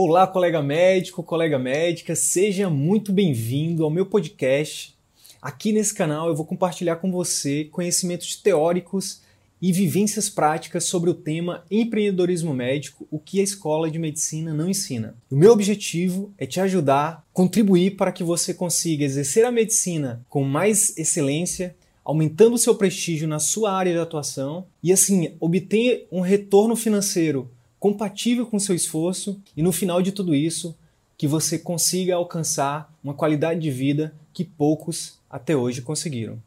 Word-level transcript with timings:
Olá, 0.00 0.28
colega 0.28 0.62
médico, 0.62 1.24
colega 1.24 1.58
médica, 1.58 2.14
seja 2.14 2.70
muito 2.70 3.12
bem-vindo 3.12 3.82
ao 3.82 3.90
meu 3.90 4.06
podcast. 4.06 4.96
Aqui 5.42 5.72
nesse 5.72 5.92
canal 5.92 6.28
eu 6.28 6.36
vou 6.36 6.46
compartilhar 6.46 6.94
com 6.94 7.10
você 7.10 7.64
conhecimentos 7.64 8.36
teóricos 8.36 9.22
e 9.60 9.72
vivências 9.72 10.30
práticas 10.30 10.84
sobre 10.84 11.10
o 11.10 11.14
tema 11.14 11.64
empreendedorismo 11.68 12.54
médico, 12.54 13.08
o 13.10 13.18
que 13.18 13.40
a 13.40 13.42
escola 13.42 13.90
de 13.90 13.98
medicina 13.98 14.54
não 14.54 14.70
ensina. 14.70 15.16
O 15.28 15.34
meu 15.34 15.50
objetivo 15.50 16.32
é 16.38 16.46
te 16.46 16.60
ajudar, 16.60 17.26
contribuir 17.32 17.96
para 17.96 18.12
que 18.12 18.22
você 18.22 18.54
consiga 18.54 19.04
exercer 19.04 19.44
a 19.44 19.50
medicina 19.50 20.24
com 20.28 20.44
mais 20.44 20.96
excelência, 20.96 21.74
aumentando 22.04 22.54
o 22.54 22.58
seu 22.58 22.76
prestígio 22.76 23.26
na 23.26 23.40
sua 23.40 23.72
área 23.72 23.92
de 23.92 23.98
atuação 23.98 24.64
e 24.80 24.92
assim 24.92 25.34
obter 25.40 26.06
um 26.12 26.20
retorno 26.20 26.76
financeiro 26.76 27.50
compatível 27.78 28.46
com 28.46 28.58
seu 28.58 28.74
esforço 28.74 29.40
e 29.56 29.62
no 29.62 29.72
final 29.72 30.02
de 30.02 30.12
tudo 30.12 30.34
isso, 30.34 30.76
que 31.16 31.26
você 31.26 31.58
consiga 31.58 32.14
alcançar 32.14 32.92
uma 33.02 33.14
qualidade 33.14 33.60
de 33.60 33.70
vida 33.70 34.14
que 34.32 34.44
poucos 34.44 35.18
até 35.28 35.56
hoje 35.56 35.82
conseguiram. 35.82 36.38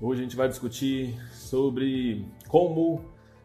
Hoje 0.00 0.20
a 0.20 0.22
gente 0.24 0.36
vai 0.36 0.48
discutir 0.48 1.14
sobre 1.32 2.24
como 2.48 3.04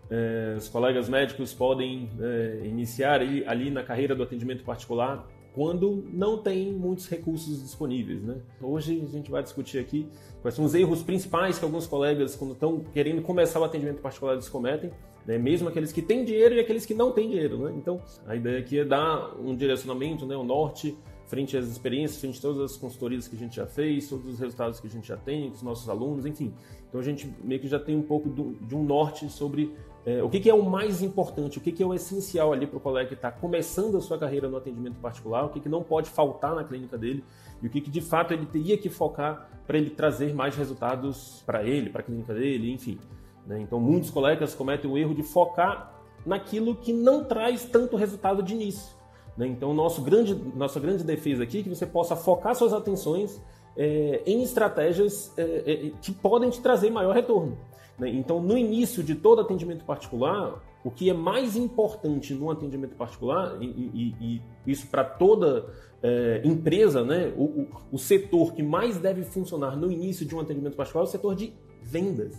é, 0.10 0.56
os 0.58 0.70
colegas 0.70 1.10
médicos 1.10 1.54
podem 1.54 2.10
é, 2.20 2.62
iniciar 2.66 3.22
ali, 3.22 3.46
ali 3.46 3.70
na 3.70 3.84
carreira 3.84 4.16
do 4.16 4.24
atendimento 4.24 4.64
particular 4.64 5.28
quando 5.54 6.04
não 6.12 6.40
tem 6.40 6.74
muitos 6.74 7.08
recursos 7.08 7.62
disponíveis. 7.62 8.24
Né? 8.24 8.38
Hoje 8.62 9.02
a 9.08 9.12
gente 9.12 9.30
vai 9.30 9.44
discutir 9.44 9.78
aqui 9.78 10.08
quais 10.42 10.56
são 10.56 10.66
os 10.66 10.74
erros 10.74 11.04
principais 11.04 11.60
que 11.60 11.64
alguns 11.64 11.86
colegas, 11.86 12.36
quando 12.36 12.54
estão 12.54 12.80
querendo 12.92 13.22
começar 13.22 13.60
o 13.60 13.64
atendimento 13.64 14.02
particular, 14.02 14.34
eles 14.34 14.50
cometem, 14.50 14.92
né? 15.26 15.38
mesmo 15.38 15.70
aqueles 15.70 15.92
que 15.92 16.02
têm 16.02 16.26
dinheiro 16.26 16.56
e 16.56 16.60
aqueles 16.60 16.86
que 16.86 16.94
não 16.94 17.12
têm 17.12 17.30
dinheiro. 17.30 17.58
Né? 17.60 17.74
Então, 17.78 18.02
a 18.26 18.36
ideia 18.36 18.60
aqui 18.60 18.80
é 18.80 18.86
dar 18.86 19.40
um 19.40 19.56
direcionamento, 19.56 20.26
né? 20.26 20.36
um 20.36 20.44
norte, 20.44 20.98
frente 21.28 21.56
às 21.56 21.68
experiências, 21.68 22.20
frente 22.20 22.40
a 22.40 22.42
todas 22.42 22.72
as 22.72 22.78
consultorias 22.78 23.28
que 23.28 23.36
a 23.36 23.40
gente 23.40 23.56
já 23.56 23.68
fez, 23.68 24.10
todos 24.10 24.34
os 24.34 24.40
resultados 24.40 24.80
que 24.80 24.88
a 24.88 24.90
gente 24.90 25.08
já 25.08 25.18
tem, 25.18 25.50
com 25.50 25.56
os 25.56 25.62
nossos 25.62 25.88
alunos, 25.88 26.26
enfim. 26.26 26.52
Então, 26.90 27.00
a 27.00 27.04
gente 27.04 27.32
meio 27.44 27.62
que 27.62 27.68
já 27.68 27.80
tem 27.80 27.96
um 27.96 28.02
pouco 28.02 28.28
do, 28.28 28.54
de 28.66 28.76
um 28.76 28.84
norte 28.84 29.30
sobre 29.30 29.72
é, 30.06 30.22
o 30.22 30.30
que, 30.30 30.40
que, 30.40 30.50
é 30.50 30.54
o 30.54 30.64
mais 30.64 31.02
importante, 31.02 31.58
o 31.58 31.62
que, 31.62 31.72
que 31.72 31.82
é 31.82 31.86
o 31.86 31.94
essencial 31.94 32.52
ali 32.52 32.68
para 32.68 32.78
o 32.78 32.80
colega 32.80 33.08
que 33.08 33.14
está 33.14 33.32
começando 33.32 33.98
a 33.98 34.02
sua 34.02 34.18
carreira 34.18 34.50
no 34.50 34.58
atendimento 34.58 34.96
particular, 34.96 35.46
o 35.46 35.50
que, 35.50 35.62
que 35.62 35.70
não 35.70 35.82
pode 35.82 36.10
faltar 36.10 36.54
na 36.54 36.64
clínica 36.64 36.98
dele 36.98 37.24
e 37.62 37.68
o 37.68 37.70
que, 37.70 37.80
que 37.80 37.90
de 37.90 38.02
fato 38.02 38.34
ele 38.34 38.46
teria 38.46 38.78
que 38.78 38.90
focar 38.90 39.50
para 39.66 39.78
ele 39.78 39.90
trazer 39.90 40.34
mais 40.34 40.56
resultados 40.56 41.42
para 41.46 41.64
ele, 41.64 41.90
para 41.90 42.02
a 42.02 42.04
clínica 42.04 42.34
dele, 42.34 42.72
enfim. 42.72 43.00
Né? 43.48 43.62
Então, 43.62 43.80
muitos 43.80 44.10
colegas 44.10 44.54
cometem 44.54 44.92
o 44.92 44.98
erro 44.98 45.16
de 45.16 45.24
focar 45.24 45.94
naquilo 46.26 46.76
que 46.76 46.92
não 46.92 47.24
traz 47.24 47.64
tanto 47.66 47.96
resultado 47.96 48.44
de 48.44 48.54
início. 48.54 48.94
Né? 49.38 49.48
Então, 49.48 49.74
nosso 49.74 50.02
grande, 50.02 50.34
nossa 50.56 50.80
grande 50.80 51.04
defesa 51.04 51.44
aqui 51.44 51.60
é 51.60 51.64
que 51.64 51.70
você 51.70 51.86
possa 51.86 52.16
focar 52.16 52.56
suas 52.56 52.74
atenções 52.74 53.42
é, 53.76 54.22
em 54.26 54.44
estratégias 54.44 55.34
é, 55.38 55.42
é, 55.42 55.92
que 56.02 56.12
podem 56.12 56.50
te 56.50 56.62
trazer 56.62 56.90
maior 56.90 57.14
retorno. 57.14 57.58
Né? 57.98 58.10
Então, 58.10 58.42
no 58.42 58.58
início 58.58 59.04
de 59.04 59.16
todo 59.16 59.42
atendimento 59.42 59.86
particular, 59.86 60.62
o 60.84 60.92
que 60.92 61.10
é 61.10 61.14
mais 61.14 61.56
importante 61.56 62.34
no 62.34 62.52
atendimento 62.52 62.96
particular, 62.96 63.58
e, 63.62 63.66
e, 63.66 64.16
e 64.20 64.42
isso 64.72 64.88
para 64.88 65.04
toda 65.04 65.66
é, 66.02 66.42
empresa, 66.44 67.04
né? 67.04 67.32
O, 67.38 67.44
o, 67.44 67.68
o, 67.94 67.98
setor 67.98 68.54
que 68.54 68.62
mais 68.62 68.98
deve 68.98 69.24
funcionar 69.24 69.78
no 69.78 69.90
início 69.90 70.26
de 70.26 70.36
um 70.36 70.42
atendimento 70.42 70.76
particular 70.76 71.06
é 71.06 71.08
o 71.08 71.12
setor 71.12 71.36
de 71.36 71.54
vendas. 71.82 72.36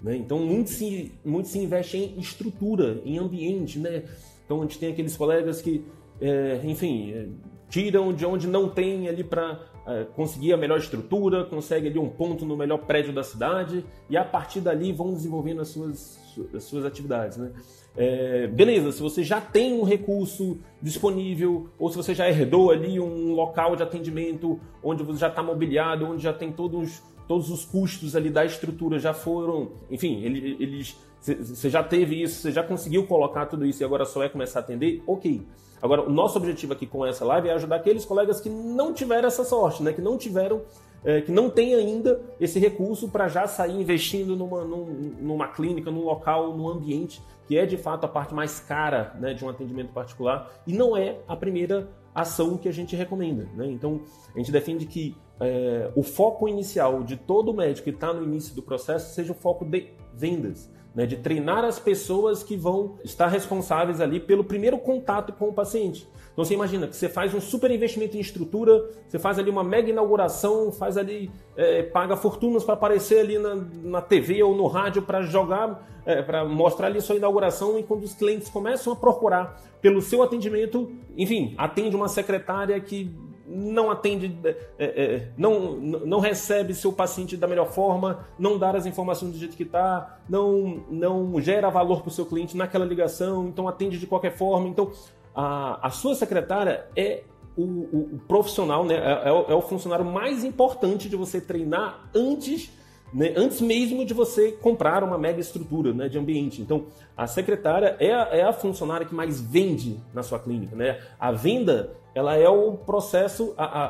Né? 0.00 0.16
Então, 0.16 0.38
muito 0.38 0.70
se, 0.70 1.12
muito 1.24 1.48
se 1.48 1.58
investe 1.58 1.96
em 1.96 2.20
estrutura, 2.20 3.00
em 3.04 3.18
ambiente. 3.18 3.80
Né? 3.80 4.04
Então, 4.44 4.60
a 4.60 4.62
gente 4.62 4.78
tem 4.78 4.92
aqueles 4.92 5.16
colegas 5.16 5.60
que, 5.60 5.84
é, 6.20 6.60
enfim, 6.62 7.12
é, 7.12 7.26
tiram 7.68 8.12
de 8.12 8.24
onde 8.24 8.46
não 8.46 8.68
tem 8.68 9.08
ali 9.08 9.24
para 9.24 9.60
é, 9.88 10.04
conseguir 10.04 10.52
a 10.52 10.56
melhor 10.56 10.78
estrutura, 10.78 11.44
consegue 11.44 11.88
ali 11.88 11.98
um 11.98 12.10
ponto 12.10 12.44
no 12.44 12.56
melhor 12.56 12.78
prédio 12.78 13.10
da 13.10 13.22
cidade 13.22 13.84
e 14.10 14.18
a 14.18 14.24
partir 14.24 14.60
dali 14.60 14.92
vão 14.92 15.14
desenvolvendo 15.14 15.62
as 15.62 15.68
suas, 15.68 16.20
as 16.54 16.62
suas 16.64 16.84
atividades. 16.84 17.38
Né? 17.38 17.52
É, 17.96 18.46
beleza, 18.48 18.92
se 18.92 19.00
você 19.00 19.24
já 19.24 19.40
tem 19.40 19.72
um 19.72 19.84
recurso 19.84 20.58
disponível 20.82 21.70
ou 21.78 21.88
se 21.90 21.96
você 21.96 22.14
já 22.14 22.28
herdou 22.28 22.70
ali 22.70 23.00
um 23.00 23.32
local 23.32 23.74
de 23.76 23.82
atendimento 23.82 24.60
onde 24.82 25.02
você 25.02 25.20
já 25.20 25.28
está 25.28 25.42
mobiliado, 25.42 26.06
onde 26.06 26.22
já 26.22 26.34
tem 26.34 26.52
todos, 26.52 27.02
todos 27.28 27.50
os 27.50 27.64
custos 27.64 28.16
ali 28.16 28.30
da 28.30 28.44
estrutura 28.44 28.98
já 28.98 29.12
foram, 29.12 29.68
enfim, 29.90 30.22
eles, 30.24 30.96
você 31.20 31.68
já 31.68 31.84
teve 31.84 32.22
isso, 32.22 32.40
você 32.40 32.50
já 32.50 32.62
conseguiu 32.62 33.06
colocar 33.06 33.46
tudo 33.46 33.66
isso 33.66 33.82
e 33.82 33.84
agora 33.84 34.04
só 34.04 34.22
é 34.22 34.28
começar 34.28 34.60
a 34.60 34.62
atender, 34.62 35.02
ok. 35.06 35.46
Agora, 35.80 36.02
o 36.02 36.10
nosso 36.10 36.38
objetivo 36.38 36.72
aqui 36.72 36.86
com 36.86 37.06
essa 37.06 37.24
live 37.24 37.48
é 37.48 37.52
ajudar 37.52 37.76
aqueles 37.76 38.04
colegas 38.04 38.40
que 38.40 38.48
não 38.48 38.92
tiveram 38.92 39.28
essa 39.28 39.44
sorte, 39.44 39.82
né? 39.82 39.92
que 39.92 40.00
não 40.00 40.16
tiveram, 40.16 40.62
é, 41.04 41.20
que 41.20 41.30
não 41.30 41.48
têm 41.48 41.74
ainda 41.74 42.20
esse 42.40 42.58
recurso 42.58 43.08
para 43.08 43.28
já 43.28 43.46
sair 43.46 43.80
investindo 43.80 44.34
numa, 44.34 44.64
numa 44.64 45.48
clínica, 45.48 45.90
num 45.90 46.04
local, 46.04 46.56
num 46.56 46.68
ambiente 46.68 47.22
que 47.46 47.56
é 47.56 47.64
de 47.64 47.76
fato 47.76 48.04
a 48.04 48.08
parte 48.08 48.34
mais 48.34 48.60
cara 48.60 49.14
né, 49.18 49.32
de 49.32 49.44
um 49.44 49.48
atendimento 49.48 49.92
particular 49.92 50.50
e 50.66 50.72
não 50.72 50.96
é 50.96 51.18
a 51.26 51.34
primeira 51.34 51.88
ação 52.14 52.58
que 52.58 52.68
a 52.68 52.72
gente 52.72 52.96
recomenda. 52.96 53.48
Né? 53.54 53.66
Então, 53.70 54.00
a 54.34 54.38
gente 54.38 54.50
defende 54.50 54.84
que 54.84 55.16
é, 55.40 55.90
o 55.94 56.02
foco 56.02 56.48
inicial 56.48 57.02
de 57.02 57.16
todo 57.16 57.54
médico 57.54 57.84
que 57.84 57.90
está 57.90 58.12
no 58.12 58.22
início 58.22 58.54
do 58.54 58.62
processo 58.62 59.14
seja 59.14 59.32
o 59.32 59.34
foco 59.34 59.64
de 59.64 59.88
vendas 60.14 60.70
né, 60.98 61.06
de 61.06 61.16
treinar 61.16 61.64
as 61.64 61.78
pessoas 61.78 62.42
que 62.42 62.56
vão 62.56 62.96
estar 63.04 63.28
responsáveis 63.28 64.00
ali 64.00 64.18
pelo 64.18 64.42
primeiro 64.42 64.78
contato 64.78 65.32
com 65.32 65.48
o 65.48 65.52
paciente. 65.52 66.08
Então 66.32 66.44
você 66.44 66.54
imagina 66.54 66.88
que 66.88 66.96
você 66.96 67.08
faz 67.08 67.32
um 67.34 67.40
super 67.40 67.70
investimento 67.70 68.16
em 68.16 68.20
estrutura, 68.20 68.90
você 69.06 69.16
faz 69.16 69.38
ali 69.38 69.48
uma 69.48 69.62
mega 69.62 69.90
inauguração, 69.90 70.72
faz 70.72 70.96
ali, 70.96 71.30
é, 71.56 71.84
paga 71.84 72.16
fortunas 72.16 72.64
para 72.64 72.74
aparecer 72.74 73.20
ali 73.20 73.38
na, 73.38 73.54
na 73.82 74.02
TV 74.02 74.42
ou 74.42 74.56
no 74.56 74.66
rádio 74.66 75.02
para 75.02 75.22
jogar, 75.22 75.86
é, 76.04 76.20
para 76.20 76.44
mostrar 76.44 76.88
ali 76.88 77.00
sua 77.00 77.14
inauguração 77.14 77.78
e 77.78 77.84
quando 77.84 78.02
os 78.02 78.14
clientes 78.14 78.48
começam 78.48 78.92
a 78.92 78.96
procurar 78.96 79.60
pelo 79.80 80.02
seu 80.02 80.20
atendimento, 80.20 80.90
enfim, 81.16 81.54
atende 81.56 81.94
uma 81.94 82.08
secretária 82.08 82.80
que 82.80 83.14
não 83.48 83.90
atende, 83.90 84.38
é, 84.44 84.54
é, 84.78 85.28
não, 85.36 85.72
não 85.76 86.20
recebe 86.20 86.74
seu 86.74 86.92
paciente 86.92 87.36
da 87.36 87.46
melhor 87.46 87.72
forma, 87.72 88.26
não 88.38 88.58
dá 88.58 88.70
as 88.70 88.84
informações 88.84 89.32
do 89.32 89.38
jeito 89.38 89.56
que 89.56 89.62
está, 89.62 90.18
não, 90.28 90.84
não 90.90 91.40
gera 91.40 91.70
valor 91.70 92.02
para 92.02 92.08
o 92.08 92.12
seu 92.12 92.26
cliente 92.26 92.56
naquela 92.56 92.84
ligação, 92.84 93.48
então 93.48 93.66
atende 93.66 93.98
de 93.98 94.06
qualquer 94.06 94.36
forma. 94.36 94.68
Então, 94.68 94.92
a, 95.34 95.86
a 95.86 95.90
sua 95.90 96.14
secretária 96.14 96.86
é 96.94 97.22
o, 97.56 97.62
o, 97.62 98.10
o 98.14 98.18
profissional, 98.28 98.84
né, 98.84 98.96
é, 98.96 99.28
é, 99.28 99.32
o, 99.32 99.44
é 99.48 99.54
o 99.54 99.62
funcionário 99.62 100.04
mais 100.04 100.44
importante 100.44 101.08
de 101.08 101.16
você 101.16 101.40
treinar 101.40 102.08
antes 102.14 102.70
né, 103.12 103.32
antes 103.36 103.60
mesmo 103.62 104.04
de 104.04 104.12
você 104.12 104.52
comprar 104.52 105.02
uma 105.02 105.16
mega 105.16 105.40
estrutura 105.40 105.92
né, 105.94 106.08
de 106.08 106.18
ambiente. 106.18 106.60
Então, 106.60 106.86
a 107.16 107.26
secretária 107.26 107.96
é 107.98 108.12
a, 108.12 108.28
é 108.32 108.42
a 108.42 108.52
funcionária 108.52 109.06
que 109.06 109.14
mais 109.14 109.40
vende 109.40 109.98
na 110.12 110.22
sua 110.22 110.38
clínica. 110.38 110.76
Né? 110.76 111.00
A 111.18 111.32
venda 111.32 111.96
ela 112.14 112.36
é 112.36 112.48
o 112.48 112.72
processo, 112.72 113.54
a, 113.56 113.64
a, 113.64 113.86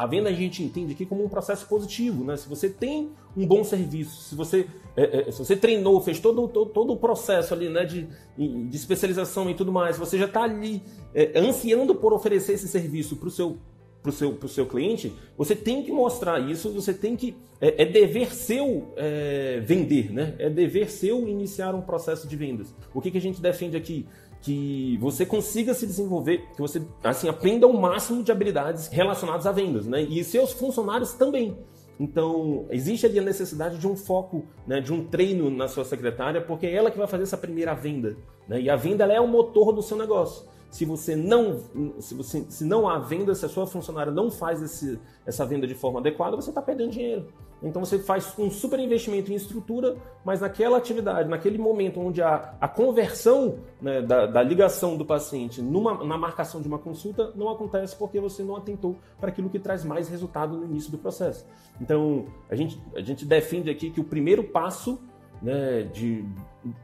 a, 0.00 0.04
a 0.04 0.06
venda 0.06 0.28
a 0.28 0.32
gente 0.32 0.62
entende 0.62 0.92
aqui 0.92 1.06
como 1.06 1.24
um 1.24 1.28
processo 1.28 1.66
positivo. 1.66 2.24
Né? 2.24 2.36
Se 2.36 2.48
você 2.48 2.68
tem 2.68 3.12
um 3.36 3.46
bom 3.46 3.62
serviço, 3.62 4.22
se 4.22 4.34
você, 4.34 4.66
é, 4.96 5.28
é, 5.28 5.30
se 5.30 5.38
você 5.38 5.54
treinou, 5.56 6.00
fez 6.00 6.18
todo, 6.18 6.48
todo, 6.48 6.70
todo 6.70 6.92
o 6.92 6.96
processo 6.96 7.54
ali 7.54 7.68
né, 7.68 7.84
de, 7.84 8.08
de 8.36 8.76
especialização 8.76 9.48
e 9.50 9.54
tudo 9.54 9.72
mais, 9.72 9.98
você 9.98 10.18
já 10.18 10.26
está 10.26 10.42
ali 10.42 10.82
é, 11.14 11.38
ansiando 11.38 11.94
por 11.94 12.12
oferecer 12.12 12.54
esse 12.54 12.68
serviço 12.68 13.16
para 13.16 13.28
o 13.28 13.30
seu 13.30 13.58
para 14.04 14.10
o 14.10 14.12
seu, 14.12 14.48
seu 14.48 14.66
cliente, 14.66 15.14
você 15.34 15.56
tem 15.56 15.82
que 15.82 15.90
mostrar 15.90 16.38
isso, 16.38 16.70
você 16.70 16.92
tem 16.92 17.16
que. 17.16 17.34
É, 17.58 17.84
é 17.84 17.86
dever 17.86 18.34
seu 18.34 18.92
é, 18.98 19.60
vender, 19.64 20.12
né? 20.12 20.34
É 20.38 20.50
dever 20.50 20.90
seu 20.90 21.26
iniciar 21.26 21.74
um 21.74 21.80
processo 21.80 22.28
de 22.28 22.36
vendas. 22.36 22.74
O 22.92 23.00
que, 23.00 23.10
que 23.10 23.16
a 23.16 23.20
gente 23.20 23.40
defende 23.40 23.78
aqui? 23.78 24.06
Que 24.44 24.98
você 25.00 25.24
consiga 25.24 25.72
se 25.72 25.86
desenvolver, 25.86 26.46
que 26.54 26.60
você 26.60 26.82
assim, 27.02 27.28
aprenda 27.28 27.66
o 27.66 27.72
máximo 27.72 28.22
de 28.22 28.30
habilidades 28.30 28.88
relacionadas 28.88 29.46
a 29.46 29.52
vendas, 29.52 29.86
né? 29.86 30.02
E 30.02 30.22
seus 30.22 30.52
funcionários 30.52 31.14
também. 31.14 31.56
Então, 31.98 32.66
existe 32.70 33.06
ali 33.06 33.18
a 33.18 33.22
necessidade 33.22 33.78
de 33.78 33.86
um 33.86 33.96
foco, 33.96 34.44
né, 34.66 34.80
de 34.80 34.92
um 34.92 35.04
treino 35.04 35.48
na 35.48 35.68
sua 35.68 35.84
secretária, 35.84 36.40
porque 36.40 36.66
é 36.66 36.74
ela 36.74 36.90
que 36.90 36.98
vai 36.98 37.06
fazer 37.06 37.22
essa 37.22 37.38
primeira 37.38 37.72
venda. 37.72 38.16
Né? 38.48 38.62
E 38.62 38.68
a 38.68 38.74
venda 38.74 39.04
é 39.04 39.20
o 39.20 39.28
motor 39.28 39.72
do 39.72 39.80
seu 39.80 39.96
negócio 39.96 40.44
se 40.74 40.84
você 40.84 41.14
não 41.14 41.60
se 42.00 42.16
você 42.16 42.44
se 42.48 42.64
não 42.64 42.88
há 42.88 42.98
venda, 42.98 43.32
se 43.32 43.46
a 43.46 43.48
sua 43.48 43.64
funcionária 43.64 44.10
não 44.10 44.28
faz 44.28 44.60
esse, 44.60 44.98
essa 45.24 45.46
venda 45.46 45.68
de 45.68 45.74
forma 45.74 46.00
adequada, 46.00 46.34
você 46.34 46.50
está 46.50 46.60
perdendo 46.60 46.90
dinheiro. 46.90 47.28
Então 47.64 47.84
você 47.84 47.98
faz 47.98 48.34
um 48.38 48.50
super 48.50 48.78
investimento 48.78 49.32
em 49.32 49.34
estrutura, 49.34 49.96
mas 50.24 50.40
naquela 50.40 50.76
atividade, 50.76 51.28
naquele 51.28 51.58
momento 51.58 52.00
onde 52.00 52.22
a, 52.22 52.54
a 52.60 52.68
conversão 52.68 53.56
né, 53.80 54.02
da, 54.02 54.26
da, 54.26 54.42
ligação 54.42 54.96
do 54.96 55.04
paciente 55.04 55.62
numa, 55.62 56.04
na 56.04 56.18
marcação 56.18 56.60
de 56.60 56.68
uma 56.68 56.78
consulta 56.78 57.32
não 57.34 57.48
acontece 57.48 57.96
porque 57.96 58.20
você 58.20 58.42
não 58.42 58.56
atentou 58.56 58.96
para 59.18 59.30
aquilo 59.30 59.48
que 59.48 59.58
traz 59.58 59.84
mais 59.84 60.08
resultado 60.08 60.56
no 60.56 60.64
início 60.64 60.90
do 60.90 60.98
processo. 60.98 61.46
Então 61.80 62.26
a 62.50 62.54
gente, 62.54 62.80
a 62.94 63.00
gente 63.00 63.24
defende 63.24 63.70
aqui 63.70 63.90
que 63.90 64.00
o 64.00 64.04
primeiro 64.04 64.44
passo 64.44 65.00
né, 65.42 65.82
de 65.82 66.24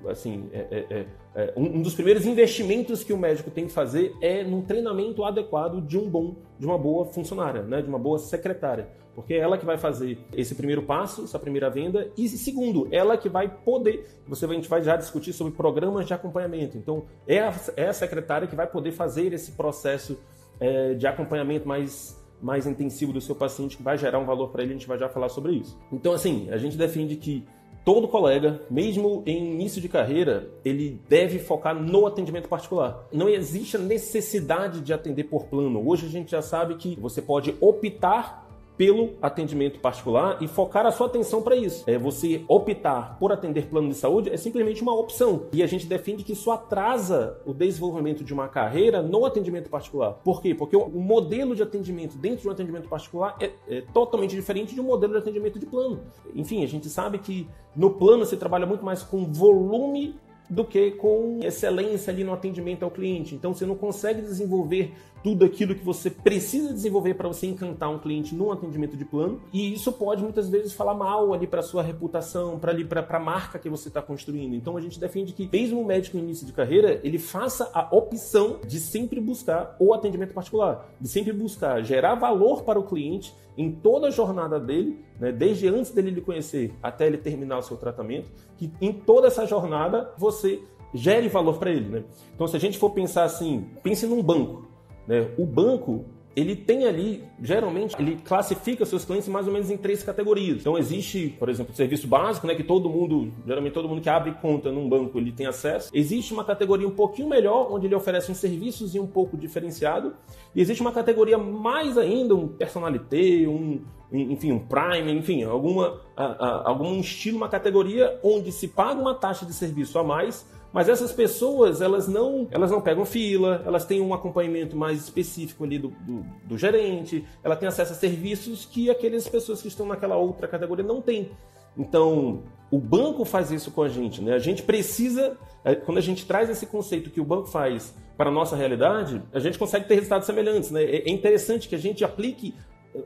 assim, 0.06 0.48
é, 0.52 0.58
é, 0.70 1.00
é 1.00 1.06
é, 1.32 1.52
um, 1.56 1.80
dos 1.80 1.94
primeiros 1.94 2.26
investimentos 2.26 3.04
que 3.04 3.12
o 3.12 3.18
médico 3.18 3.50
tem 3.50 3.66
que 3.66 3.72
fazer 3.72 4.14
é 4.20 4.42
no 4.42 4.62
treinamento 4.62 5.24
adequado 5.24 5.80
de 5.80 5.96
um 5.96 6.08
bom, 6.08 6.34
de 6.58 6.66
uma 6.66 6.76
boa 6.76 7.04
funcionária, 7.04 7.62
né, 7.62 7.80
de 7.80 7.88
uma 7.88 7.98
boa 7.98 8.18
secretária, 8.18 8.88
porque 9.14 9.34
é 9.34 9.38
ela 9.38 9.58
que 9.58 9.64
vai 9.64 9.76
fazer 9.76 10.18
esse 10.32 10.54
primeiro 10.54 10.82
passo, 10.82 11.24
essa 11.24 11.38
primeira 11.38 11.68
venda 11.68 12.10
e 12.16 12.28
segundo, 12.28 12.88
ela 12.90 13.16
que 13.16 13.28
vai 13.28 13.48
poder, 13.48 14.06
você 14.26 14.44
a 14.44 14.48
gente 14.48 14.68
vai 14.68 14.82
já 14.82 14.96
discutir 14.96 15.32
sobre 15.32 15.52
programas 15.52 16.06
de 16.06 16.14
acompanhamento. 16.14 16.76
Então 16.76 17.04
é 17.26 17.40
a, 17.40 17.54
é 17.76 17.88
a 17.88 17.92
secretária 17.92 18.48
que 18.48 18.56
vai 18.56 18.66
poder 18.66 18.92
fazer 18.92 19.32
esse 19.32 19.52
processo 19.52 20.18
é, 20.58 20.94
de 20.94 21.06
acompanhamento 21.06 21.66
mais 21.66 22.18
mais 22.42 22.66
intensivo 22.66 23.12
do 23.12 23.20
seu 23.20 23.34
paciente 23.34 23.76
que 23.76 23.82
vai 23.82 23.98
gerar 23.98 24.18
um 24.18 24.24
valor 24.24 24.48
para 24.48 24.62
ele, 24.62 24.70
a 24.70 24.74
gente 24.74 24.88
vai 24.88 24.98
já 24.98 25.10
falar 25.10 25.28
sobre 25.28 25.52
isso. 25.52 25.78
Então 25.92 26.12
assim, 26.14 26.48
a 26.50 26.56
gente 26.56 26.74
defende 26.74 27.16
que 27.16 27.46
todo 27.84 28.08
colega, 28.08 28.60
mesmo 28.70 29.22
em 29.26 29.52
início 29.52 29.80
de 29.80 29.88
carreira, 29.88 30.50
ele 30.64 31.00
deve 31.08 31.38
focar 31.38 31.74
no 31.74 32.06
atendimento 32.06 32.48
particular. 32.48 33.06
Não 33.12 33.28
existe 33.28 33.76
a 33.76 33.80
necessidade 33.80 34.80
de 34.80 34.92
atender 34.92 35.24
por 35.24 35.46
plano. 35.46 35.86
Hoje 35.86 36.06
a 36.06 36.08
gente 36.08 36.30
já 36.30 36.42
sabe 36.42 36.76
que 36.76 36.98
você 36.98 37.20
pode 37.22 37.54
optar 37.60 38.49
pelo 38.80 39.10
atendimento 39.20 39.78
particular 39.78 40.38
e 40.40 40.48
focar 40.48 40.86
a 40.86 40.90
sua 40.90 41.06
atenção 41.06 41.42
para 41.42 41.54
isso. 41.54 41.84
É 41.86 41.98
você 41.98 42.42
optar 42.48 43.18
por 43.18 43.30
atender 43.30 43.66
plano 43.66 43.90
de 43.90 43.94
saúde 43.94 44.30
é 44.30 44.38
simplesmente 44.38 44.80
uma 44.80 44.94
opção. 44.94 45.48
E 45.52 45.62
a 45.62 45.66
gente 45.66 45.84
defende 45.84 46.24
que 46.24 46.32
isso 46.32 46.50
atrasa 46.50 47.38
o 47.44 47.52
desenvolvimento 47.52 48.24
de 48.24 48.32
uma 48.32 48.48
carreira 48.48 49.02
no 49.02 49.26
atendimento 49.26 49.68
particular. 49.68 50.14
Por 50.24 50.40
quê? 50.40 50.54
Porque 50.54 50.74
o 50.74 50.88
modelo 50.88 51.54
de 51.54 51.62
atendimento 51.62 52.16
dentro 52.16 52.40
de 52.40 52.48
um 52.48 52.52
atendimento 52.52 52.88
particular 52.88 53.36
é, 53.38 53.50
é 53.68 53.82
totalmente 53.82 54.34
diferente 54.34 54.74
de 54.74 54.80
um 54.80 54.84
modelo 54.84 55.12
de 55.12 55.18
atendimento 55.18 55.58
de 55.58 55.66
plano. 55.66 56.00
Enfim, 56.34 56.64
a 56.64 56.66
gente 56.66 56.88
sabe 56.88 57.18
que 57.18 57.46
no 57.76 57.90
plano 57.90 58.24
você 58.24 58.34
trabalha 58.34 58.64
muito 58.64 58.82
mais 58.82 59.02
com 59.02 59.30
volume 59.30 60.18
do 60.50 60.64
que 60.64 60.90
com 60.90 61.38
excelência 61.42 62.12
ali 62.12 62.24
no 62.24 62.32
atendimento 62.32 62.82
ao 62.82 62.90
cliente. 62.90 63.36
Então 63.36 63.54
você 63.54 63.64
não 63.64 63.76
consegue 63.76 64.20
desenvolver 64.20 64.92
tudo 65.22 65.44
aquilo 65.44 65.74
que 65.74 65.84
você 65.84 66.10
precisa 66.10 66.72
desenvolver 66.72 67.14
para 67.14 67.28
você 67.28 67.46
encantar 67.46 67.90
um 67.90 67.98
cliente 67.98 68.34
num 68.34 68.50
atendimento 68.50 68.96
de 68.96 69.04
plano. 69.04 69.40
E 69.52 69.72
isso 69.72 69.92
pode 69.92 70.22
muitas 70.22 70.48
vezes 70.48 70.72
falar 70.72 70.94
mal 70.94 71.32
ali 71.32 71.46
para 71.46 71.62
sua 71.62 71.82
reputação, 71.82 72.58
para 72.58 72.72
ali 72.72 72.84
para 72.84 73.04
a 73.08 73.20
marca 73.20 73.58
que 73.58 73.68
você 73.68 73.88
está 73.88 74.00
construindo. 74.00 74.54
Então 74.54 74.76
a 74.76 74.80
gente 74.80 74.98
defende 74.98 75.32
que 75.32 75.48
mesmo 75.52 75.80
o 75.80 75.84
médico 75.84 76.16
no 76.16 76.22
início 76.22 76.46
de 76.46 76.52
carreira, 76.52 77.00
ele 77.02 77.18
faça 77.18 77.70
a 77.72 77.94
opção 77.94 78.58
de 78.66 78.80
sempre 78.80 79.20
buscar 79.20 79.76
o 79.78 79.92
atendimento 79.92 80.32
particular, 80.34 80.88
de 81.00 81.08
sempre 81.08 81.32
buscar 81.32 81.82
gerar 81.82 82.14
valor 82.14 82.62
para 82.62 82.78
o 82.78 82.84
cliente 82.84 83.34
em 83.56 83.70
toda 83.70 84.08
a 84.08 84.10
jornada 84.10 84.58
dele, 84.58 84.98
né, 85.18 85.32
desde 85.32 85.68
antes 85.68 85.90
dele 85.90 86.10
lhe 86.10 86.20
conhecer 86.20 86.72
até 86.82 87.06
ele 87.06 87.18
terminar 87.18 87.58
o 87.58 87.62
seu 87.62 87.76
tratamento, 87.76 88.28
que 88.56 88.70
em 88.80 88.92
toda 88.92 89.26
essa 89.26 89.46
jornada 89.46 90.12
você 90.16 90.62
gere 90.94 91.28
valor 91.28 91.58
para 91.58 91.70
ele. 91.70 91.88
Né? 91.88 92.04
Então, 92.34 92.46
se 92.46 92.56
a 92.56 92.60
gente 92.60 92.78
for 92.78 92.90
pensar 92.90 93.24
assim, 93.24 93.66
pense 93.82 94.06
num 94.06 94.22
banco. 94.22 94.69
Né? 95.10 95.28
O 95.36 95.44
banco 95.44 96.04
ele 96.36 96.54
tem 96.54 96.86
ali, 96.86 97.24
geralmente, 97.42 97.96
ele 97.98 98.16
classifica 98.16 98.86
seus 98.86 99.04
clientes 99.04 99.28
mais 99.28 99.48
ou 99.48 99.52
menos 99.52 99.68
em 99.68 99.76
três 99.76 100.04
categorias. 100.04 100.60
Então 100.60 100.78
existe, 100.78 101.34
por 101.36 101.48
exemplo, 101.48 101.72
o 101.72 101.76
serviço 101.76 102.06
básico, 102.06 102.46
né, 102.46 102.54
que 102.54 102.62
todo 102.62 102.88
mundo, 102.88 103.32
geralmente 103.44 103.72
todo 103.72 103.88
mundo 103.88 104.00
que 104.00 104.08
abre 104.08 104.32
conta 104.40 104.70
num 104.70 104.88
banco, 104.88 105.18
ele 105.18 105.32
tem 105.32 105.46
acesso. 105.46 105.90
Existe 105.92 106.32
uma 106.32 106.44
categoria 106.44 106.86
um 106.86 106.92
pouquinho 106.92 107.28
melhor, 107.28 107.72
onde 107.72 107.86
ele 107.86 107.96
oferece 107.96 108.30
um 108.30 108.34
serviços 108.34 108.94
e 108.94 109.00
um 109.00 109.08
pouco 109.08 109.36
diferenciado. 109.36 110.14
E 110.54 110.60
existe 110.60 110.80
uma 110.80 110.92
categoria 110.92 111.36
mais 111.36 111.98
ainda, 111.98 112.32
um 112.36 112.46
personalité, 112.46 113.48
um, 113.48 113.80
enfim, 114.12 114.52
um 114.52 114.60
prime, 114.60 115.12
enfim, 115.12 115.42
alguma, 115.42 116.00
algum 116.16 117.00
estilo, 117.00 117.38
uma 117.38 117.48
categoria 117.48 118.20
onde 118.22 118.52
se 118.52 118.68
paga 118.68 119.00
uma 119.00 119.16
taxa 119.16 119.44
de 119.44 119.52
serviço 119.52 119.98
a 119.98 120.04
mais 120.04 120.46
mas 120.72 120.88
essas 120.88 121.12
pessoas, 121.12 121.80
elas 121.80 122.06
não, 122.06 122.46
elas 122.50 122.70
não 122.70 122.80
pegam 122.80 123.04
fila, 123.04 123.62
elas 123.66 123.84
têm 123.84 124.00
um 124.00 124.14
acompanhamento 124.14 124.76
mais 124.76 125.02
específico 125.02 125.64
ali 125.64 125.78
do, 125.78 125.88
do, 125.88 126.24
do 126.44 126.58
gerente, 126.58 127.24
ela 127.42 127.56
tem 127.56 127.68
acesso 127.68 127.92
a 127.92 127.96
serviços 127.96 128.64
que 128.64 128.88
aquelas 128.88 129.28
pessoas 129.28 129.60
que 129.60 129.68
estão 129.68 129.86
naquela 129.86 130.16
outra 130.16 130.46
categoria 130.46 130.84
não 130.84 131.00
têm. 131.00 131.30
Então, 131.76 132.42
o 132.70 132.78
banco 132.78 133.24
faz 133.24 133.50
isso 133.50 133.70
com 133.70 133.82
a 133.82 133.88
gente, 133.88 134.22
né? 134.22 134.34
A 134.34 134.38
gente 134.38 134.62
precisa, 134.62 135.36
é, 135.64 135.74
quando 135.74 135.98
a 135.98 136.02
gente 136.02 136.24
traz 136.26 136.48
esse 136.48 136.66
conceito 136.66 137.10
que 137.10 137.20
o 137.20 137.24
banco 137.24 137.48
faz 137.48 137.94
para 138.16 138.28
a 138.28 138.32
nossa 138.32 138.54
realidade, 138.54 139.22
a 139.32 139.38
gente 139.38 139.58
consegue 139.58 139.86
ter 139.88 139.94
resultados 139.94 140.26
semelhantes, 140.26 140.70
né? 140.70 140.82
É, 140.82 141.08
é 141.08 141.10
interessante 141.10 141.68
que 141.68 141.74
a 141.74 141.78
gente 141.78 142.04
aplique 142.04 142.54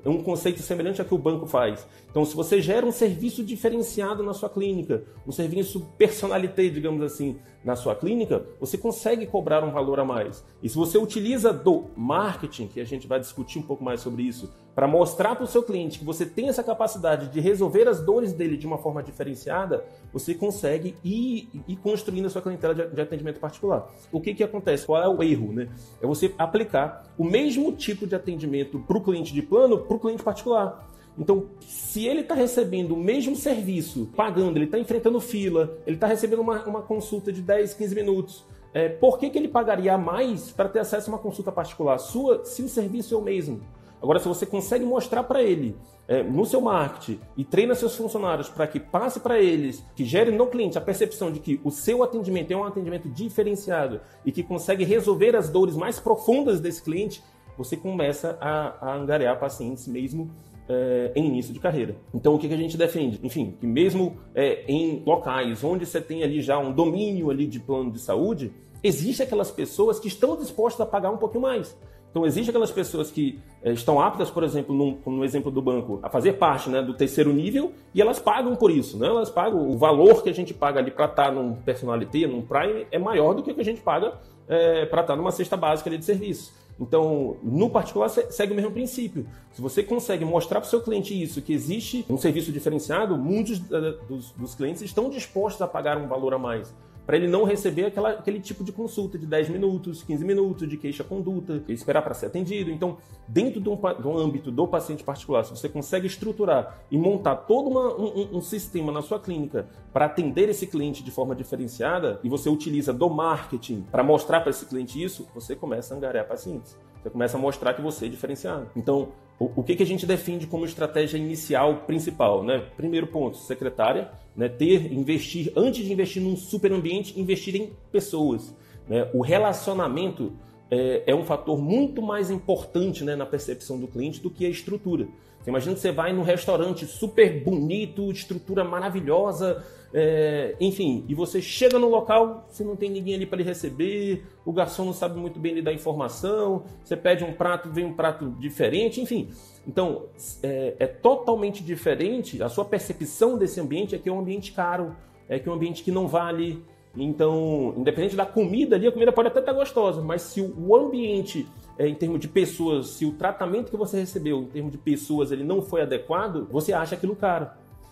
é 0.04 0.08
um 0.08 0.22
conceito 0.22 0.62
semelhante 0.62 1.00
ao 1.00 1.06
que 1.06 1.14
o 1.14 1.18
banco 1.18 1.46
faz. 1.46 1.86
Então, 2.10 2.24
se 2.24 2.34
você 2.34 2.60
gera 2.60 2.86
um 2.86 2.92
serviço 2.92 3.44
diferenciado 3.44 4.22
na 4.22 4.32
sua 4.32 4.48
clínica, 4.48 5.04
um 5.26 5.32
serviço 5.32 5.80
personalité, 5.98 6.68
digamos 6.68 7.02
assim, 7.02 7.36
na 7.64 7.76
sua 7.76 7.94
clínica, 7.94 8.46
você 8.58 8.78
consegue 8.78 9.26
cobrar 9.26 9.62
um 9.64 9.70
valor 9.70 10.00
a 10.00 10.04
mais. 10.04 10.44
E 10.62 10.68
se 10.68 10.76
você 10.76 10.96
utiliza 10.96 11.52
do 11.52 11.84
marketing, 11.96 12.68
que 12.68 12.80
a 12.80 12.84
gente 12.84 13.06
vai 13.06 13.20
discutir 13.20 13.58
um 13.58 13.62
pouco 13.62 13.84
mais 13.84 14.00
sobre 14.00 14.22
isso, 14.22 14.50
para 14.74 14.88
mostrar 14.88 15.36
para 15.36 15.44
o 15.44 15.46
seu 15.46 15.62
cliente 15.62 15.98
que 15.98 16.04
você 16.04 16.26
tem 16.26 16.48
essa 16.48 16.62
capacidade 16.62 17.28
de 17.28 17.40
resolver 17.40 17.86
as 17.88 18.00
dores 18.00 18.32
dele 18.32 18.56
de 18.56 18.66
uma 18.66 18.78
forma 18.78 19.02
diferenciada, 19.02 19.84
você 20.12 20.34
consegue 20.34 20.96
ir, 21.04 21.48
ir 21.68 21.76
construindo 21.76 22.26
a 22.26 22.30
sua 22.30 22.42
clientela 22.42 22.74
de, 22.74 23.00
atendimento 23.00 23.38
particular. 23.38 23.88
O 24.10 24.20
que, 24.20 24.34
que 24.34 24.42
acontece? 24.42 24.84
Qual 24.84 25.00
é 25.00 25.08
o 25.08 25.22
erro? 25.22 25.52
Né? 25.52 25.68
É 26.02 26.06
você 26.06 26.34
aplicar 26.36 27.04
o 27.16 27.24
mesmo 27.24 27.70
tipo 27.72 28.06
de 28.06 28.14
atendimento 28.14 28.80
para 28.80 28.98
o 28.98 29.00
cliente 29.00 29.32
de 29.32 29.42
plano 29.42 29.78
para 29.78 29.96
o 29.96 30.00
cliente 30.00 30.22
particular. 30.22 30.90
Então, 31.16 31.46
se 31.60 32.06
ele 32.06 32.22
está 32.22 32.34
recebendo 32.34 32.92
o 32.92 32.96
mesmo 32.96 33.36
serviço, 33.36 34.10
pagando, 34.16 34.56
ele 34.56 34.64
está 34.64 34.78
enfrentando 34.78 35.20
fila, 35.20 35.78
ele 35.86 35.96
está 35.96 36.08
recebendo 36.08 36.40
uma, 36.40 36.64
uma 36.64 36.82
consulta 36.82 37.32
de 37.32 37.40
10, 37.40 37.74
15 37.74 37.94
minutos, 37.94 38.44
é, 38.72 38.88
por 38.88 39.18
que, 39.18 39.30
que 39.30 39.38
ele 39.38 39.46
pagaria 39.46 39.96
mais 39.96 40.50
para 40.50 40.68
ter 40.68 40.80
acesso 40.80 41.08
a 41.08 41.14
uma 41.14 41.20
consulta 41.20 41.52
particular 41.52 41.96
sua 41.98 42.44
se 42.44 42.60
o 42.60 42.68
serviço 42.68 43.14
é 43.14 43.18
o 43.18 43.22
mesmo? 43.22 43.60
Agora, 44.04 44.18
se 44.18 44.28
você 44.28 44.44
consegue 44.44 44.84
mostrar 44.84 45.22
para 45.22 45.42
ele 45.42 45.74
é, 46.06 46.22
no 46.22 46.44
seu 46.44 46.60
marketing 46.60 47.18
e 47.38 47.42
treina 47.42 47.74
seus 47.74 47.96
funcionários 47.96 48.50
para 48.50 48.66
que 48.66 48.78
passe 48.78 49.18
para 49.18 49.40
eles, 49.40 49.82
que 49.96 50.04
gere 50.04 50.30
no 50.30 50.46
cliente 50.46 50.76
a 50.76 50.80
percepção 50.82 51.32
de 51.32 51.40
que 51.40 51.58
o 51.64 51.70
seu 51.70 52.02
atendimento 52.02 52.50
é 52.50 52.56
um 52.56 52.64
atendimento 52.64 53.08
diferenciado 53.08 54.02
e 54.22 54.30
que 54.30 54.42
consegue 54.42 54.84
resolver 54.84 55.34
as 55.34 55.48
dores 55.48 55.74
mais 55.74 55.98
profundas 55.98 56.60
desse 56.60 56.82
cliente, 56.82 57.22
você 57.56 57.78
começa 57.78 58.36
a, 58.42 58.90
a 58.90 58.94
angariar 58.94 59.40
pacientes 59.40 59.88
mesmo 59.88 60.30
é, 60.68 61.12
em 61.16 61.24
início 61.24 61.54
de 61.54 61.58
carreira. 61.58 61.96
Então, 62.12 62.34
o 62.34 62.38
que, 62.38 62.46
que 62.46 62.52
a 62.52 62.58
gente 62.58 62.76
defende? 62.76 63.18
Enfim, 63.22 63.56
que 63.58 63.66
mesmo 63.66 64.18
é, 64.34 64.66
em 64.68 65.02
locais 65.06 65.64
onde 65.64 65.86
você 65.86 65.98
tem 65.98 66.22
ali 66.22 66.42
já 66.42 66.58
um 66.58 66.74
domínio 66.74 67.30
ali 67.30 67.46
de 67.46 67.58
plano 67.58 67.90
de 67.90 68.00
saúde, 68.00 68.52
existe 68.82 69.22
aquelas 69.22 69.50
pessoas 69.50 69.98
que 69.98 70.08
estão 70.08 70.36
dispostas 70.36 70.86
a 70.86 70.90
pagar 70.90 71.10
um 71.10 71.16
pouquinho 71.16 71.40
mais. 71.40 71.74
Então, 72.14 72.24
existem 72.24 72.50
aquelas 72.50 72.70
pessoas 72.70 73.10
que 73.10 73.40
é, 73.60 73.72
estão 73.72 74.00
aptas, 74.00 74.30
por 74.30 74.44
exemplo, 74.44 74.72
no, 74.72 75.16
no 75.16 75.24
exemplo 75.24 75.50
do 75.50 75.60
banco, 75.60 75.98
a 76.00 76.08
fazer 76.08 76.34
parte 76.34 76.70
né, 76.70 76.80
do 76.80 76.94
terceiro 76.94 77.32
nível 77.32 77.72
e 77.92 78.00
elas 78.00 78.20
pagam 78.20 78.54
por 78.54 78.70
isso. 78.70 78.96
Né? 78.96 79.08
Elas 79.08 79.30
pagam, 79.30 79.68
o 79.68 79.76
valor 79.76 80.22
que 80.22 80.30
a 80.30 80.32
gente 80.32 80.54
paga 80.54 80.78
ali 80.78 80.92
para 80.92 81.06
estar 81.06 81.32
num 81.32 81.56
personalité, 81.56 82.24
num 82.28 82.40
prime, 82.40 82.86
é 82.92 83.00
maior 83.00 83.34
do 83.34 83.42
que 83.42 83.50
o 83.50 83.54
que 83.56 83.60
a 83.60 83.64
gente 83.64 83.80
paga 83.80 84.12
é, 84.46 84.86
para 84.86 85.00
estar 85.00 85.16
numa 85.16 85.32
cesta 85.32 85.56
básica 85.56 85.90
de 85.90 86.04
serviço. 86.04 86.52
Então, 86.78 87.36
no 87.42 87.68
particular, 87.68 88.08
segue 88.08 88.52
o 88.52 88.54
mesmo 88.54 88.70
princípio. 88.70 89.26
Se 89.50 89.60
você 89.60 89.82
consegue 89.82 90.24
mostrar 90.24 90.60
para 90.60 90.68
o 90.68 90.70
seu 90.70 90.80
cliente 90.80 91.20
isso, 91.20 91.42
que 91.42 91.52
existe 91.52 92.06
um 92.08 92.16
serviço 92.16 92.52
diferenciado, 92.52 93.16
muitos 93.16 93.58
dos, 93.58 94.30
dos 94.30 94.54
clientes 94.54 94.82
estão 94.82 95.10
dispostos 95.10 95.60
a 95.62 95.66
pagar 95.66 95.98
um 95.98 96.06
valor 96.06 96.32
a 96.32 96.38
mais 96.38 96.72
para 97.06 97.16
ele 97.16 97.28
não 97.28 97.44
receber 97.44 97.86
aquela, 97.86 98.10
aquele 98.10 98.40
tipo 98.40 98.64
de 98.64 98.72
consulta 98.72 99.18
de 99.18 99.26
10 99.26 99.50
minutos, 99.50 100.02
15 100.02 100.24
minutos 100.24 100.68
de 100.68 100.76
queixa-conduta, 100.76 101.62
esperar 101.68 102.02
para 102.02 102.14
ser 102.14 102.26
atendido. 102.26 102.70
Então, 102.70 102.96
dentro 103.28 103.60
de 103.60 103.68
um, 103.68 104.18
âmbito 104.18 104.50
do 104.50 104.66
paciente 104.66 105.04
particular, 105.04 105.44
se 105.44 105.50
você 105.50 105.68
consegue 105.68 106.06
estruturar 106.06 106.78
e 106.90 106.96
montar 106.96 107.36
todo 107.36 107.68
uma, 107.68 107.94
um, 107.94 108.36
um 108.36 108.40
sistema 108.40 108.90
na 108.90 109.02
sua 109.02 109.20
clínica 109.20 109.68
para 109.92 110.06
atender 110.06 110.48
esse 110.48 110.66
cliente 110.66 111.02
de 111.02 111.10
forma 111.10 111.34
diferenciada, 111.34 112.18
e 112.22 112.28
você 112.28 112.48
utiliza 112.48 112.92
do 112.92 113.08
marketing 113.10 113.84
para 113.90 114.02
mostrar 114.02 114.40
para 114.40 114.50
esse 114.50 114.66
cliente 114.66 115.02
isso, 115.02 115.26
você 115.34 115.54
começa 115.54 115.94
a 115.94 115.96
angariar 115.96 116.26
pacientes. 116.26 116.76
Você 117.04 117.10
começa 117.10 117.36
a 117.36 117.40
mostrar 117.40 117.74
que 117.74 117.82
você 117.82 118.06
é 118.06 118.08
diferenciado. 118.08 118.66
Então, 118.74 119.08
o, 119.38 119.62
que, 119.62 119.76
que 119.76 119.82
a 119.82 119.86
gente 119.86 120.06
defende 120.06 120.46
como 120.46 120.64
estratégia 120.64 121.18
inicial 121.18 121.82
principal? 121.86 122.42
Né? 122.42 122.64
Primeiro 122.78 123.06
ponto, 123.08 123.36
secretária, 123.36 124.10
né? 124.34 124.48
ter, 124.48 124.90
investir, 124.90 125.52
antes 125.54 125.84
de 125.84 125.92
investir 125.92 126.22
num 126.22 126.34
super 126.34 126.72
ambiente, 126.72 127.20
investir 127.20 127.56
em 127.56 127.72
pessoas. 127.92 128.56
Né? 128.88 129.06
O 129.12 129.20
relacionamento 129.20 130.32
é, 130.70 131.02
é, 131.06 131.14
um 131.14 131.24
fator 131.24 131.60
muito 131.60 132.00
mais 132.00 132.30
importante 132.30 133.04
né, 133.04 133.14
na 133.14 133.26
percepção 133.26 133.78
do 133.78 133.86
cliente 133.86 134.18
do 134.18 134.30
que 134.30 134.46
a 134.46 134.48
estrutura. 134.48 135.06
Você 135.44 135.50
imagina 135.50 135.74
que 135.74 135.80
você 135.80 135.92
vai 135.92 136.10
num 136.10 136.22
restaurante 136.22 136.86
super 136.86 137.44
bonito, 137.44 138.10
estrutura 138.10 138.64
maravilhosa, 138.64 139.62
é, 139.92 140.56
enfim, 140.58 141.04
e 141.06 141.14
você 141.14 141.42
chega 141.42 141.78
no 141.78 141.86
local, 141.86 142.46
você 142.48 142.64
não 142.64 142.74
tem 142.74 142.88
ninguém 142.88 143.14
ali 143.14 143.26
para 143.26 143.36
lhe 143.36 143.44
receber, 143.44 144.24
o 144.42 144.54
garçom 144.54 144.86
não 144.86 144.94
sabe 144.94 145.20
muito 145.20 145.38
bem 145.38 145.52
lhe 145.52 145.60
dar 145.60 145.74
informação, 145.74 146.64
você 146.82 146.96
pede 146.96 147.22
um 147.22 147.34
prato, 147.34 147.70
vem 147.70 147.84
um 147.84 147.92
prato 147.92 148.30
diferente, 148.40 149.02
enfim. 149.02 149.28
Então, 149.68 150.06
é, 150.42 150.76
é 150.78 150.86
totalmente 150.86 151.62
diferente, 151.62 152.42
a 152.42 152.48
sua 152.48 152.64
percepção 152.64 153.36
desse 153.36 153.60
ambiente 153.60 153.94
é 153.94 153.98
que 153.98 154.08
é 154.08 154.12
um 154.12 154.20
ambiente 154.20 154.50
caro, 154.50 154.96
é 155.28 155.38
que 155.38 155.46
é 155.46 155.52
um 155.52 155.54
ambiente 155.56 155.84
que 155.84 155.92
não 155.92 156.08
vale, 156.08 156.64
Então, 156.96 157.74
independente 157.76 158.16
da 158.16 158.24
comida 158.24 158.76
ali, 158.76 158.86
a 158.86 158.92
comida 158.92 159.12
pode 159.12 159.28
até 159.28 159.40
estar 159.40 159.52
gostosa, 159.52 160.00
mas 160.00 160.22
se 160.22 160.40
o 160.40 160.76
ambiente, 160.76 161.46
é, 161.78 161.88
em 161.88 161.94
termos 161.94 162.20
de 162.20 162.28
pessoas, 162.28 162.88
se 162.88 163.04
o 163.04 163.12
tratamento 163.12 163.70
que 163.70 163.76
você 163.76 163.98
recebeu 163.98 164.42
em 164.42 164.46
termos 164.46 164.72
de 164.72 164.78
pessoas 164.78 165.32
ele 165.32 165.44
não 165.44 165.62
foi 165.62 165.82
adequado, 165.82 166.46
você 166.50 166.72
acha 166.72 166.94
aquilo 166.94 167.16
caro. 167.16 167.48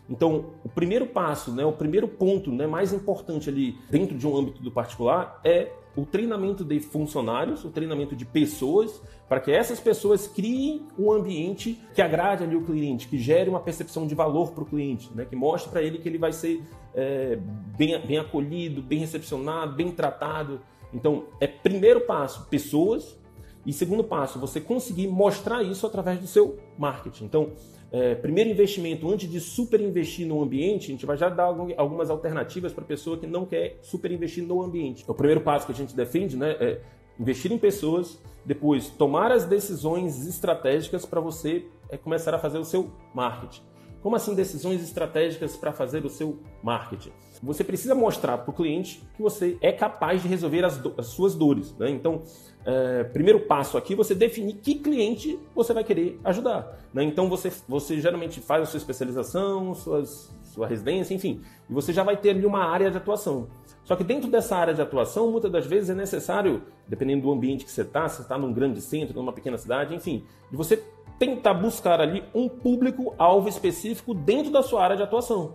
Então, 0.09 0.47
o 0.65 0.69
primeiro 0.69 1.07
passo, 1.07 1.53
né, 1.53 1.65
o 1.65 1.73
primeiro 1.73 2.09
ponto 2.09 2.51
né, 2.51 2.67
mais 2.67 2.93
importante 2.93 3.49
ali 3.49 3.79
dentro 3.91 4.17
de 4.17 4.27
um 4.27 4.37
âmbito 4.37 4.63
do 4.63 4.71
particular 4.71 5.41
é 5.45 5.73
o 5.97 6.07
treinamento 6.07 6.65
de 6.65 6.81
funcionários, 6.81 7.65
o 7.65 7.71
treinamento 7.71 8.17
de 8.17 8.25
pessoas, 8.25 9.03
para 9.29 9.41
que 9.41 9.51
essas 9.51 9.79
pessoas 9.79 10.27
criem 10.27 10.87
um 10.99 11.13
ambiente 11.13 11.79
que 11.95 12.01
agrade 12.01 12.43
ali 12.43 12.57
o 12.57 12.63
cliente, 12.63 13.09
que 13.09 13.19
gere 13.19 13.49
uma 13.49 13.61
percepção 13.61 14.07
de 14.07 14.15
valor 14.15 14.53
para 14.53 14.63
o 14.63 14.67
cliente, 14.67 15.11
né? 15.15 15.25
que 15.25 15.37
mostre 15.37 15.71
para 15.71 15.83
ele 15.83 15.99
que 15.99 16.09
ele 16.09 16.19
vai 16.19 16.33
ser 16.33 16.63
é, 16.95 17.39
bem, 17.77 17.99
bem 18.07 18.19
acolhido, 18.19 18.83
bem 18.83 18.99
recepcionado, 18.99 19.75
bem 19.75 19.91
tratado. 19.91 20.61
Então, 20.93 21.25
é 21.41 21.47
primeiro 21.47 22.03
passo, 22.03 22.47
pessoas, 22.49 23.19
e 23.65 23.73
segundo 23.73 24.03
passo, 24.03 24.39
você 24.39 24.61
conseguir 24.61 25.07
mostrar 25.07 25.63
isso 25.63 25.87
através 25.87 26.19
do 26.19 26.27
seu 26.27 26.59
marketing. 26.77 27.25
Então, 27.25 27.53
é, 27.93 28.15
primeiro 28.15 28.51
investimento, 28.51 29.09
antes 29.11 29.31
de 29.31 29.39
super 29.39 29.81
investir 29.81 30.27
no 30.27 30.43
ambiente, 30.43 30.87
a 30.87 30.93
gente 30.93 31.07
vai 31.07 31.17
já 31.17 31.29
dar 31.29 31.55
algumas 31.77 32.11
alternativas 32.11 32.73
para 32.73 32.83
a 32.83 32.87
pessoa 32.87 33.19
que 33.19 33.27
não 33.27 33.45
quer 33.45 33.79
super 33.83 34.11
investir 34.11 34.43
no 34.43 34.63
ambiente. 34.63 35.05
O 35.07 35.15
primeiro 35.15 35.43
passo 35.43 35.67
que 35.67 35.73
a 35.73 35.75
gente 35.75 35.95
defende 35.95 36.37
né, 36.37 36.57
é 36.59 36.81
investir 37.21 37.53
em 37.53 37.59
pessoas, 37.59 38.19
depois 38.45 38.89
tomar 38.89 39.31
as 39.31 39.45
decisões 39.45 40.27
estratégicas 40.27 41.05
para 41.05 41.21
você 41.21 41.67
é, 41.89 41.97
começar 41.97 42.35
a 42.35 42.39
fazer 42.39 42.59
o 42.59 42.65
seu 42.65 42.91
marketing. 43.15 43.72
Como 44.03 44.17
assim 44.17 44.35
decisões 44.35 44.83
estratégicas 44.83 45.57
para 45.57 45.73
fazer 45.73 46.05
o 46.05 46.09
seu 46.09 46.39
marketing? 46.63 47.13
Você 47.41 47.63
precisa 47.63 47.95
mostrar 47.95 48.39
para 48.39 48.51
o 48.51 48.53
cliente 48.53 49.03
que 49.17 49.23
você 49.23 49.57
é 49.61 49.71
capaz 49.71 50.23
de 50.23 50.29
resolver 50.29 50.65
as, 50.65 50.81
as 50.99 51.07
suas 51.07 51.35
dores. 51.35 51.73
Né? 51.79 51.91
Então, 51.91 52.23
é, 52.65 53.05
primeiro 53.05 53.41
passo 53.41 53.79
aqui, 53.79 53.95
você 53.95 54.15
definir 54.15 54.55
que 54.55 54.75
cliente 54.77 55.39
você 55.55 55.73
vai 55.73 55.85
querer 55.85 56.21
ajudar. 56.25 56.79
Né? 56.93 57.05
Então, 57.05 57.29
você, 57.29 57.53
você 57.69 58.01
geralmente 58.01 58.41
faz 58.41 58.63
a 58.63 58.67
sua 58.67 58.79
especialização, 58.79 59.73
suas, 59.75 60.35
sua 60.43 60.67
residência, 60.67 61.15
enfim, 61.15 61.41
e 61.71 61.73
você 61.73 61.93
já 61.93 62.03
vai 62.03 62.17
ter 62.17 62.31
ali 62.31 62.45
uma 62.45 62.65
área 62.65 62.91
de 62.91 62.97
atuação. 62.97 63.49
Só 63.85 63.97
que 63.97 64.05
dentro 64.05 64.31
dessa 64.31 64.57
área 64.57 64.75
de 64.75 64.81
atuação, 64.81 65.31
muitas 65.31 65.51
das 65.51 65.67
vezes 65.67 65.91
é 65.91 65.95
necessário, 65.95 66.63
dependendo 66.87 67.23
do 67.23 67.33
ambiente 67.33 67.65
que 67.65 67.71
você 67.71 67.83
está, 67.83 68.09
se 68.09 68.23
está 68.23 68.39
num 68.39 68.53
grande 68.53 68.81
centro, 68.81 69.15
numa 69.15 69.33
pequena 69.33 69.59
cidade, 69.59 69.95
enfim, 69.95 70.25
de 70.51 70.57
você 70.57 70.83
tentar 71.23 71.55
buscar 71.55 72.01
ali 72.01 72.25
um 72.35 72.49
público-alvo 72.49 73.49
específico 73.49 74.13
dentro 74.13 74.51
da 74.51 74.61
sua 74.61 74.83
área 74.83 74.97
de 74.97 75.05
atuação. 75.05 75.53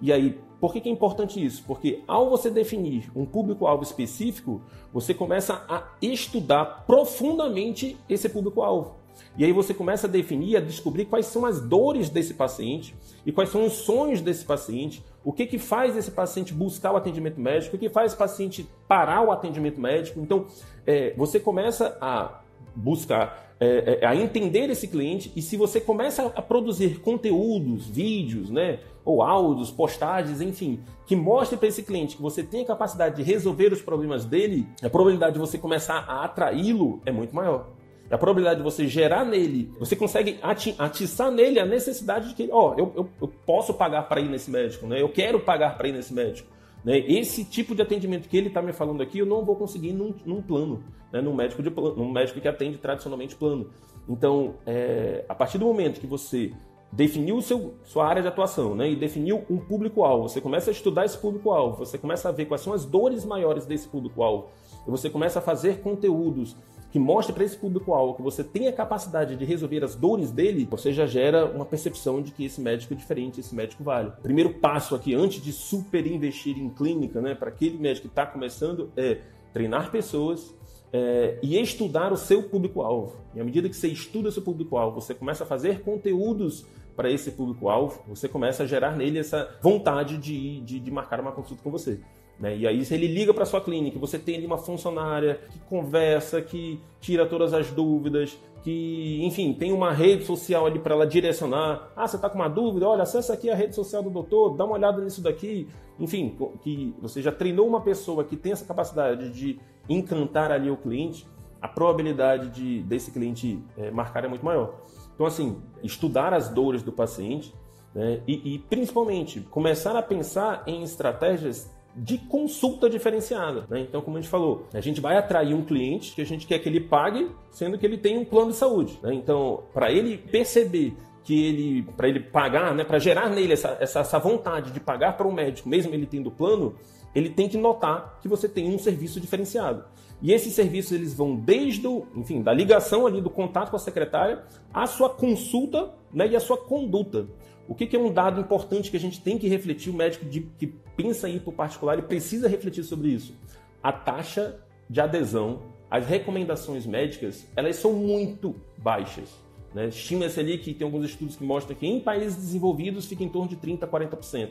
E 0.00 0.12
aí, 0.12 0.40
por 0.60 0.72
que, 0.72 0.80
que 0.80 0.88
é 0.88 0.92
importante 0.92 1.42
isso? 1.42 1.62
Porque 1.64 2.02
ao 2.08 2.28
você 2.28 2.50
definir 2.50 3.12
um 3.14 3.24
público-alvo 3.24 3.84
específico, 3.84 4.60
você 4.92 5.14
começa 5.14 5.64
a 5.68 5.84
estudar 6.02 6.84
profundamente 6.84 7.96
esse 8.08 8.28
público-alvo. 8.28 8.96
E 9.38 9.44
aí 9.44 9.52
você 9.52 9.72
começa 9.72 10.08
a 10.08 10.10
definir, 10.10 10.56
a 10.56 10.60
descobrir 10.60 11.04
quais 11.04 11.26
são 11.26 11.46
as 11.46 11.60
dores 11.60 12.10
desse 12.10 12.34
paciente 12.34 12.96
e 13.24 13.30
quais 13.30 13.50
são 13.50 13.64
os 13.64 13.74
sonhos 13.74 14.20
desse 14.20 14.44
paciente, 14.44 15.00
o 15.22 15.32
que, 15.32 15.46
que 15.46 15.58
faz 15.58 15.96
esse 15.96 16.10
paciente 16.10 16.52
buscar 16.52 16.90
o 16.90 16.96
atendimento 16.96 17.40
médico, 17.40 17.76
o 17.76 17.78
que 17.78 17.88
faz 17.88 18.10
esse 18.10 18.18
paciente 18.18 18.68
parar 18.88 19.22
o 19.22 19.30
atendimento 19.30 19.80
médico. 19.80 20.18
Então, 20.18 20.46
é, 20.84 21.14
você 21.16 21.38
começa 21.38 21.96
a 22.00 22.40
buscar 22.74 23.43
é, 23.60 23.98
é, 24.02 24.06
a 24.06 24.16
entender 24.16 24.68
esse 24.70 24.88
cliente 24.88 25.32
e 25.36 25.42
se 25.42 25.56
você 25.56 25.80
começa 25.80 26.32
a 26.34 26.42
produzir 26.42 27.00
conteúdos, 27.00 27.86
vídeos, 27.86 28.50
né, 28.50 28.80
ou 29.04 29.22
áudios, 29.22 29.70
postagens, 29.70 30.40
enfim, 30.40 30.80
que 31.06 31.14
mostre 31.14 31.56
para 31.56 31.68
esse 31.68 31.82
cliente 31.82 32.16
que 32.16 32.22
você 32.22 32.42
tem 32.42 32.62
a 32.62 32.66
capacidade 32.66 33.16
de 33.16 33.22
resolver 33.22 33.72
os 33.72 33.82
problemas 33.82 34.24
dele, 34.24 34.66
a 34.82 34.88
probabilidade 34.88 35.34
de 35.34 35.38
você 35.38 35.58
começar 35.58 36.04
a 36.08 36.24
atraí-lo 36.24 37.00
é 37.04 37.12
muito 37.12 37.34
maior. 37.34 37.68
A 38.10 38.18
probabilidade 38.18 38.58
de 38.58 38.62
você 38.62 38.86
gerar 38.86 39.24
nele, 39.24 39.70
você 39.78 39.96
consegue 39.96 40.38
ati 40.42 40.74
atiçar 40.78 41.30
nele 41.30 41.58
a 41.58 41.64
necessidade 41.64 42.28
de 42.28 42.34
que, 42.34 42.48
ó, 42.52 42.74
eu, 42.76 42.92
eu, 42.94 43.08
eu, 43.20 43.28
posso 43.46 43.74
pagar 43.74 44.02
para 44.08 44.20
ir 44.20 44.28
nesse 44.28 44.50
médico, 44.50 44.86
né? 44.86 45.00
Eu 45.00 45.08
quero 45.08 45.40
pagar 45.40 45.76
para 45.76 45.88
ir 45.88 45.92
nesse 45.92 46.12
médico. 46.12 46.48
Né? 46.84 46.98
Esse 46.98 47.44
tipo 47.44 47.74
de 47.74 47.82
atendimento 47.82 48.28
que 48.28 48.36
ele 48.36 48.48
está 48.48 48.60
me 48.60 48.72
falando 48.72 49.02
aqui, 49.02 49.18
eu 49.18 49.26
não 49.26 49.44
vou 49.44 49.56
conseguir 49.56 49.92
num, 49.92 50.14
num 50.24 50.42
plano, 50.42 50.84
né? 51.12 51.20
num, 51.20 51.34
médico 51.34 51.62
de 51.62 51.70
plano, 51.70 51.96
num 51.96 52.12
médico 52.12 52.40
que 52.40 52.46
atende 52.46 52.76
tradicionalmente 52.76 53.34
plano. 53.34 53.70
Então, 54.08 54.56
é, 54.66 55.24
a 55.28 55.34
partir 55.34 55.56
do 55.56 55.64
momento 55.64 55.98
que 55.98 56.06
você 56.06 56.52
definiu 56.92 57.40
seu, 57.40 57.74
sua 57.82 58.06
área 58.06 58.22
de 58.22 58.28
atuação 58.28 58.74
né? 58.74 58.90
e 58.90 58.94
definiu 58.94 59.44
um 59.50 59.56
público-alvo, 59.56 60.28
você 60.28 60.40
começa 60.40 60.70
a 60.70 60.72
estudar 60.72 61.04
esse 61.04 61.18
público-alvo, 61.18 61.78
você 61.78 61.98
começa 61.98 62.28
a 62.28 62.32
ver 62.32 62.44
quais 62.44 62.60
são 62.60 62.72
as 62.72 62.84
dores 62.84 63.24
maiores 63.24 63.66
desse 63.66 63.88
público-alvo, 63.88 64.48
você 64.86 65.08
começa 65.08 65.38
a 65.38 65.42
fazer 65.42 65.80
conteúdos 65.80 66.54
que 66.94 66.98
mostre 67.00 67.34
para 67.34 67.42
esse 67.42 67.56
público-alvo 67.56 68.14
que 68.14 68.22
você 68.22 68.44
tem 68.44 68.68
a 68.68 68.72
capacidade 68.72 69.34
de 69.34 69.44
resolver 69.44 69.82
as 69.82 69.96
dores 69.96 70.30
dele, 70.30 70.64
você 70.70 70.92
já 70.92 71.04
gera 71.06 71.44
uma 71.44 71.64
percepção 71.64 72.22
de 72.22 72.30
que 72.30 72.44
esse 72.44 72.60
médico 72.60 72.94
é 72.94 72.96
diferente, 72.96 73.40
esse 73.40 73.52
médico 73.52 73.82
vale. 73.82 74.10
O 74.10 74.22
primeiro 74.22 74.54
passo 74.60 74.94
aqui, 74.94 75.12
antes 75.12 75.42
de 75.42 75.52
super 75.52 76.06
investir 76.06 76.56
em 76.56 76.70
clínica, 76.70 77.20
né, 77.20 77.34
para 77.34 77.48
aquele 77.48 77.78
médico 77.78 78.06
que 78.06 78.12
está 78.12 78.24
começando, 78.24 78.92
é 78.96 79.18
treinar 79.52 79.90
pessoas, 79.90 80.54
é, 80.92 81.36
e 81.42 81.60
estudar 81.60 82.12
o 82.12 82.16
seu 82.16 82.44
público-alvo. 82.44 83.16
E 83.34 83.40
à 83.40 83.44
medida 83.44 83.68
que 83.68 83.74
você 83.74 83.88
estuda 83.88 84.30
seu 84.30 84.42
público-alvo, 84.42 85.00
você 85.00 85.12
começa 85.12 85.42
a 85.42 85.46
fazer 85.48 85.80
conteúdos 85.80 86.64
para 86.94 87.10
esse 87.10 87.32
público-alvo, 87.32 88.04
você 88.06 88.28
começa 88.28 88.62
a 88.62 88.66
gerar 88.66 88.96
nele 88.96 89.18
essa 89.18 89.58
vontade 89.60 90.16
de, 90.16 90.60
de, 90.60 90.78
de 90.78 90.90
marcar 90.92 91.18
uma 91.18 91.32
consulta 91.32 91.60
com 91.60 91.72
você. 91.72 91.98
Né? 92.38 92.56
E 92.56 92.66
aí, 92.66 92.82
ele 92.90 93.06
liga 93.06 93.32
para 93.32 93.44
sua 93.44 93.60
clínica, 93.60 93.98
você 93.98 94.18
tem 94.18 94.36
ali 94.36 94.46
uma 94.46 94.58
funcionária 94.58 95.40
que 95.50 95.58
conversa, 95.60 96.42
que 96.42 96.80
tira 97.00 97.26
todas 97.26 97.54
as 97.54 97.70
dúvidas, 97.70 98.36
que, 98.64 99.20
enfim, 99.22 99.52
tem 99.52 99.72
uma 99.72 99.92
rede 99.92 100.24
social 100.24 100.64
ali 100.64 100.78
para 100.78 100.94
ela 100.94 101.06
direcionar. 101.06 101.92
Ah, 101.94 102.08
você 102.08 102.16
está 102.16 102.30
com 102.30 102.36
uma 102.36 102.48
dúvida? 102.48 102.88
Olha, 102.88 103.02
acessa 103.02 103.34
aqui 103.34 103.50
a 103.50 103.54
rede 103.54 103.74
social 103.74 104.02
do 104.02 104.08
doutor, 104.08 104.56
dá 104.56 104.64
uma 104.64 104.74
olhada 104.74 105.02
nisso 105.02 105.20
daqui. 105.20 105.68
Enfim, 106.00 106.34
que 106.62 106.94
você 107.00 107.20
já 107.20 107.30
treinou 107.30 107.68
uma 107.68 107.82
pessoa 107.82 108.24
que 108.24 108.36
tem 108.36 108.52
essa 108.52 108.64
capacidade 108.64 109.30
de 109.30 109.60
encantar 109.86 110.50
ali 110.50 110.70
o 110.70 110.78
cliente, 110.78 111.26
a 111.60 111.68
probabilidade 111.68 112.48
de 112.48 112.82
desse 112.84 113.10
cliente 113.10 113.62
é, 113.76 113.90
marcar 113.90 114.24
é 114.24 114.28
muito 114.28 114.44
maior. 114.44 114.80
Então, 115.14 115.26
assim, 115.26 115.58
estudar 115.82 116.32
as 116.32 116.48
dores 116.48 116.82
do 116.82 116.90
paciente 116.90 117.54
né, 117.94 118.22
e, 118.26 118.54
e 118.54 118.58
principalmente 118.58 119.40
começar 119.42 119.94
a 119.94 120.02
pensar 120.02 120.62
em 120.66 120.82
estratégias 120.82 121.70
de 121.96 122.18
consulta 122.18 122.90
diferenciada. 122.90 123.66
Né? 123.68 123.80
Então, 123.80 124.00
como 124.00 124.16
a 124.16 124.20
gente 124.20 124.30
falou, 124.30 124.66
a 124.72 124.80
gente 124.80 125.00
vai 125.00 125.16
atrair 125.16 125.54
um 125.54 125.64
cliente 125.64 126.14
que 126.14 126.22
a 126.22 126.26
gente 126.26 126.46
quer 126.46 126.58
que 126.58 126.68
ele 126.68 126.80
pague, 126.80 127.30
sendo 127.50 127.78
que 127.78 127.86
ele 127.86 127.98
tem 127.98 128.18
um 128.18 128.24
plano 128.24 128.50
de 128.50 128.56
saúde. 128.56 128.98
Né? 129.02 129.14
Então, 129.14 129.62
para 129.72 129.92
ele 129.92 130.18
perceber 130.18 130.94
que 131.22 131.46
ele, 131.46 131.82
para 131.96 132.08
ele 132.08 132.20
pagar, 132.20 132.74
né, 132.74 132.84
para 132.84 132.98
gerar 132.98 133.30
nele 133.30 133.54
essa, 133.54 133.76
essa, 133.80 134.00
essa 134.00 134.18
vontade 134.18 134.70
de 134.72 134.80
pagar 134.80 135.16
para 135.16 135.26
um 135.26 135.32
médico, 135.32 135.68
mesmo 135.68 135.94
ele 135.94 136.06
tendo 136.06 136.30
plano, 136.30 136.74
ele 137.14 137.30
tem 137.30 137.48
que 137.48 137.56
notar 137.56 138.18
que 138.20 138.28
você 138.28 138.48
tem 138.48 138.68
um 138.74 138.78
serviço 138.78 139.20
diferenciado. 139.20 139.84
E 140.20 140.32
esses 140.32 140.52
serviços 140.52 140.92
eles 140.92 141.14
vão 141.14 141.36
desde 141.36 141.86
o, 141.86 142.06
enfim, 142.14 142.42
da 142.42 142.52
ligação 142.52 143.06
ali 143.06 143.20
do 143.20 143.30
contato 143.30 143.70
com 143.70 143.76
a 143.76 143.78
secretária, 143.78 144.42
à 144.72 144.86
sua 144.86 145.08
consulta 145.08 145.92
né, 146.12 146.26
e 146.28 146.36
à 146.36 146.40
sua 146.40 146.56
conduta. 146.56 147.26
O 147.66 147.74
que, 147.74 147.86
que, 147.86 147.96
é 147.96 147.98
um 147.98 148.12
dado 148.12 148.40
importante 148.40 148.90
que 148.90 148.96
a 148.96 149.00
gente 149.00 149.20
tem 149.20 149.38
que 149.38 149.48
refletir, 149.48 149.90
o 149.90 149.94
médico 149.94 150.24
de, 150.26 150.40
que 150.40 150.66
pensa 150.96 151.28
ir 151.28 151.40
para 151.40 151.50
o 151.50 151.52
particular 151.52 151.98
e 151.98 152.02
precisa 152.02 152.48
refletir 152.48 152.84
sobre 152.84 153.08
isso? 153.08 153.34
A 153.82 153.92
taxa 153.92 154.60
de 154.88 155.00
adesão 155.00 155.62
às 155.90 156.06
recomendações 156.06 156.86
médicas, 156.86 157.46
elas 157.56 157.76
são 157.76 157.92
muito 157.92 158.54
baixas. 158.76 159.30
Né? 159.74 159.88
Estima-se 159.88 160.38
ali 160.38 160.58
que 160.58 160.74
tem 160.74 160.84
alguns 160.84 161.04
estudos 161.04 161.36
que 161.36 161.44
mostram 161.44 161.76
que 161.76 161.86
em 161.86 162.00
países 162.00 162.36
desenvolvidos 162.36 163.06
fica 163.06 163.24
em 163.24 163.28
torno 163.28 163.48
de 163.48 163.56
30% 163.56 163.82
a 163.82 163.86
40%. 163.86 164.50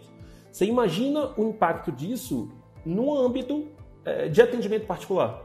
Você 0.51 0.65
imagina 0.65 1.31
o 1.37 1.49
impacto 1.49 1.91
disso 1.91 2.49
no 2.85 3.15
âmbito 3.17 3.67
é, 4.05 4.27
de 4.27 4.41
atendimento 4.41 4.85
particular. 4.85 5.41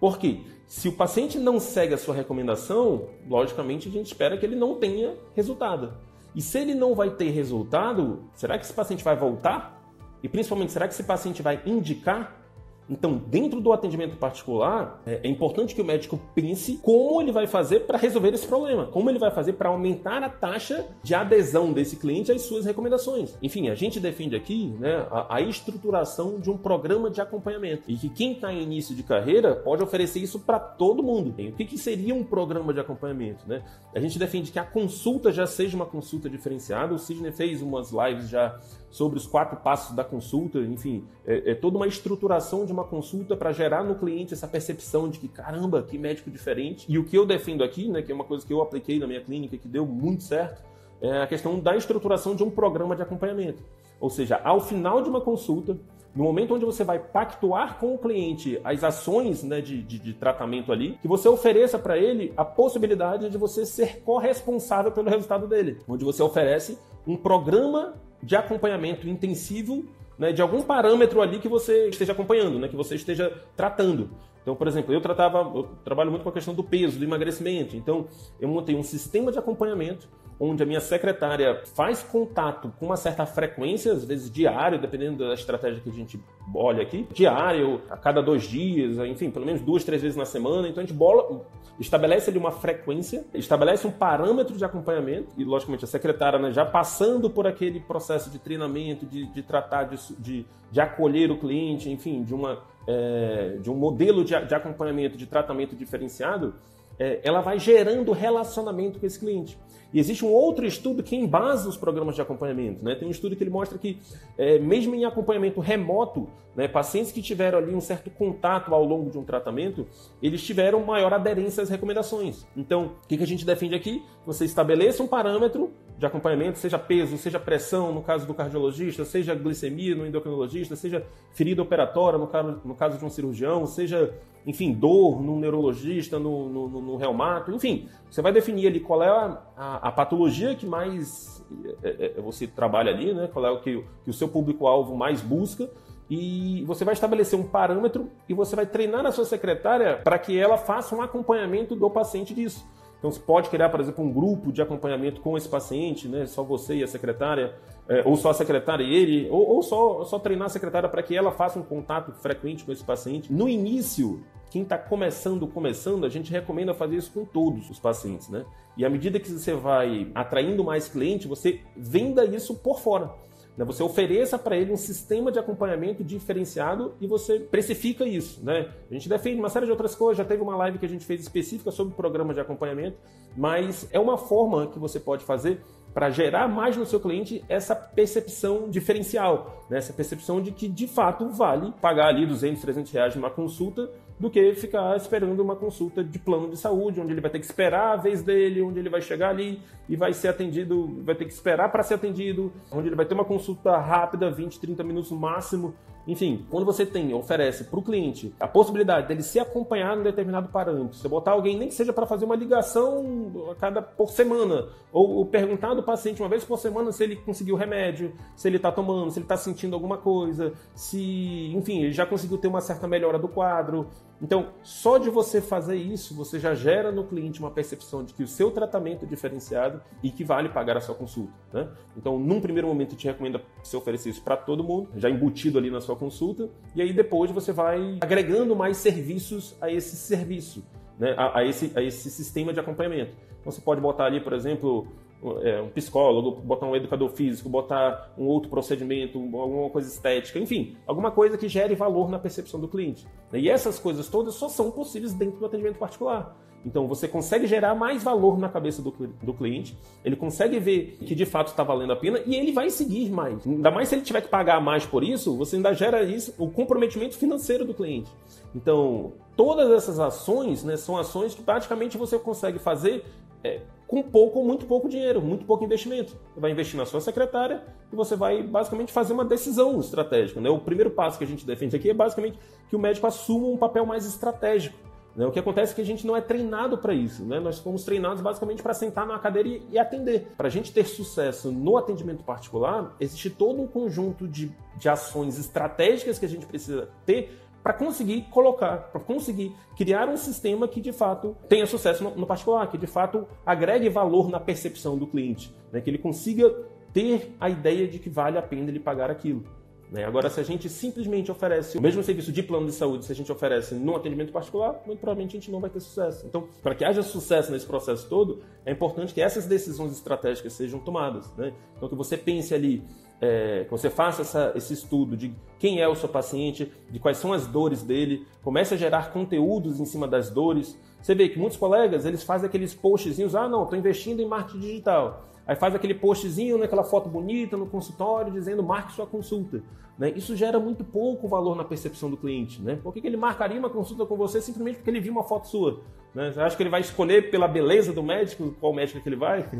Por 0.00 0.18
quê? 0.18 0.40
Se 0.66 0.88
o 0.88 0.92
paciente 0.92 1.38
não 1.38 1.60
segue 1.60 1.94
a 1.94 1.98
sua 1.98 2.14
recomendação, 2.14 3.08
logicamente 3.28 3.88
a 3.88 3.90
gente 3.90 4.06
espera 4.06 4.36
que 4.36 4.44
ele 4.44 4.56
não 4.56 4.74
tenha 4.74 5.14
resultado. 5.34 5.94
E 6.34 6.42
se 6.42 6.58
ele 6.58 6.74
não 6.74 6.94
vai 6.94 7.10
ter 7.10 7.30
resultado, 7.30 8.24
será 8.34 8.58
que 8.58 8.64
esse 8.64 8.72
paciente 8.72 9.04
vai 9.04 9.16
voltar? 9.16 9.80
E 10.22 10.28
principalmente, 10.28 10.72
será 10.72 10.88
que 10.88 10.94
esse 10.94 11.04
paciente 11.04 11.42
vai 11.42 11.62
indicar 11.64 12.43
então, 12.88 13.16
dentro 13.16 13.60
do 13.60 13.72
atendimento 13.72 14.16
particular, 14.16 15.00
é, 15.06 15.20
é 15.24 15.28
importante 15.28 15.74
que 15.74 15.80
o 15.80 15.84
médico 15.84 16.20
pense 16.34 16.76
como 16.82 17.20
ele 17.20 17.32
vai 17.32 17.46
fazer 17.46 17.80
para 17.80 17.96
resolver 17.96 18.34
esse 18.34 18.46
problema, 18.46 18.86
como 18.86 19.08
ele 19.08 19.18
vai 19.18 19.30
fazer 19.30 19.54
para 19.54 19.70
aumentar 19.70 20.22
a 20.22 20.28
taxa 20.28 20.86
de 21.02 21.14
adesão 21.14 21.72
desse 21.72 21.96
cliente 21.96 22.30
às 22.30 22.42
suas 22.42 22.64
recomendações. 22.64 23.36
Enfim, 23.42 23.68
a 23.68 23.74
gente 23.74 23.98
defende 23.98 24.36
aqui 24.36 24.74
né, 24.78 25.06
a, 25.10 25.36
a 25.36 25.40
estruturação 25.40 26.38
de 26.38 26.50
um 26.50 26.58
programa 26.58 27.10
de 27.10 27.20
acompanhamento 27.20 27.84
e 27.88 27.96
que 27.96 28.08
quem 28.08 28.32
está 28.32 28.52
em 28.52 28.62
início 28.62 28.94
de 28.94 29.02
carreira 29.02 29.54
pode 29.54 29.82
oferecer 29.82 30.20
isso 30.20 30.40
para 30.40 30.58
todo 30.58 31.02
mundo. 31.02 31.30
o 31.30 31.52
que, 31.52 31.64
que 31.64 31.78
seria 31.78 32.14
um 32.14 32.22
programa 32.22 32.72
de 32.74 32.80
acompanhamento? 32.80 33.48
Né? 33.48 33.62
A 33.94 34.00
gente 34.00 34.18
defende 34.18 34.52
que 34.52 34.58
a 34.58 34.64
consulta 34.64 35.32
já 35.32 35.46
seja 35.46 35.76
uma 35.76 35.86
consulta 35.86 36.28
diferenciada. 36.28 36.94
O 36.94 36.98
Sidney 36.98 37.32
fez 37.32 37.62
umas 37.62 37.90
lives 37.90 38.28
já 38.28 38.58
sobre 38.94 39.18
os 39.18 39.26
quatro 39.26 39.56
passos 39.56 39.96
da 39.96 40.04
consulta, 40.04 40.60
enfim, 40.60 41.04
é, 41.26 41.50
é 41.50 41.54
toda 41.56 41.76
uma 41.76 41.86
estruturação 41.88 42.64
de 42.64 42.72
uma 42.72 42.84
consulta 42.84 43.36
para 43.36 43.50
gerar 43.50 43.82
no 43.82 43.96
cliente 43.96 44.32
essa 44.32 44.46
percepção 44.46 45.08
de 45.08 45.18
que, 45.18 45.26
caramba, 45.26 45.82
que 45.82 45.98
médico 45.98 46.30
diferente. 46.30 46.86
E 46.88 46.96
o 46.96 47.04
que 47.04 47.18
eu 47.18 47.26
defendo 47.26 47.64
aqui, 47.64 47.88
né, 47.88 48.02
que 48.02 48.12
é 48.12 48.14
uma 48.14 48.22
coisa 48.22 48.46
que 48.46 48.52
eu 48.52 48.62
apliquei 48.62 49.00
na 49.00 49.08
minha 49.08 49.20
clínica 49.20 49.58
que 49.58 49.66
deu 49.66 49.84
muito 49.84 50.22
certo, 50.22 50.62
é 51.02 51.22
a 51.22 51.26
questão 51.26 51.58
da 51.58 51.76
estruturação 51.76 52.36
de 52.36 52.44
um 52.44 52.50
programa 52.50 52.94
de 52.94 53.02
acompanhamento. 53.02 53.64
Ou 53.98 54.08
seja, 54.08 54.40
ao 54.44 54.60
final 54.60 55.02
de 55.02 55.08
uma 55.08 55.20
consulta, 55.20 55.76
no 56.14 56.22
momento 56.22 56.54
onde 56.54 56.64
você 56.64 56.84
vai 56.84 57.00
pactuar 57.00 57.80
com 57.80 57.96
o 57.96 57.98
cliente 57.98 58.60
as 58.62 58.84
ações 58.84 59.42
né, 59.42 59.60
de, 59.60 59.82
de, 59.82 59.98
de, 59.98 60.12
tratamento 60.14 60.70
ali, 60.70 60.96
que 61.02 61.08
você 61.08 61.28
ofereça 61.28 61.80
para 61.80 61.98
ele 61.98 62.32
a 62.36 62.44
possibilidade 62.44 63.28
de 63.28 63.36
você 63.36 63.66
ser 63.66 64.02
corresponsável 64.04 64.92
pelo 64.92 65.10
resultado 65.10 65.48
dele, 65.48 65.80
onde 65.88 66.04
você 66.04 66.22
oferece 66.22 66.78
um 67.04 67.16
programa 67.16 67.94
de 68.22 68.36
acompanhamento 68.36 69.08
intensivo 69.08 69.84
né, 70.18 70.32
de 70.32 70.40
algum 70.40 70.62
parâmetro 70.62 71.20
ali 71.20 71.38
que 71.38 71.48
você 71.48 71.88
esteja 71.88 72.12
acompanhando, 72.12 72.58
né, 72.58 72.68
que 72.68 72.76
você 72.76 72.94
esteja 72.94 73.32
tratando. 73.56 74.10
Então, 74.42 74.54
por 74.54 74.68
exemplo, 74.68 74.92
eu 74.92 75.00
tratava, 75.00 75.38
eu 75.38 75.68
trabalho 75.84 76.10
muito 76.10 76.22
com 76.22 76.28
a 76.28 76.32
questão 76.32 76.54
do 76.54 76.62
peso, 76.62 76.98
do 76.98 77.04
emagrecimento. 77.04 77.76
Então, 77.76 78.06
eu 78.38 78.48
montei 78.48 78.76
um 78.76 78.82
sistema 78.82 79.32
de 79.32 79.38
acompanhamento 79.38 80.06
onde 80.38 80.62
a 80.62 80.66
minha 80.66 80.80
secretária 80.80 81.62
faz 81.74 82.02
contato 82.02 82.72
com 82.78 82.86
uma 82.86 82.96
certa 82.96 83.24
frequência, 83.24 83.92
às 83.92 84.04
vezes 84.04 84.30
diário, 84.30 84.80
dependendo 84.80 85.26
da 85.26 85.34
estratégia 85.34 85.80
que 85.80 85.90
a 85.90 85.92
gente 85.92 86.20
olha 86.54 86.82
aqui, 86.82 87.06
diário, 87.12 87.82
a 87.88 87.96
cada 87.96 88.22
dois 88.22 88.44
dias, 88.44 88.98
enfim, 88.98 89.30
pelo 89.30 89.46
menos 89.46 89.60
duas, 89.60 89.84
três 89.84 90.02
vezes 90.02 90.16
na 90.16 90.24
semana. 90.24 90.68
Então 90.68 90.82
a 90.82 90.86
gente 90.86 90.96
bola, 90.96 91.44
estabelece 91.78 92.30
ali 92.30 92.38
uma 92.38 92.50
frequência, 92.50 93.24
estabelece 93.34 93.86
um 93.86 93.90
parâmetro 93.90 94.56
de 94.56 94.64
acompanhamento, 94.64 95.28
e 95.36 95.44
logicamente 95.44 95.84
a 95.84 95.88
secretária 95.88 96.38
né, 96.38 96.52
já 96.52 96.64
passando 96.64 97.30
por 97.30 97.46
aquele 97.46 97.80
processo 97.80 98.30
de 98.30 98.38
treinamento, 98.38 99.06
de, 99.06 99.26
de 99.26 99.42
tratar, 99.42 99.84
de, 99.84 99.96
de, 100.18 100.46
de, 100.70 100.80
acolher 100.80 101.30
o 101.30 101.38
cliente, 101.38 101.90
enfim, 101.90 102.22
de, 102.22 102.34
uma, 102.34 102.62
é, 102.86 103.58
de 103.60 103.70
um 103.70 103.74
modelo 103.74 104.24
de, 104.24 104.38
de 104.46 104.54
acompanhamento, 104.54 105.16
de 105.16 105.26
tratamento 105.26 105.74
diferenciado, 105.74 106.54
é, 106.98 107.20
ela 107.24 107.40
vai 107.40 107.58
gerando 107.58 108.12
relacionamento 108.12 109.00
com 109.00 109.06
esse 109.06 109.18
cliente. 109.18 109.58
E 109.94 110.00
existe 110.00 110.24
um 110.24 110.32
outro 110.32 110.66
estudo 110.66 111.04
que 111.04 111.14
embasa 111.14 111.68
os 111.68 111.76
programas 111.76 112.16
de 112.16 112.20
acompanhamento. 112.20 112.84
Né? 112.84 112.96
Tem 112.96 113.06
um 113.06 113.12
estudo 113.12 113.36
que 113.36 113.44
ele 113.44 113.50
mostra 113.50 113.78
que, 113.78 114.00
é, 114.36 114.58
mesmo 114.58 114.92
em 114.92 115.04
acompanhamento 115.04 115.60
remoto, 115.60 116.28
né, 116.56 116.66
pacientes 116.66 117.12
que 117.12 117.22
tiveram 117.22 117.58
ali 117.58 117.74
um 117.74 117.80
certo 117.80 118.10
contato 118.10 118.74
ao 118.74 118.84
longo 118.84 119.08
de 119.08 119.18
um 119.18 119.24
tratamento, 119.24 119.86
eles 120.20 120.42
tiveram 120.42 120.84
maior 120.84 121.12
aderência 121.12 121.62
às 121.62 121.68
recomendações. 121.68 122.44
Então, 122.56 122.92
o 123.04 123.08
que, 123.08 123.16
que 123.16 123.22
a 123.22 123.26
gente 123.26 123.46
defende 123.46 123.74
aqui? 123.74 124.02
Você 124.26 124.44
estabeleça 124.44 125.02
um 125.02 125.06
parâmetro 125.06 125.72
de 125.98 126.06
acompanhamento, 126.06 126.58
seja 126.58 126.78
peso, 126.78 127.16
seja 127.16 127.38
pressão 127.38 127.92
no 127.92 128.02
caso 128.02 128.26
do 128.26 128.34
cardiologista, 128.34 129.04
seja 129.04 129.34
glicemia 129.34 129.94
no 129.94 130.06
endocrinologista, 130.06 130.74
seja 130.74 131.06
ferida 131.32 131.62
operatória 131.62 132.18
no 132.18 132.26
caso, 132.26 132.60
no 132.64 132.74
caso 132.74 132.98
de 132.98 133.04
um 133.04 133.10
cirurgião, 133.10 133.66
seja, 133.66 134.12
enfim, 134.46 134.72
dor 134.72 135.22
no 135.22 135.38
neurologista, 135.38 136.18
no, 136.18 136.48
no, 136.48 136.68
no 136.68 136.96
reumato, 136.96 137.52
enfim, 137.52 137.88
você 138.10 138.20
vai 138.20 138.32
definir 138.32 138.66
ali 138.66 138.80
qual 138.80 139.02
é 139.02 139.08
a, 139.08 139.42
a, 139.56 139.88
a 139.88 139.92
patologia 139.92 140.54
que 140.54 140.66
mais 140.66 141.44
é, 141.82 141.88
é, 141.88 142.14
é, 142.16 142.20
você 142.20 142.46
trabalha 142.46 142.90
ali, 142.90 143.12
né? 143.12 143.28
qual 143.32 143.44
é 143.46 143.50
o 143.50 143.60
que, 143.60 143.84
que 144.02 144.10
o 144.10 144.12
seu 144.12 144.28
público-alvo 144.28 144.96
mais 144.96 145.20
busca, 145.20 145.70
e 146.08 146.62
você 146.66 146.84
vai 146.84 146.94
estabelecer 146.94 147.38
um 147.38 147.44
parâmetro 147.44 148.10
e 148.28 148.34
você 148.34 148.54
vai 148.54 148.66
treinar 148.66 149.06
a 149.06 149.12
sua 149.12 149.24
secretária 149.24 150.00
para 150.04 150.18
que 150.18 150.38
ela 150.38 150.58
faça 150.58 150.94
um 150.94 151.00
acompanhamento 151.00 151.74
do 151.74 151.88
paciente 151.88 152.34
disso. 152.34 152.66
Então 153.04 153.12
você 153.12 153.20
pode 153.20 153.50
criar, 153.50 153.68
por 153.68 153.80
exemplo, 153.80 154.02
um 154.02 154.10
grupo 154.10 154.50
de 154.50 154.62
acompanhamento 154.62 155.20
com 155.20 155.36
esse 155.36 155.46
paciente, 155.46 156.08
né? 156.08 156.24
só 156.24 156.42
você 156.42 156.76
e 156.76 156.82
a 156.82 156.86
secretária, 156.86 157.54
é, 157.86 158.02
ou 158.02 158.16
só 158.16 158.30
a 158.30 158.32
secretária 158.32 158.82
e 158.82 158.94
ele, 158.94 159.28
ou, 159.28 159.46
ou 159.46 159.62
só, 159.62 160.06
só 160.06 160.18
treinar 160.18 160.46
a 160.46 160.48
secretária 160.48 160.88
para 160.88 161.02
que 161.02 161.14
ela 161.14 161.30
faça 161.30 161.58
um 161.58 161.62
contato 161.62 162.12
frequente 162.12 162.64
com 162.64 162.72
esse 162.72 162.82
paciente. 162.82 163.30
No 163.30 163.46
início, 163.46 164.24
quem 164.50 164.62
está 164.62 164.78
começando, 164.78 165.46
começando, 165.46 166.06
a 166.06 166.08
gente 166.08 166.32
recomenda 166.32 166.72
fazer 166.72 166.96
isso 166.96 167.12
com 167.12 167.26
todos 167.26 167.68
os 167.68 167.78
pacientes, 167.78 168.30
né? 168.30 168.46
E 168.74 168.86
à 168.86 168.88
medida 168.88 169.20
que 169.20 169.30
você 169.30 169.52
vai 169.52 170.10
atraindo 170.14 170.64
mais 170.64 170.88
cliente, 170.88 171.28
você 171.28 171.60
venda 171.76 172.24
isso 172.24 172.54
por 172.54 172.80
fora. 172.80 173.12
Né? 173.56 173.64
Você 173.64 173.82
ofereça 173.82 174.38
para 174.38 174.56
ele 174.56 174.72
um 174.72 174.76
sistema 174.76 175.30
de 175.30 175.38
acompanhamento 175.38 176.02
diferenciado 176.02 176.94
e 177.00 177.06
você 177.06 177.38
precifica 177.38 178.04
isso. 178.04 178.44
Né? 178.44 178.68
A 178.90 178.94
gente 178.94 179.08
defende 179.08 179.38
uma 179.38 179.48
série 179.48 179.66
de 179.66 179.72
outras 179.72 179.94
coisas, 179.94 180.18
já 180.18 180.24
teve 180.24 180.42
uma 180.42 180.56
live 180.56 180.78
que 180.78 180.86
a 180.86 180.88
gente 180.88 181.04
fez 181.04 181.20
específica 181.20 181.70
sobre 181.70 181.94
programas 181.94 182.34
de 182.34 182.40
acompanhamento, 182.40 182.98
mas 183.36 183.88
é 183.92 183.98
uma 183.98 184.16
forma 184.16 184.66
que 184.68 184.78
você 184.78 184.98
pode 184.98 185.24
fazer 185.24 185.60
para 185.94 186.10
gerar 186.10 186.48
mais 186.48 186.76
no 186.76 186.84
seu 186.84 186.98
cliente 186.98 187.44
essa 187.48 187.74
percepção 187.74 188.68
diferencial, 188.68 189.64
né? 189.70 189.78
essa 189.78 189.92
percepção 189.92 190.42
de 190.42 190.50
que 190.50 190.68
de 190.68 190.88
fato 190.88 191.28
vale 191.28 191.72
pagar 191.80 192.08
ali 192.08 192.26
200, 192.26 192.60
300 192.60 192.92
reais 192.92 193.14
numa 193.14 193.30
consulta 193.30 193.88
do 194.18 194.28
que 194.28 194.54
ficar 194.54 194.96
esperando 194.96 195.40
uma 195.40 195.56
consulta 195.56 196.02
de 196.02 196.18
plano 196.18 196.48
de 196.48 196.56
saúde, 196.56 197.00
onde 197.00 197.12
ele 197.12 197.20
vai 197.20 197.30
ter 197.30 197.38
que 197.38 197.44
esperar 197.44 197.92
a 197.92 197.96
vez 197.96 198.22
dele, 198.22 198.62
onde 198.62 198.78
ele 198.78 198.88
vai 198.88 199.00
chegar 199.00 199.30
ali 199.30 199.60
e 199.88 199.96
vai 199.96 200.12
ser 200.12 200.28
atendido, 200.28 201.02
vai 201.02 201.14
ter 201.14 201.24
que 201.24 201.32
esperar 201.32 201.70
para 201.70 201.82
ser 201.82 201.94
atendido, 201.94 202.52
onde 202.70 202.88
ele 202.88 202.96
vai 202.96 203.06
ter 203.06 203.14
uma 203.14 203.24
consulta 203.24 203.76
rápida, 203.76 204.30
20, 204.30 204.60
30 204.60 204.84
minutos 204.84 205.10
no 205.10 205.18
máximo, 205.18 205.74
enfim, 206.06 206.46
quando 206.50 206.64
você 206.64 206.84
tem, 206.84 207.12
oferece 207.14 207.64
para 207.64 207.78
o 207.78 207.82
cliente 207.82 208.34
a 208.38 208.46
possibilidade 208.46 209.08
dele 209.08 209.22
ser 209.22 209.40
acompanhado 209.40 210.00
em 210.00 210.04
determinado 210.04 210.48
parâmetro, 210.48 210.96
você 210.96 211.08
botar 211.08 211.32
alguém 211.32 211.56
nem 211.56 211.68
que 211.68 211.74
seja 211.74 211.92
para 211.92 212.06
fazer 212.06 212.24
uma 212.24 212.36
ligação 212.36 213.48
a 213.50 213.54
cada 213.54 213.80
por 213.82 214.10
semana, 214.10 214.68
ou, 214.92 215.16
ou 215.16 215.26
perguntar 215.26 215.74
do 215.74 215.82
paciente 215.82 216.22
uma 216.22 216.28
vez 216.28 216.44
por 216.44 216.58
semana 216.58 216.92
se 216.92 217.02
ele 217.04 217.16
conseguiu 217.16 217.56
remédio, 217.56 218.12
se 218.36 218.48
ele 218.48 218.56
está 218.56 218.70
tomando, 218.70 219.10
se 219.10 219.18
ele 219.18 219.24
está 219.24 219.36
sentindo 219.36 219.74
alguma 219.74 219.98
coisa, 219.98 220.52
se, 220.74 221.52
enfim, 221.54 221.82
ele 221.82 221.92
já 221.92 222.06
conseguiu 222.06 222.38
ter 222.38 222.48
uma 222.48 222.60
certa 222.60 222.86
melhora 222.86 223.18
do 223.18 223.28
quadro. 223.28 223.88
Então, 224.22 224.48
só 224.62 224.96
de 224.96 225.10
você 225.10 225.40
fazer 225.40 225.76
isso, 225.76 226.14
você 226.14 226.38
já 226.38 226.54
gera 226.54 226.90
no 226.90 227.04
cliente 227.04 227.40
uma 227.40 227.50
percepção 227.50 228.04
de 228.04 228.14
que 228.14 228.22
o 228.22 228.28
seu 228.28 228.50
tratamento 228.50 229.04
é 229.04 229.08
diferenciado 229.08 229.82
e 230.02 230.10
que 230.10 230.24
vale 230.24 230.48
pagar 230.48 230.76
a 230.76 230.80
sua 230.80 230.94
consulta. 230.94 231.32
Né? 231.52 231.68
Então, 231.96 232.18
num 232.18 232.40
primeiro 232.40 232.68
momento, 232.68 232.88
a 232.88 232.92
gente 232.92 233.06
recomenda 233.06 233.42
você 233.62 233.76
oferecer 233.76 234.10
isso 234.10 234.22
para 234.22 234.36
todo 234.36 234.62
mundo, 234.64 234.88
já 234.96 235.10
embutido 235.10 235.58
ali 235.58 235.70
na 235.70 235.80
sua 235.80 235.96
consulta, 235.96 236.48
e 236.74 236.80
aí 236.80 236.92
depois 236.92 237.30
você 237.30 237.52
vai 237.52 237.98
agregando 238.00 238.54
mais 238.54 238.76
serviços 238.76 239.56
a 239.60 239.70
esse 239.70 239.96
serviço, 239.96 240.64
né? 240.98 241.14
a, 241.16 241.40
a, 241.40 241.44
esse, 241.44 241.72
a 241.74 241.82
esse 241.82 242.10
sistema 242.10 242.52
de 242.52 242.60
acompanhamento. 242.60 243.12
Então, 243.40 243.52
você 243.52 243.60
pode 243.60 243.80
botar 243.80 244.06
ali, 244.06 244.20
por 244.20 244.32
exemplo, 244.32 244.88
um 245.24 245.68
psicólogo, 245.70 246.42
botar 246.42 246.66
um 246.66 246.76
educador 246.76 247.08
físico, 247.10 247.48
botar 247.48 248.12
um 248.18 248.26
outro 248.26 248.50
procedimento, 248.50 249.18
alguma 249.18 249.70
coisa 249.70 249.88
estética, 249.88 250.38
enfim, 250.38 250.76
alguma 250.86 251.10
coisa 251.10 251.38
que 251.38 251.48
gere 251.48 251.74
valor 251.74 252.10
na 252.10 252.18
percepção 252.18 252.60
do 252.60 252.68
cliente. 252.68 253.06
E 253.32 253.48
essas 253.48 253.78
coisas 253.78 254.08
todas 254.08 254.34
só 254.34 254.48
são 254.48 254.70
possíveis 254.70 255.12
dentro 255.14 255.38
do 255.38 255.46
atendimento 255.46 255.78
particular. 255.78 256.36
Então 256.64 256.86
você 256.86 257.06
consegue 257.06 257.46
gerar 257.46 257.74
mais 257.74 258.02
valor 258.02 258.38
na 258.38 258.48
cabeça 258.48 258.80
do, 258.80 258.90
do 258.90 259.34
cliente, 259.34 259.76
ele 260.04 260.16
consegue 260.16 260.58
ver 260.58 260.96
que 261.04 261.14
de 261.14 261.26
fato 261.26 261.48
está 261.48 261.62
valendo 261.62 261.92
a 261.92 261.96
pena 261.96 262.20
e 262.24 262.34
ele 262.34 262.52
vai 262.52 262.70
seguir 262.70 263.10
mais. 263.10 263.46
Ainda 263.46 263.70
mais 263.70 263.88
se 263.88 263.94
ele 263.94 264.02
tiver 264.02 264.22
que 264.22 264.28
pagar 264.28 264.60
mais 264.60 264.86
por 264.86 265.04
isso, 265.04 265.36
você 265.36 265.56
ainda 265.56 265.72
gera 265.74 266.02
isso, 266.02 266.34
o 266.38 266.50
comprometimento 266.50 267.16
financeiro 267.16 267.64
do 267.64 267.74
cliente. 267.74 268.10
Então, 268.54 269.12
todas 269.36 269.70
essas 269.70 269.98
ações 269.98 270.64
né, 270.64 270.76
são 270.76 270.96
ações 270.96 271.34
que 271.34 271.42
praticamente 271.42 271.98
você 271.98 272.18
consegue 272.18 272.58
fazer 272.58 273.04
é, 273.44 273.60
com 273.86 274.02
pouco 274.02 274.38
ou 274.38 274.44
muito 274.44 274.66
pouco 274.66 274.88
dinheiro, 274.88 275.20
muito 275.20 275.44
pouco 275.44 275.62
investimento. 275.62 276.16
Você 276.32 276.40
vai 276.40 276.50
investir 276.50 276.76
na 276.76 276.86
sua 276.86 277.00
secretária 277.00 277.62
e 277.92 277.94
você 277.94 278.16
vai 278.16 278.42
basicamente 278.42 278.90
fazer 278.90 279.12
uma 279.12 279.24
decisão 279.24 279.78
estratégica. 279.78 280.40
Né? 280.40 280.48
O 280.48 280.58
primeiro 280.58 280.90
passo 280.90 281.18
que 281.18 281.24
a 281.24 281.26
gente 281.26 281.46
defende 281.46 281.76
aqui 281.76 281.90
é 281.90 281.94
basicamente 281.94 282.38
que 282.68 282.74
o 282.74 282.78
médico 282.78 283.06
assuma 283.06 283.46
um 283.46 283.56
papel 283.56 283.84
mais 283.84 284.06
estratégico. 284.06 284.76
Né? 285.14 285.26
O 285.26 285.30
que 285.30 285.38
acontece 285.38 285.72
é 285.72 285.74
que 285.76 285.82
a 285.82 285.84
gente 285.84 286.06
não 286.06 286.16
é 286.16 286.20
treinado 286.20 286.78
para 286.78 286.94
isso. 286.94 287.24
Né? 287.24 287.38
Nós 287.38 287.58
fomos 287.58 287.84
treinados 287.84 288.22
basicamente 288.22 288.62
para 288.62 288.74
sentar 288.74 289.06
na 289.06 289.18
cadeira 289.18 289.48
e, 289.48 289.62
e 289.70 289.78
atender. 289.78 290.32
Para 290.36 290.48
a 290.48 290.50
gente 290.50 290.72
ter 290.72 290.86
sucesso 290.86 291.52
no 291.52 291.76
atendimento 291.76 292.24
particular, 292.24 292.96
existe 292.98 293.30
todo 293.30 293.60
um 293.60 293.66
conjunto 293.66 294.26
de, 294.26 294.50
de 294.76 294.88
ações 294.88 295.38
estratégicas 295.38 296.18
que 296.18 296.24
a 296.24 296.28
gente 296.28 296.46
precisa 296.46 296.88
ter 297.04 297.38
para 297.64 297.72
conseguir 297.72 298.26
colocar, 298.30 298.76
para 298.92 299.00
conseguir 299.00 299.56
criar 299.74 300.06
um 300.06 300.18
sistema 300.18 300.68
que 300.68 300.82
de 300.82 300.92
fato 300.92 301.34
tenha 301.48 301.66
sucesso 301.66 302.04
no, 302.04 302.14
no, 302.14 302.26
particular, 302.26 302.70
que 302.70 302.76
de 302.76 302.86
fato 302.86 303.26
agregue 303.44 303.88
valor 303.88 304.28
na 304.28 304.38
percepção 304.38 304.98
do 304.98 305.06
cliente, 305.06 305.50
né? 305.72 305.80
que 305.80 305.88
ele 305.88 305.96
consiga 305.96 306.54
ter 306.92 307.34
a 307.40 307.48
ideia 307.48 307.88
de 307.88 307.98
que 307.98 308.10
vale 308.10 308.36
a 308.36 308.42
pena 308.42 308.68
ele 308.68 308.78
pagar 308.78 309.10
aquilo. 309.10 309.42
Né? 309.90 310.04
Agora, 310.04 310.28
se 310.28 310.38
a 310.40 310.42
gente 310.42 310.68
simplesmente 310.68 311.30
oferece 311.30 311.78
o 311.78 311.80
mesmo 311.80 312.02
serviço 312.02 312.30
de 312.32 312.42
plano 312.42 312.66
de 312.66 312.72
saúde, 312.72 313.06
se 313.06 313.12
a 313.12 313.14
gente 313.14 313.32
oferece 313.32 313.74
no 313.74 313.96
atendimento 313.96 314.32
particular, 314.32 314.82
muito 314.84 314.98
provavelmente 314.98 315.36
a 315.36 315.40
gente 315.40 315.50
não 315.50 315.60
vai 315.60 315.70
ter 315.70 315.80
sucesso. 315.80 316.26
Então, 316.26 316.46
para 316.62 316.74
que 316.74 316.84
haja 316.84 317.02
sucesso 317.02 317.50
nesse 317.50 317.64
processo 317.64 318.06
todo, 318.08 318.42
é 318.66 318.72
importante 318.72 319.14
que 319.14 319.22
essas 319.22 319.46
decisões 319.46 319.92
estratégicas 319.92 320.52
sejam 320.52 320.80
tomadas. 320.80 321.34
Né? 321.36 321.54
Então, 321.76 321.88
que 321.88 321.94
você 321.94 322.16
pense 322.16 322.52
ali 322.54 322.82
é, 323.24 323.64
que 323.64 323.70
você 323.70 323.88
faça 323.88 324.22
essa, 324.22 324.52
esse 324.54 324.74
estudo 324.74 325.16
de 325.16 325.34
quem 325.58 325.80
é 325.80 325.88
o 325.88 325.94
seu 325.94 326.08
paciente, 326.08 326.70
de 326.90 326.98
quais 326.98 327.16
são 327.16 327.32
as 327.32 327.46
dores 327.46 327.82
dele, 327.82 328.26
comece 328.42 328.74
a 328.74 328.76
gerar 328.76 329.12
conteúdos 329.12 329.80
em 329.80 329.86
cima 329.86 330.06
das 330.06 330.28
dores. 330.28 330.78
Você 331.00 331.14
vê 331.14 331.28
que 331.28 331.38
muitos 331.38 331.56
colegas 331.56 332.04
eles 332.04 332.22
fazem 332.22 332.46
aqueles 332.46 332.74
postzinhos, 332.74 333.34
ah 333.34 333.48
não, 333.48 333.64
estou 333.64 333.78
investindo 333.78 334.20
em 334.20 334.26
marketing 334.26 334.60
digital. 334.60 335.24
Aí 335.46 335.56
faz 335.56 335.74
aquele 335.74 335.94
postzinho, 335.94 336.58
né, 336.58 336.64
aquela 336.64 336.84
foto 336.84 337.08
bonita 337.08 337.56
no 337.56 337.66
consultório 337.66 338.32
dizendo 338.32 338.62
marque 338.62 338.92
sua 338.92 339.06
consulta. 339.06 339.62
Né? 339.98 340.12
Isso 340.16 340.34
gera 340.34 340.58
muito 340.58 340.82
pouco 340.82 341.28
valor 341.28 341.54
na 341.56 341.64
percepção 341.64 342.10
do 342.10 342.16
cliente. 342.16 342.60
Né? 342.60 342.78
Por 342.82 342.92
que, 342.92 343.00
que 343.00 343.06
ele 343.06 343.16
marcaria 343.16 343.58
uma 343.58 343.70
consulta 343.70 344.04
com 344.04 344.16
você 344.16 344.40
simplesmente 344.40 344.76
porque 344.76 344.90
ele 344.90 345.00
viu 345.00 345.12
uma 345.12 345.22
foto 345.22 345.46
sua? 345.46 345.80
Né? 346.14 346.32
Você 346.32 346.40
acha 346.40 346.56
que 346.56 346.62
ele 346.62 346.70
vai 346.70 346.80
escolher 346.80 347.30
pela 347.30 347.46
beleza 347.46 347.92
do 347.92 348.02
médico 348.02 348.54
qual 348.60 348.72
médico 348.72 349.00
que 349.00 349.08
ele 349.08 349.16
vai? 349.16 349.48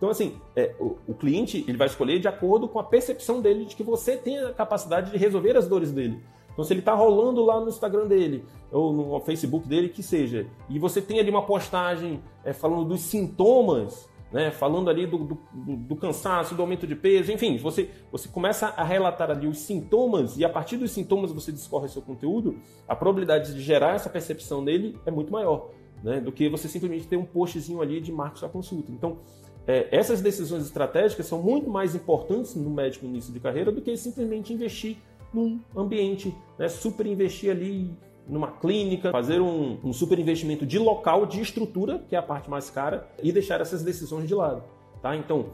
Então, 0.00 0.08
assim, 0.08 0.38
é, 0.56 0.74
o, 0.80 0.96
o, 1.08 1.12
cliente 1.12 1.62
ele 1.68 1.76
vai 1.76 1.86
escolher 1.86 2.18
de 2.18 2.26
acordo 2.26 2.66
com 2.66 2.78
a 2.78 2.82
percepção 2.82 3.42
dele 3.42 3.66
de 3.66 3.76
que 3.76 3.82
você 3.82 4.16
tem 4.16 4.38
a 4.38 4.50
capacidade 4.50 5.10
de 5.10 5.18
resolver 5.18 5.58
as 5.58 5.68
dores 5.68 5.92
dele. 5.92 6.18
Então, 6.50 6.64
se 6.64 6.72
ele 6.72 6.80
está 6.80 6.94
rolando 6.94 7.44
lá 7.44 7.60
no 7.60 7.68
Instagram 7.68 8.06
dele, 8.06 8.46
ou 8.72 8.94
no 8.94 9.20
Facebook 9.20 9.68
dele, 9.68 9.90
que 9.90 10.02
seja, 10.02 10.46
e 10.70 10.78
você 10.78 11.02
tem 11.02 11.20
ali 11.20 11.28
uma 11.28 11.44
postagem 11.44 12.22
é, 12.42 12.54
falando 12.54 12.86
dos 12.86 13.02
sintomas 13.02 14.08
né, 14.32 14.50
falando 14.50 14.88
ali 14.88 15.06
do, 15.06 15.18
do, 15.18 15.38
do, 15.52 15.96
cansaço, 15.96 16.54
do 16.54 16.62
aumento 16.62 16.86
de 16.86 16.94
peso, 16.94 17.32
enfim, 17.32 17.56
você, 17.58 17.90
você 18.12 18.28
começa 18.28 18.68
a 18.68 18.84
relatar 18.84 19.30
ali 19.30 19.46
os 19.46 19.58
sintomas 19.58 20.36
e 20.36 20.44
a 20.44 20.48
partir 20.48 20.76
dos 20.76 20.92
sintomas 20.92 21.32
você 21.32 21.50
discorre 21.50 21.88
seu 21.88 22.02
conteúdo, 22.02 22.56
a 22.86 22.94
probabilidade 22.94 23.54
de 23.54 23.60
gerar 23.60 23.94
essa 23.94 24.08
percepção 24.08 24.62
nele 24.62 24.98
é 25.04 25.10
muito 25.10 25.32
maior 25.32 25.70
né, 26.02 26.20
do 26.20 26.32
que 26.32 26.48
você 26.48 26.68
simplesmente 26.68 27.06
ter 27.06 27.16
um 27.16 27.24
postzinho 27.24 27.82
ali 27.82 28.00
de 28.00 28.12
marca 28.12 28.36
sua 28.36 28.48
consulta. 28.48 28.90
Então, 28.92 29.18
é, 29.66 29.88
essas 29.90 30.20
decisões 30.20 30.64
estratégicas 30.64 31.26
são 31.26 31.42
muito 31.42 31.68
mais 31.68 31.94
importantes 31.94 32.54
no 32.54 32.70
médico 32.70 33.04
no 33.04 33.12
início 33.12 33.32
de 33.32 33.40
carreira 33.40 33.70
do 33.70 33.82
que 33.82 33.96
simplesmente 33.96 34.52
investir 34.52 34.96
num 35.32 35.60
ambiente, 35.76 36.34
né, 36.58 36.68
super 36.68 37.06
investir 37.06 37.50
ali 37.50 37.96
numa 38.30 38.48
clínica, 38.48 39.10
fazer 39.10 39.40
um, 39.40 39.78
um 39.82 39.92
super 39.92 40.18
investimento 40.18 40.64
de 40.64 40.78
local, 40.78 41.26
de 41.26 41.40
estrutura, 41.40 41.98
que 42.08 42.14
é 42.14 42.18
a 42.18 42.22
parte 42.22 42.48
mais 42.48 42.70
cara, 42.70 43.08
e 43.22 43.32
deixar 43.32 43.60
essas 43.60 43.82
decisões 43.82 44.28
de 44.28 44.34
lado. 44.34 44.62
Tá? 45.02 45.16
Então, 45.16 45.46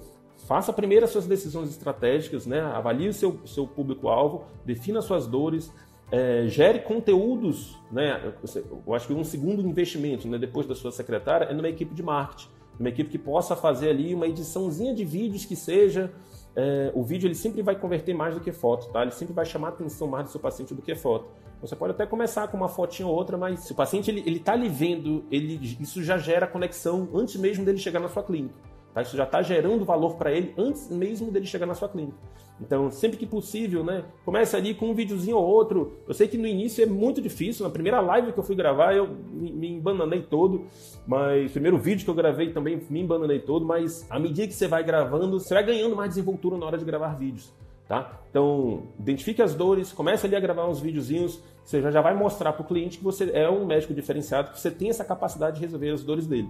faça 0.46 0.72
primeiro 0.72 1.04
as 1.04 1.10
suas 1.10 1.26
decisões 1.26 1.70
estratégicas, 1.70 2.46
né? 2.46 2.60
avalie 2.60 3.08
o 3.08 3.12
seu, 3.12 3.40
seu 3.46 3.66
público-alvo, 3.66 4.44
defina 4.64 5.00
suas 5.00 5.26
dores, 5.26 5.72
é, 6.12 6.46
gere 6.46 6.80
conteúdos. 6.80 7.76
Né? 7.90 8.32
Eu 8.86 8.94
acho 8.94 9.06
que 9.06 9.14
um 9.14 9.24
segundo 9.24 9.66
investimento, 9.66 10.28
né, 10.28 10.38
depois 10.38 10.66
da 10.66 10.74
sua 10.74 10.92
secretária, 10.92 11.46
é 11.46 11.54
numa 11.54 11.68
equipe 11.68 11.94
de 11.94 12.02
marketing. 12.02 12.48
Uma 12.78 12.90
equipe 12.90 13.10
que 13.10 13.18
possa 13.18 13.56
fazer 13.56 13.88
ali 13.88 14.14
uma 14.14 14.26
ediçãozinha 14.26 14.94
de 14.94 15.04
vídeos 15.04 15.46
que 15.46 15.56
seja. 15.56 16.12
É, 16.56 16.90
o 16.94 17.02
vídeo 17.02 17.26
ele 17.26 17.34
sempre 17.34 17.60
vai 17.60 17.76
converter 17.76 18.14
mais 18.14 18.34
do 18.34 18.40
que 18.40 18.50
foto, 18.50 18.88
tá? 18.88 19.02
Ele 19.02 19.10
sempre 19.10 19.34
vai 19.34 19.44
chamar 19.44 19.68
a 19.68 19.70
atenção 19.70 20.08
mais 20.08 20.24
do 20.24 20.30
seu 20.30 20.40
paciente 20.40 20.74
do 20.74 20.80
que 20.80 20.94
foto. 20.94 21.28
Você 21.60 21.76
pode 21.76 21.92
até 21.92 22.06
começar 22.06 22.48
com 22.48 22.56
uma 22.56 22.68
fotinha 22.68 23.06
ou 23.06 23.14
outra, 23.14 23.36
mas 23.36 23.60
se 23.60 23.72
o 23.72 23.74
paciente 23.74 24.10
ele, 24.10 24.22
ele 24.26 24.40
tá 24.40 24.56
lhe 24.56 24.68
vendo, 24.68 25.24
ele, 25.30 25.76
isso 25.78 26.02
já 26.02 26.16
gera 26.16 26.46
conexão 26.46 27.08
antes 27.14 27.36
mesmo 27.36 27.64
dele 27.64 27.78
chegar 27.78 28.00
na 28.00 28.08
sua 28.08 28.22
clínica. 28.22 28.54
Tá? 28.96 29.02
Isso 29.02 29.14
já 29.14 29.24
está 29.24 29.42
gerando 29.42 29.84
valor 29.84 30.16
para 30.16 30.32
ele 30.32 30.54
antes 30.56 30.88
mesmo 30.88 31.30
dele 31.30 31.44
chegar 31.44 31.66
na 31.66 31.74
sua 31.74 31.86
clínica. 31.86 32.16
Então, 32.58 32.90
sempre 32.90 33.18
que 33.18 33.26
possível, 33.26 33.84
né? 33.84 34.06
Comece 34.24 34.56
ali 34.56 34.72
com 34.72 34.86
um 34.88 34.94
videozinho 34.94 35.36
ou 35.36 35.44
outro. 35.44 35.98
Eu 36.08 36.14
sei 36.14 36.26
que 36.26 36.38
no 36.38 36.46
início 36.46 36.82
é 36.82 36.86
muito 36.86 37.20
difícil. 37.20 37.66
Na 37.66 37.70
primeira 37.70 38.00
live 38.00 38.32
que 38.32 38.38
eu 38.38 38.42
fui 38.42 38.56
gravar, 38.56 38.94
eu 38.94 39.06
me, 39.06 39.52
me 39.52 39.68
embananei 39.72 40.22
todo. 40.22 40.64
Mas 41.06 41.50
o 41.50 41.52
primeiro 41.52 41.76
vídeo 41.76 42.04
que 42.04 42.10
eu 42.10 42.14
gravei 42.14 42.54
também 42.54 42.80
me 42.88 43.00
embananei 43.00 43.38
todo. 43.38 43.66
Mas 43.66 44.10
à 44.10 44.18
medida 44.18 44.48
que 44.48 44.54
você 44.54 44.66
vai 44.66 44.82
gravando, 44.82 45.38
você 45.38 45.52
vai 45.52 45.62
ganhando 45.62 45.94
mais 45.94 46.08
desenvoltura 46.08 46.56
na 46.56 46.64
hora 46.64 46.78
de 46.78 46.84
gravar 46.86 47.18
vídeos. 47.18 47.52
Tá? 47.88 48.20
Então, 48.30 48.82
identifique 48.98 49.40
as 49.40 49.54
dores, 49.54 49.92
comece 49.92 50.26
ali 50.26 50.34
a 50.34 50.40
gravar 50.40 50.68
uns 50.68 50.80
videozinhos, 50.80 51.40
você 51.64 51.80
já, 51.80 52.00
vai 52.00 52.14
mostrar 52.14 52.52
para 52.52 52.62
o 52.62 52.64
cliente 52.64 52.98
que 52.98 53.04
você 53.04 53.30
é 53.32 53.48
um 53.48 53.64
médico 53.64 53.94
diferenciado, 53.94 54.50
que 54.50 54.60
você 54.60 54.70
tem 54.70 54.88
essa 54.88 55.04
capacidade 55.04 55.56
de 55.56 55.62
resolver 55.62 55.90
as 55.90 56.02
dores 56.02 56.26
dele. 56.26 56.48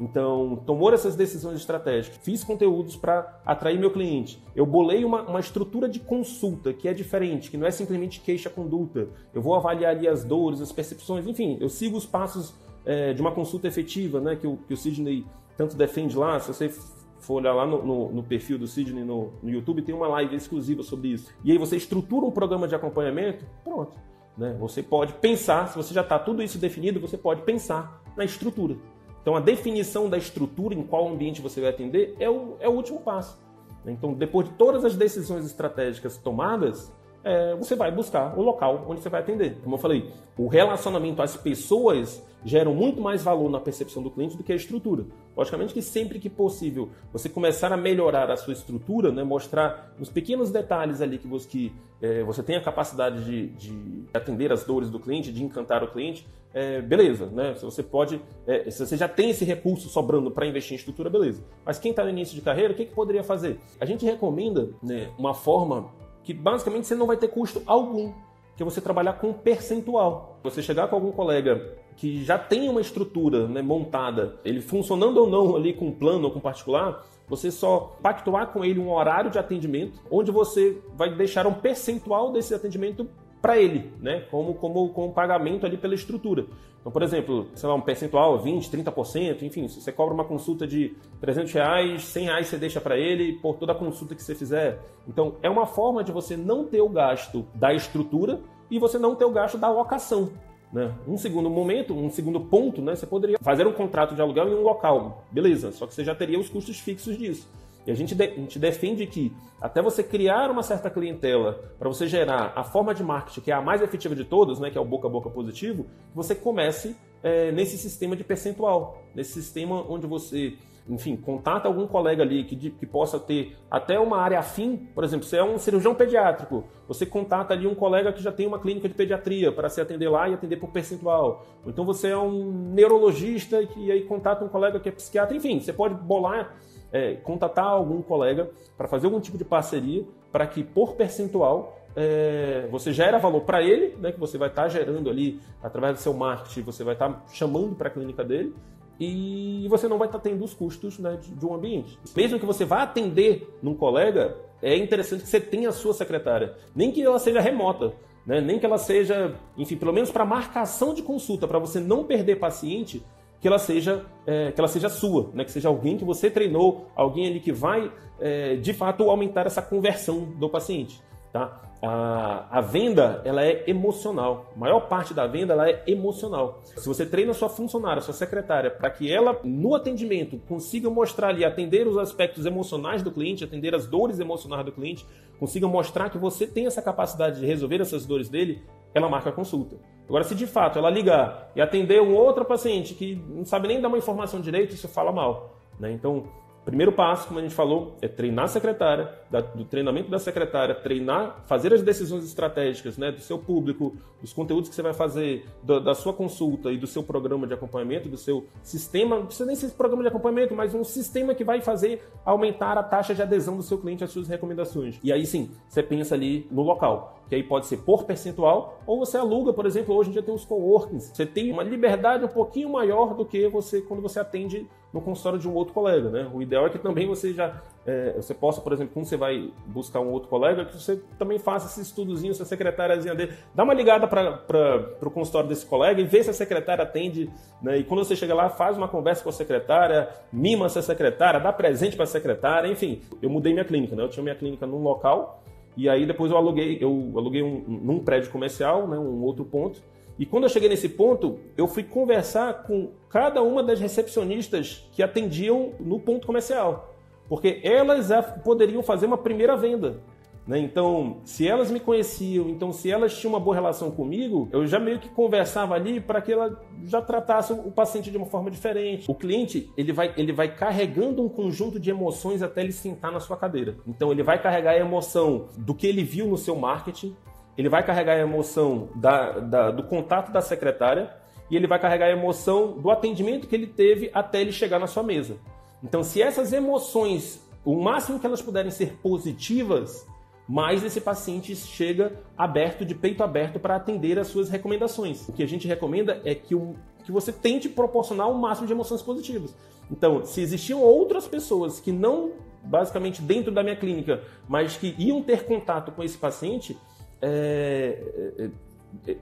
Então, 0.00 0.62
tomou 0.66 0.92
essas 0.92 1.14
decisões 1.14 1.56
estratégicas, 1.56 2.18
fiz 2.22 2.42
conteúdos 2.42 2.96
para 2.96 3.40
atrair 3.44 3.78
meu 3.78 3.90
cliente. 3.90 4.42
Eu 4.54 4.64
bolei 4.64 5.04
uma, 5.04 5.22
uma 5.22 5.40
estrutura 5.40 5.88
de 5.88 6.00
consulta 6.00 6.72
que 6.72 6.88
é 6.88 6.94
diferente, 6.94 7.50
que 7.50 7.56
não 7.56 7.66
é 7.66 7.70
simplesmente 7.70 8.20
queixa-conduta. 8.20 9.08
Eu 9.34 9.42
vou 9.42 9.54
avaliar 9.54 9.94
ali 9.94 10.08
as 10.08 10.24
dores, 10.24 10.60
as 10.60 10.72
percepções, 10.72 11.26
enfim, 11.26 11.58
eu 11.60 11.68
sigo 11.68 11.96
os 11.96 12.06
passos 12.06 12.54
é, 12.84 13.12
de 13.12 13.20
uma 13.20 13.32
consulta 13.32 13.68
efetiva, 13.68 14.20
né, 14.20 14.36
que 14.36 14.46
o, 14.46 14.56
que 14.56 14.72
o 14.72 14.76
Sidney 14.76 15.24
tanto 15.56 15.76
defende 15.76 16.16
lá. 16.16 16.38
Se 16.40 16.48
você 16.48 16.70
for 17.18 17.34
olhar 17.34 17.52
lá 17.52 17.66
no, 17.66 17.84
no, 17.84 18.12
no 18.12 18.22
perfil 18.22 18.58
do 18.58 18.66
Sidney 18.66 19.04
no, 19.04 19.32
no, 19.42 19.50
YouTube, 19.50 19.82
tem 19.82 19.94
uma 19.94 20.08
live 20.08 20.34
exclusiva 20.36 20.82
sobre 20.82 21.08
isso. 21.08 21.32
E 21.44 21.52
aí 21.52 21.58
você 21.58 21.76
estrutura 21.76 22.26
um 22.26 22.30
programa 22.30 22.68
de 22.68 22.74
acompanhamento, 22.74 23.44
pronto. 23.64 23.96
Né? 24.36 24.56
Você 24.60 24.82
pode 24.82 25.12
pensar, 25.14 25.68
se 25.68 25.76
você 25.76 25.92
já 25.92 26.02
está 26.02 26.18
tudo 26.18 26.42
isso 26.42 26.58
definido, 26.58 27.00
você 27.00 27.18
pode 27.18 27.42
pensar 27.42 28.02
na 28.16 28.24
estrutura. 28.24 28.76
Então 29.20 29.36
a 29.36 29.40
definição 29.40 30.08
da 30.08 30.16
estrutura, 30.16 30.74
em 30.74 30.82
qual 30.82 31.08
ambiente 31.08 31.40
você 31.40 31.60
vai 31.60 31.70
atender, 31.70 32.14
é 32.18 32.30
o, 32.30 32.56
é 32.60 32.68
o 32.68 32.72
último 32.72 33.00
passo. 33.00 33.38
Então, 33.86 34.12
depois 34.12 34.48
de 34.48 34.54
todas 34.54 34.84
as 34.84 34.96
decisões 34.96 35.44
estratégicas 35.44 36.16
tomadas, 36.18 36.92
é, 37.24 37.54
você 37.54 37.74
vai 37.74 37.90
buscar 37.90 38.38
o 38.38 38.42
local 38.42 38.86
onde 38.88 39.00
você 39.00 39.08
vai 39.08 39.20
atender. 39.20 39.58
Como 39.62 39.74
eu 39.74 39.78
falei, 39.78 40.10
o 40.36 40.46
relacionamento 40.46 41.20
às 41.20 41.36
pessoas 41.36 42.22
geram 42.44 42.74
muito 42.74 43.00
mais 43.00 43.22
valor 43.22 43.50
na 43.50 43.58
percepção 43.58 44.02
do 44.02 44.10
cliente 44.10 44.36
do 44.36 44.44
que 44.44 44.52
a 44.52 44.56
estrutura. 44.56 45.04
Logicamente 45.36 45.74
que 45.74 45.82
sempre 45.82 46.18
que 46.18 46.30
possível 46.30 46.88
você 47.12 47.28
começar 47.28 47.72
a 47.72 47.76
melhorar 47.76 48.30
a 48.30 48.36
sua 48.36 48.52
estrutura, 48.52 49.10
né, 49.10 49.24
mostrar 49.24 49.92
os 49.98 50.08
pequenos 50.08 50.50
detalhes 50.50 51.00
ali 51.00 51.18
que 51.18 51.26
você, 51.26 51.48
que, 51.48 51.72
é, 52.00 52.22
você 52.22 52.42
tem 52.42 52.56
a 52.56 52.60
capacidade 52.60 53.24
de, 53.24 53.48
de, 53.48 54.04
atender 54.14 54.52
as 54.52 54.64
dores 54.64 54.88
do 54.90 55.00
cliente, 55.00 55.32
de 55.32 55.42
encantar 55.42 55.82
o 55.82 55.88
cliente, 55.88 56.26
é, 56.54 56.80
beleza, 56.80 57.26
né? 57.26 57.54
Se 57.56 57.64
você 57.64 57.82
pode, 57.82 58.20
é, 58.46 58.70
se 58.70 58.84
você 58.84 58.96
já 58.96 59.06
tem 59.06 59.30
esse 59.30 59.44
recurso 59.44 59.88
sobrando 59.88 60.30
para 60.30 60.46
investir 60.46 60.72
em 60.72 60.76
estrutura, 60.76 61.10
beleza. 61.10 61.44
Mas 61.64 61.78
quem 61.78 61.90
está 61.90 62.02
no 62.02 62.10
início 62.10 62.34
de 62.34 62.40
carreira, 62.40 62.72
o 62.72 62.76
que, 62.76 62.86
que 62.86 62.94
poderia 62.94 63.22
fazer? 63.22 63.60
A 63.80 63.84
gente 63.84 64.04
recomenda 64.04 64.70
né, 64.82 65.10
uma 65.18 65.34
forma 65.34 65.90
que 66.28 66.34
basicamente 66.34 66.86
você 66.86 66.94
não 66.94 67.06
vai 67.06 67.16
ter 67.16 67.28
custo 67.28 67.62
algum, 67.64 68.12
que 68.54 68.62
é 68.62 68.64
você 68.64 68.82
trabalhar 68.82 69.14
com 69.14 69.32
percentual. 69.32 70.38
Você 70.42 70.62
chegar 70.62 70.86
com 70.86 70.94
algum 70.94 71.10
colega 71.10 71.74
que 71.96 72.22
já 72.22 72.38
tem 72.38 72.68
uma 72.68 72.82
estrutura 72.82 73.48
né, 73.48 73.62
montada, 73.62 74.38
ele 74.44 74.60
funcionando 74.60 75.16
ou 75.16 75.26
não 75.26 75.56
ali 75.56 75.72
com 75.72 75.90
plano 75.90 76.26
ou 76.26 76.30
com 76.30 76.38
particular, 76.38 77.02
você 77.26 77.50
só 77.50 77.96
pactuar 78.02 78.48
com 78.48 78.62
ele 78.62 78.78
um 78.78 78.92
horário 78.92 79.30
de 79.30 79.38
atendimento, 79.38 80.02
onde 80.10 80.30
você 80.30 80.76
vai 80.94 81.14
deixar 81.14 81.46
um 81.46 81.54
percentual 81.54 82.30
desse 82.30 82.52
atendimento 82.52 83.08
para 83.40 83.58
ele, 83.58 83.92
né? 84.00 84.20
Como, 84.30 84.54
como, 84.54 84.88
como 84.90 85.12
pagamento 85.12 85.64
ali 85.64 85.76
pela 85.76 85.94
estrutura. 85.94 86.46
Então, 86.80 86.92
por 86.92 87.02
exemplo, 87.02 87.48
sei 87.54 87.68
lá, 87.68 87.74
um 87.74 87.80
percentual, 87.80 88.42
20%, 88.42 88.70
30%, 88.70 89.42
enfim, 89.42 89.68
se 89.68 89.80
você 89.80 89.92
cobra 89.92 90.14
uma 90.14 90.24
consulta 90.24 90.66
de 90.66 90.94
300 91.20 91.52
reais, 91.52 92.04
100 92.04 92.24
reais 92.24 92.46
você 92.46 92.56
deixa 92.56 92.80
para 92.80 92.96
ele 92.96 93.34
por 93.40 93.56
toda 93.56 93.72
a 93.72 93.74
consulta 93.74 94.14
que 94.14 94.22
você 94.22 94.34
fizer. 94.34 94.80
Então, 95.06 95.36
é 95.42 95.50
uma 95.50 95.66
forma 95.66 96.02
de 96.02 96.12
você 96.12 96.36
não 96.36 96.64
ter 96.64 96.80
o 96.80 96.88
gasto 96.88 97.44
da 97.54 97.74
estrutura 97.74 98.40
e 98.70 98.78
você 98.78 98.98
não 98.98 99.14
ter 99.14 99.24
o 99.24 99.30
gasto 99.30 99.58
da 99.58 99.70
locação. 99.70 100.30
Né? 100.72 100.92
Um 101.06 101.16
segundo 101.16 101.48
momento, 101.48 101.94
um 101.94 102.10
segundo 102.10 102.40
ponto, 102.40 102.82
né? 102.82 102.94
Você 102.94 103.06
poderia 103.06 103.38
fazer 103.40 103.66
um 103.66 103.72
contrato 103.72 104.14
de 104.14 104.20
aluguel 104.20 104.48
em 104.48 104.54
um 104.54 104.62
local, 104.62 105.24
beleza, 105.30 105.72
só 105.72 105.86
que 105.86 105.94
você 105.94 106.04
já 106.04 106.14
teria 106.14 106.38
os 106.38 106.48
custos 106.48 106.78
fixos 106.78 107.16
disso. 107.16 107.48
E 107.88 107.90
a 107.90 107.94
gente, 107.94 108.14
de, 108.14 108.22
a 108.22 108.34
gente 108.34 108.58
defende 108.58 109.06
que 109.06 109.34
até 109.58 109.80
você 109.80 110.02
criar 110.02 110.50
uma 110.50 110.62
certa 110.62 110.90
clientela 110.90 111.58
para 111.78 111.88
você 111.88 112.06
gerar 112.06 112.52
a 112.54 112.62
forma 112.62 112.94
de 112.94 113.02
marketing 113.02 113.40
que 113.40 113.50
é 113.50 113.54
a 113.54 113.62
mais 113.62 113.80
efetiva 113.80 114.14
de 114.14 114.26
todas, 114.26 114.60
né, 114.60 114.70
que 114.70 114.76
é 114.76 114.80
o 114.80 114.84
boca 114.84 115.08
a 115.08 115.10
boca 115.10 115.30
positivo, 115.30 115.86
você 116.14 116.34
comece 116.34 116.94
é, 117.22 117.50
nesse 117.50 117.78
sistema 117.78 118.14
de 118.14 118.22
percentual, 118.22 119.02
nesse 119.14 119.32
sistema 119.32 119.82
onde 119.88 120.06
você 120.06 120.58
enfim, 120.86 121.16
contata 121.16 121.68
algum 121.68 121.86
colega 121.86 122.22
ali 122.22 122.44
que, 122.44 122.70
que 122.70 122.86
possa 122.86 123.18
ter 123.18 123.56
até 123.70 123.98
uma 123.98 124.18
área 124.18 124.38
afim, 124.38 124.88
por 124.94 125.04
exemplo, 125.04 125.26
você 125.26 125.36
é 125.36 125.44
um 125.44 125.58
cirurgião 125.58 125.94
pediátrico, 125.94 126.64
você 126.86 127.04
contata 127.04 127.52
ali 127.52 127.66
um 127.66 127.74
colega 127.74 128.12
que 128.12 128.22
já 128.22 128.32
tem 128.32 128.46
uma 128.46 128.58
clínica 128.58 128.88
de 128.88 128.94
pediatria 128.94 129.52
para 129.52 129.68
se 129.68 129.80
atender 129.80 130.08
lá 130.08 130.28
e 130.28 130.34
atender 130.34 130.56
por 130.56 130.70
percentual. 130.70 131.46
Ou 131.64 131.70
então 131.70 131.84
você 131.84 132.08
é 132.08 132.16
um 132.16 132.72
neurologista 132.72 133.60
e 133.76 133.92
aí 133.92 134.04
contata 134.04 134.44
um 134.44 134.48
colega 134.48 134.80
que 134.80 134.88
é 134.88 134.92
psiquiatra, 134.92 135.36
enfim, 135.36 135.60
você 135.60 135.72
pode 135.72 135.94
bolar 135.94 136.56
é, 136.92 137.14
contatar 137.14 137.66
algum 137.66 138.02
colega 138.02 138.50
para 138.76 138.88
fazer 138.88 139.06
algum 139.06 139.20
tipo 139.20 139.36
de 139.36 139.44
parceria 139.44 140.04
para 140.32 140.46
que, 140.46 140.62
por 140.62 140.94
percentual, 140.94 141.78
é, 141.96 142.68
você 142.70 142.92
gera 142.92 143.18
valor 143.18 143.40
para 143.42 143.62
ele, 143.62 143.96
né, 143.96 144.12
que 144.12 144.20
você 144.20 144.38
vai 144.38 144.48
estar 144.48 144.62
tá 144.62 144.68
gerando 144.68 145.10
ali 145.10 145.40
através 145.62 145.94
do 145.94 146.00
seu 146.00 146.14
marketing, 146.14 146.62
você 146.62 146.84
vai 146.84 146.94
estar 146.94 147.08
tá 147.08 147.22
chamando 147.32 147.74
para 147.74 147.88
a 147.88 147.90
clínica 147.90 148.22
dele, 148.24 148.54
e 149.00 149.66
você 149.68 149.86
não 149.88 149.98
vai 149.98 150.08
estar 150.08 150.18
tá 150.18 150.28
tendo 150.28 150.44
os 150.44 150.54
custos 150.54 150.98
né, 150.98 151.16
de, 151.20 151.30
de, 151.30 151.46
um 151.46 151.54
ambiente. 151.54 151.98
Mesmo 152.16 152.38
que 152.38 152.46
você 152.46 152.64
vá 152.64 152.82
atender 152.82 153.48
num 153.62 153.74
colega, 153.74 154.36
é 154.60 154.76
interessante 154.76 155.22
que 155.22 155.28
você 155.28 155.40
tenha 155.40 155.68
a 155.68 155.72
sua 155.72 155.94
secretária, 155.94 156.54
nem 156.74 156.90
que 156.90 157.02
ela 157.02 157.18
seja 157.18 157.40
remota. 157.40 157.92
Né, 158.26 158.42
nem 158.42 158.58
que 158.58 158.66
ela 158.66 158.76
seja, 158.76 159.34
enfim, 159.56 159.76
pelo 159.76 159.90
menos 159.90 160.10
para 160.10 160.22
marcação 160.22 160.92
de 160.92 161.00
consulta, 161.00 161.48
para 161.48 161.58
você 161.58 161.80
não 161.80 162.04
perder 162.04 162.36
paciente, 162.36 163.02
que 163.40 163.46
ela 163.48 163.58
seja, 163.58 164.04
é, 164.26 164.52
que 164.52 164.60
ela 164.60 164.68
seja 164.68 164.88
sua, 164.88 165.30
né? 165.32 165.44
que 165.44 165.52
seja 165.52 165.68
alguém 165.68 165.96
que 165.96 166.04
você 166.04 166.30
treinou, 166.30 166.88
alguém 166.94 167.26
ali 167.26 167.40
que 167.40 167.52
vai, 167.52 167.92
é, 168.20 168.56
de 168.56 168.72
fato, 168.72 169.08
aumentar 169.10 169.46
essa 169.46 169.62
conversão 169.62 170.24
do 170.24 170.48
paciente. 170.48 171.00
Tá? 171.32 171.68
a, 171.80 172.58
a 172.58 172.60
venda 172.60 173.22
ela 173.24 173.44
é 173.44 173.64
emocional. 173.68 174.52
A 174.54 174.58
maior 174.58 174.80
parte 174.88 175.14
da 175.14 175.26
venda 175.26 175.52
ela 175.52 175.68
é 175.68 175.82
emocional. 175.86 176.62
Se 176.64 176.86
você 176.86 177.06
treina 177.06 177.32
sua 177.32 177.48
funcionária, 177.48 178.02
sua 178.02 178.14
secretária, 178.14 178.70
para 178.70 178.90
que 178.90 179.10
ela, 179.12 179.38
no 179.44 179.74
atendimento, 179.74 180.38
consiga 180.48 180.90
mostrar 180.90 181.28
ali, 181.28 181.44
atender 181.44 181.86
os 181.86 181.96
aspectos 181.96 182.46
emocionais 182.46 183.02
do 183.02 183.12
cliente, 183.12 183.44
atender 183.44 183.74
as 183.74 183.86
dores 183.86 184.18
emocionais 184.18 184.64
do 184.64 184.72
cliente, 184.72 185.06
consiga 185.38 185.68
mostrar 185.68 186.10
que 186.10 186.18
você 186.18 186.46
tem 186.46 186.66
essa 186.66 186.82
capacidade 186.82 187.40
de 187.40 187.46
resolver 187.46 187.80
essas 187.80 188.04
dores 188.04 188.28
dele, 188.28 188.62
ela 188.98 189.08
marca 189.08 189.30
a 189.30 189.32
consulta. 189.32 189.76
Agora, 190.06 190.24
se 190.24 190.34
de 190.34 190.46
fato 190.46 190.78
ela 190.78 190.90
ligar 190.90 191.50
e 191.54 191.60
atender 191.60 192.00
um 192.00 192.14
outro 192.14 192.44
paciente 192.44 192.94
que 192.94 193.14
não 193.28 193.44
sabe 193.44 193.68
nem 193.68 193.80
dar 193.80 193.88
uma 193.88 193.98
informação 193.98 194.40
direito, 194.40 194.74
isso 194.74 194.88
fala 194.88 195.12
mal. 195.12 195.56
Né? 195.78 195.92
Então, 195.92 196.24
Primeiro 196.68 196.92
passo, 196.92 197.28
como 197.28 197.38
a 197.38 197.42
gente 197.42 197.54
falou, 197.54 197.96
é 198.02 198.06
treinar 198.06 198.44
a 198.44 198.48
secretária, 198.48 199.10
do 199.54 199.64
treinamento 199.64 200.10
da 200.10 200.18
secretária, 200.18 200.74
treinar, 200.74 201.42
fazer 201.46 201.72
as 201.74 201.82
decisões 201.82 202.24
estratégicas 202.24 202.96
né, 202.96 203.12
do 203.12 203.20
seu 203.20 203.38
público, 203.38 203.94
dos 204.20 204.32
conteúdos 204.32 204.68
que 204.68 204.74
você 204.74 204.82
vai 204.82 204.94
fazer, 204.94 205.46
da 205.62 205.94
sua 205.94 206.12
consulta 206.12 206.72
e 206.72 206.78
do 206.78 206.86
seu 206.86 207.02
programa 207.02 207.46
de 207.46 207.54
acompanhamento, 207.54 208.08
do 208.08 208.16
seu 208.16 208.46
sistema, 208.62 209.18
não 209.18 209.26
precisa 209.26 209.46
nem 209.46 209.54
ser 209.54 209.68
programa 209.72 210.02
de 210.02 210.08
acompanhamento, 210.08 210.54
mas 210.54 210.74
um 210.74 210.82
sistema 210.82 211.34
que 211.34 211.44
vai 211.44 211.60
fazer 211.60 212.08
aumentar 212.24 212.78
a 212.78 212.82
taxa 212.82 213.14
de 213.14 213.22
adesão 213.22 213.56
do 213.56 213.62
seu 213.62 213.78
cliente 213.78 214.02
às 214.02 214.10
suas 214.10 214.28
recomendações. 214.28 214.98
E 215.02 215.12
aí 215.12 215.26
sim, 215.26 215.50
você 215.68 215.82
pensa 215.82 216.14
ali 216.14 216.46
no 216.50 216.62
local, 216.62 217.20
que 217.28 217.34
aí 217.34 217.42
pode 217.42 217.66
ser 217.66 217.78
por 217.78 218.04
percentual, 218.04 218.80
ou 218.86 218.98
você 218.98 219.18
aluga, 219.18 219.52
por 219.52 219.66
exemplo, 219.66 219.94
hoje 219.94 220.08
em 220.08 220.12
dia 220.12 220.22
tem 220.22 220.34
os 220.34 220.44
coworkings. 220.44 221.10
Você 221.14 221.26
tem 221.26 221.52
uma 221.52 221.62
liberdade 221.62 222.24
um 222.24 222.28
pouquinho 222.28 222.70
maior 222.70 223.14
do 223.14 223.24
que 223.24 223.46
você 223.48 223.82
quando 223.82 224.00
você 224.00 224.18
atende 224.18 224.66
no 224.92 225.00
consultório 225.00 225.38
de 225.38 225.48
um 225.48 225.54
outro 225.54 225.74
colega, 225.74 226.08
né? 226.08 226.30
O 226.32 226.40
ideal 226.40 226.66
é 226.66 226.70
que 226.70 226.78
também 226.78 227.06
você 227.06 227.34
já 227.34 227.62
é, 227.88 228.12
você 228.16 228.34
possa, 228.34 228.60
por 228.60 228.70
exemplo, 228.74 228.92
quando 228.92 229.06
você 229.06 229.16
vai 229.16 229.50
buscar 229.64 230.00
um 230.00 230.12
outro 230.12 230.28
colega, 230.28 230.66
que 230.66 230.76
você 230.78 231.00
também 231.18 231.38
faça 231.38 231.68
esse 231.68 231.80
estudozinho, 231.80 232.34
se 232.34 232.42
a 232.42 232.44
secretáriazinha 232.44 233.14
dele, 233.14 233.32
dá 233.54 233.64
uma 233.64 233.72
ligada 233.72 234.06
para 234.06 234.98
o 235.00 235.10
consultório 235.10 235.48
desse 235.48 235.64
colega 235.64 235.98
e 235.98 236.04
vê 236.04 236.22
se 236.22 236.28
a 236.28 236.34
secretária 236.34 236.84
atende, 236.84 237.30
né? 237.62 237.78
E 237.78 237.84
quando 237.84 238.04
você 238.04 238.14
chega 238.14 238.34
lá, 238.34 238.50
faz 238.50 238.76
uma 238.76 238.88
conversa 238.88 239.22
com 239.22 239.30
a 239.30 239.32
secretária, 239.32 240.06
mima 240.30 240.66
essa 240.66 240.82
secretária, 240.82 241.40
dá 241.40 241.50
presente 241.50 241.96
para 241.96 242.04
a 242.04 242.06
secretária, 242.06 242.68
enfim. 242.68 243.00
Eu 243.22 243.30
mudei 243.30 243.54
minha 243.54 243.64
clínica, 243.64 243.96
né? 243.96 244.02
Eu 244.02 244.10
tinha 244.10 244.22
minha 244.22 244.36
clínica 244.36 244.66
num 244.66 244.82
local 244.82 245.42
e 245.74 245.88
aí 245.88 246.04
depois 246.04 246.30
eu 246.30 246.36
aluguei, 246.36 246.76
eu 246.82 247.12
aluguei 247.16 247.42
um, 247.42 247.64
num 247.66 248.00
prédio 248.00 248.30
comercial, 248.30 248.86
né? 248.86 248.98
Um 248.98 249.22
outro 249.22 249.46
ponto. 249.46 249.80
E 250.18 250.26
quando 250.26 250.42
eu 250.42 250.50
cheguei 250.50 250.68
nesse 250.68 250.90
ponto, 250.90 251.38
eu 251.56 251.66
fui 251.66 251.84
conversar 251.84 252.64
com 252.64 252.90
cada 253.08 253.40
uma 253.40 253.62
das 253.62 253.80
recepcionistas 253.80 254.86
que 254.92 255.02
atendiam 255.02 255.72
no 255.80 255.98
ponto 255.98 256.26
comercial, 256.26 256.97
porque 257.28 257.60
elas 257.62 258.10
poderiam 258.44 258.82
fazer 258.82 259.06
uma 259.06 259.18
primeira 259.18 259.56
venda. 259.56 260.00
Né? 260.48 260.58
Então, 260.60 261.18
se 261.24 261.46
elas 261.46 261.70
me 261.70 261.78
conheciam, 261.78 262.48
então 262.48 262.72
se 262.72 262.90
elas 262.90 263.14
tinham 263.14 263.34
uma 263.34 263.38
boa 263.38 263.54
relação 263.54 263.90
comigo, 263.90 264.48
eu 264.50 264.66
já 264.66 264.80
meio 264.80 264.98
que 264.98 265.10
conversava 265.10 265.74
ali 265.74 266.00
para 266.00 266.22
que 266.22 266.32
ela 266.32 266.58
já 266.84 267.02
tratasse 267.02 267.52
o 267.52 267.70
paciente 267.70 268.10
de 268.10 268.16
uma 268.16 268.24
forma 268.24 268.50
diferente. 268.50 269.10
O 269.10 269.14
cliente 269.14 269.70
ele 269.76 269.92
vai, 269.92 270.14
ele 270.16 270.32
vai 270.32 270.48
carregando 270.48 271.22
um 271.22 271.28
conjunto 271.28 271.78
de 271.78 271.90
emoções 271.90 272.42
até 272.42 272.62
ele 272.62 272.72
sentar 272.72 273.12
na 273.12 273.20
sua 273.20 273.36
cadeira. 273.36 273.76
Então, 273.86 274.10
ele 274.10 274.22
vai 274.22 274.40
carregar 274.40 274.70
a 274.70 274.78
emoção 274.78 275.48
do 275.58 275.74
que 275.74 275.86
ele 275.86 276.02
viu 276.02 276.26
no 276.26 276.38
seu 276.38 276.56
marketing, 276.56 277.14
ele 277.58 277.68
vai 277.68 277.84
carregar 277.84 278.14
a 278.14 278.20
emoção 278.20 278.88
da, 278.94 279.32
da, 279.40 279.70
do 279.70 279.82
contato 279.82 280.32
da 280.32 280.40
secretária 280.40 281.12
e 281.50 281.56
ele 281.56 281.66
vai 281.66 281.78
carregar 281.78 282.06
a 282.06 282.10
emoção 282.10 282.72
do 282.78 282.90
atendimento 282.90 283.46
que 283.46 283.54
ele 283.54 283.66
teve 283.66 284.10
até 284.14 284.40
ele 284.40 284.52
chegar 284.52 284.78
na 284.78 284.86
sua 284.86 285.02
mesa. 285.02 285.36
Então, 285.82 286.02
se 286.02 286.20
essas 286.20 286.52
emoções, 286.52 287.40
o 287.64 287.80
máximo 287.80 288.18
que 288.18 288.26
elas 288.26 288.42
puderem 288.42 288.70
ser 288.70 288.96
positivas, 289.02 290.06
mais 290.48 290.82
esse 290.82 291.00
paciente 291.00 291.54
chega 291.54 292.20
aberto, 292.36 292.84
de 292.84 292.94
peito 292.94 293.22
aberto, 293.22 293.60
para 293.60 293.76
atender 293.76 294.18
as 294.18 294.28
suas 294.28 294.48
recomendações. 294.48 295.28
O 295.28 295.32
que 295.32 295.42
a 295.42 295.46
gente 295.46 295.68
recomenda 295.68 296.20
é 296.24 296.34
que, 296.34 296.54
o, 296.54 296.74
que 297.04 297.12
você 297.12 297.30
tente 297.30 297.68
proporcionar 297.68 298.30
o 298.30 298.38
máximo 298.38 298.66
de 298.66 298.72
emoções 298.72 299.02
positivas. 299.02 299.54
Então, 299.90 300.24
se 300.24 300.40
existiam 300.40 300.82
outras 300.82 301.26
pessoas 301.28 301.80
que 301.80 301.92
não, 301.92 302.32
basicamente, 302.62 303.20
dentro 303.20 303.52
da 303.52 303.62
minha 303.62 303.76
clínica, 303.76 304.22
mas 304.48 304.76
que 304.76 304.94
iam 304.98 305.22
ter 305.22 305.44
contato 305.44 305.92
com 305.92 306.02
esse 306.02 306.16
paciente, 306.16 306.78
é, 307.20 308.34
é, 308.38 308.50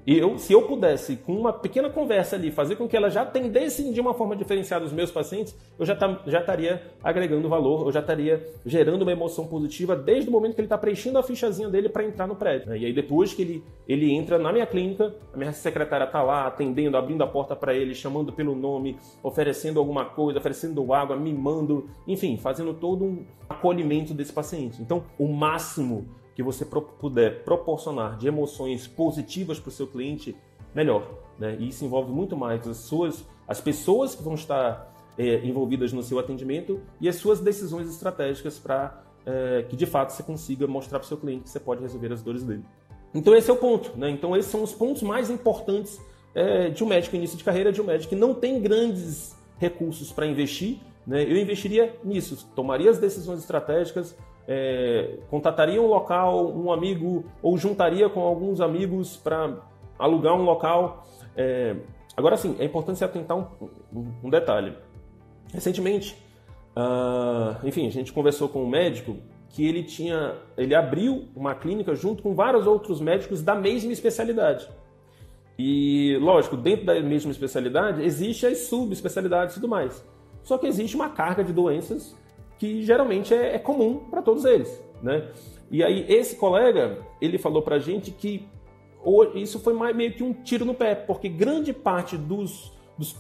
eu, 0.06 0.38
se 0.38 0.52
eu 0.52 0.62
pudesse, 0.62 1.16
com 1.16 1.32
uma 1.34 1.52
pequena 1.52 1.90
conversa 1.90 2.36
ali, 2.36 2.50
fazer 2.50 2.76
com 2.76 2.88
que 2.88 2.96
ela 2.96 3.08
já 3.10 3.22
atendesse 3.22 3.92
de 3.92 4.00
uma 4.00 4.14
forma 4.14 4.34
diferenciada 4.34 4.84
os 4.84 4.92
meus 4.92 5.10
pacientes, 5.10 5.56
eu 5.78 5.84
já, 5.84 5.94
tá, 5.94 6.22
já 6.26 6.40
estaria 6.40 6.82
agregando 7.02 7.48
valor, 7.48 7.86
eu 7.86 7.92
já 7.92 8.00
estaria 8.00 8.44
gerando 8.64 9.02
uma 9.02 9.12
emoção 9.12 9.46
positiva 9.46 9.94
desde 9.94 10.28
o 10.28 10.32
momento 10.32 10.54
que 10.54 10.60
ele 10.60 10.66
está 10.66 10.78
preenchendo 10.78 11.18
a 11.18 11.22
fichazinha 11.22 11.68
dele 11.68 11.88
para 11.88 12.04
entrar 12.04 12.26
no 12.26 12.36
prédio. 12.36 12.70
Né? 12.70 12.78
E 12.78 12.86
aí 12.86 12.92
depois 12.92 13.32
que 13.32 13.42
ele, 13.42 13.64
ele 13.88 14.12
entra 14.12 14.38
na 14.38 14.52
minha 14.52 14.66
clínica, 14.66 15.14
a 15.32 15.36
minha 15.36 15.52
secretária 15.52 16.04
está 16.04 16.22
lá 16.22 16.46
atendendo, 16.46 16.96
abrindo 16.96 17.22
a 17.22 17.26
porta 17.26 17.54
para 17.54 17.74
ele, 17.74 17.94
chamando 17.94 18.32
pelo 18.32 18.54
nome, 18.54 18.96
oferecendo 19.22 19.78
alguma 19.78 20.04
coisa, 20.04 20.38
oferecendo 20.38 20.92
água, 20.92 21.16
mimando, 21.16 21.88
enfim, 22.06 22.36
fazendo 22.36 22.74
todo 22.74 23.04
um 23.04 23.24
acolhimento 23.48 24.12
desse 24.12 24.32
paciente. 24.32 24.80
Então, 24.80 25.04
o 25.18 25.28
máximo 25.28 26.06
que 26.36 26.42
você 26.42 26.66
puder 26.66 27.44
proporcionar 27.44 28.18
de 28.18 28.28
emoções 28.28 28.86
positivas 28.86 29.58
para 29.58 29.70
o 29.70 29.72
seu 29.72 29.86
cliente, 29.86 30.36
melhor. 30.74 31.08
Né? 31.38 31.56
E 31.58 31.68
isso 31.70 31.82
envolve 31.82 32.12
muito 32.12 32.36
mais 32.36 32.68
as 32.68 32.76
suas, 32.76 33.24
as 33.48 33.58
pessoas 33.58 34.14
que 34.14 34.22
vão 34.22 34.34
estar 34.34 34.94
é, 35.16 35.36
envolvidas 35.46 35.94
no 35.94 36.02
seu 36.02 36.18
atendimento 36.18 36.78
e 37.00 37.08
as 37.08 37.16
suas 37.16 37.40
decisões 37.40 37.88
estratégicas 37.88 38.58
para 38.58 39.02
é, 39.24 39.64
que 39.66 39.74
de 39.74 39.86
fato 39.86 40.10
você 40.10 40.22
consiga 40.22 40.66
mostrar 40.66 40.98
para 40.98 41.06
o 41.06 41.08
seu 41.08 41.16
cliente 41.16 41.44
que 41.44 41.50
você 41.50 41.58
pode 41.58 41.80
resolver 41.80 42.12
as 42.12 42.22
dores 42.22 42.44
dele. 42.44 42.62
Então 43.14 43.34
esse 43.34 43.50
é 43.50 43.52
o 43.52 43.56
ponto, 43.56 43.96
né? 43.96 44.10
Então 44.10 44.36
esses 44.36 44.50
são 44.50 44.62
os 44.62 44.72
pontos 44.72 45.02
mais 45.02 45.30
importantes 45.30 45.98
é, 46.34 46.68
de 46.68 46.84
um 46.84 46.86
médico 46.86 47.16
início 47.16 47.38
de 47.38 47.44
carreira, 47.44 47.72
de 47.72 47.80
um 47.80 47.84
médico 47.84 48.10
que 48.10 48.16
não 48.16 48.34
tem 48.34 48.60
grandes 48.60 49.34
recursos 49.58 50.12
para 50.12 50.26
investir. 50.26 50.78
Né? 51.06 51.22
Eu 51.22 51.38
investiria 51.38 51.96
nisso, 52.04 52.46
tomaria 52.54 52.90
as 52.90 52.98
decisões 52.98 53.40
estratégicas, 53.40 54.14
é, 54.48 55.18
contataria 55.28 55.80
um 55.80 55.86
local, 55.86 56.52
um 56.52 56.72
amigo, 56.72 57.24
ou 57.42 57.56
juntaria 57.56 58.08
com 58.08 58.20
alguns 58.20 58.60
amigos 58.60 59.16
para 59.16 59.56
alugar 59.98 60.34
um 60.34 60.42
local. 60.42 61.06
É, 61.36 61.76
agora 62.16 62.36
sim, 62.36 62.56
é 62.58 62.64
importante 62.64 62.98
se 62.98 63.04
atentar 63.04 63.36
um, 63.36 63.46
um, 64.22 64.30
detalhe. 64.30 64.72
Recentemente, 65.52 66.16
uh, 66.76 67.66
enfim, 67.66 67.86
a 67.86 67.90
gente 67.90 68.12
conversou 68.12 68.48
com 68.48 68.62
um 68.62 68.68
médico 68.68 69.16
que 69.48 69.66
ele 69.66 69.82
tinha, 69.82 70.34
ele 70.56 70.74
abriu 70.74 71.28
uma 71.34 71.54
clínica 71.54 71.94
junto 71.94 72.22
com 72.22 72.34
vários 72.34 72.66
outros 72.66 73.00
médicos 73.00 73.42
da 73.42 73.54
mesma 73.54 73.92
especialidade. 73.92 74.68
E, 75.58 76.18
lógico, 76.20 76.56
dentro 76.56 76.84
da 76.84 77.00
mesma 77.00 77.30
especialidade 77.30 78.02
existe 78.02 78.46
as 78.46 78.58
subespecialidades 78.58 79.56
e 79.56 79.60
tudo 79.60 79.68
mais. 79.68 80.04
Só 80.42 80.58
que 80.58 80.66
existe 80.66 80.94
uma 80.94 81.08
carga 81.08 81.42
de 81.42 81.52
doenças 81.52 82.14
que 82.58 82.82
geralmente 82.84 83.34
é, 83.34 83.54
é 83.54 83.58
comum 83.58 83.96
para 84.10 84.22
todos 84.22 84.44
eles, 84.44 84.82
né? 85.02 85.30
E 85.70 85.82
aí 85.82 86.06
esse 86.08 86.36
colega, 86.36 86.98
ele 87.20 87.38
falou 87.38 87.62
para 87.62 87.76
a 87.76 87.78
gente 87.78 88.10
que 88.10 88.46
isso 89.34 89.60
foi 89.60 89.72
meio 89.92 90.12
que 90.12 90.22
um 90.22 90.32
tiro 90.32 90.64
no 90.64 90.74
pé, 90.74 90.94
porque 90.94 91.28
grande 91.28 91.72
parte 91.72 92.16
dos, 92.16 92.72
dos 92.98 93.14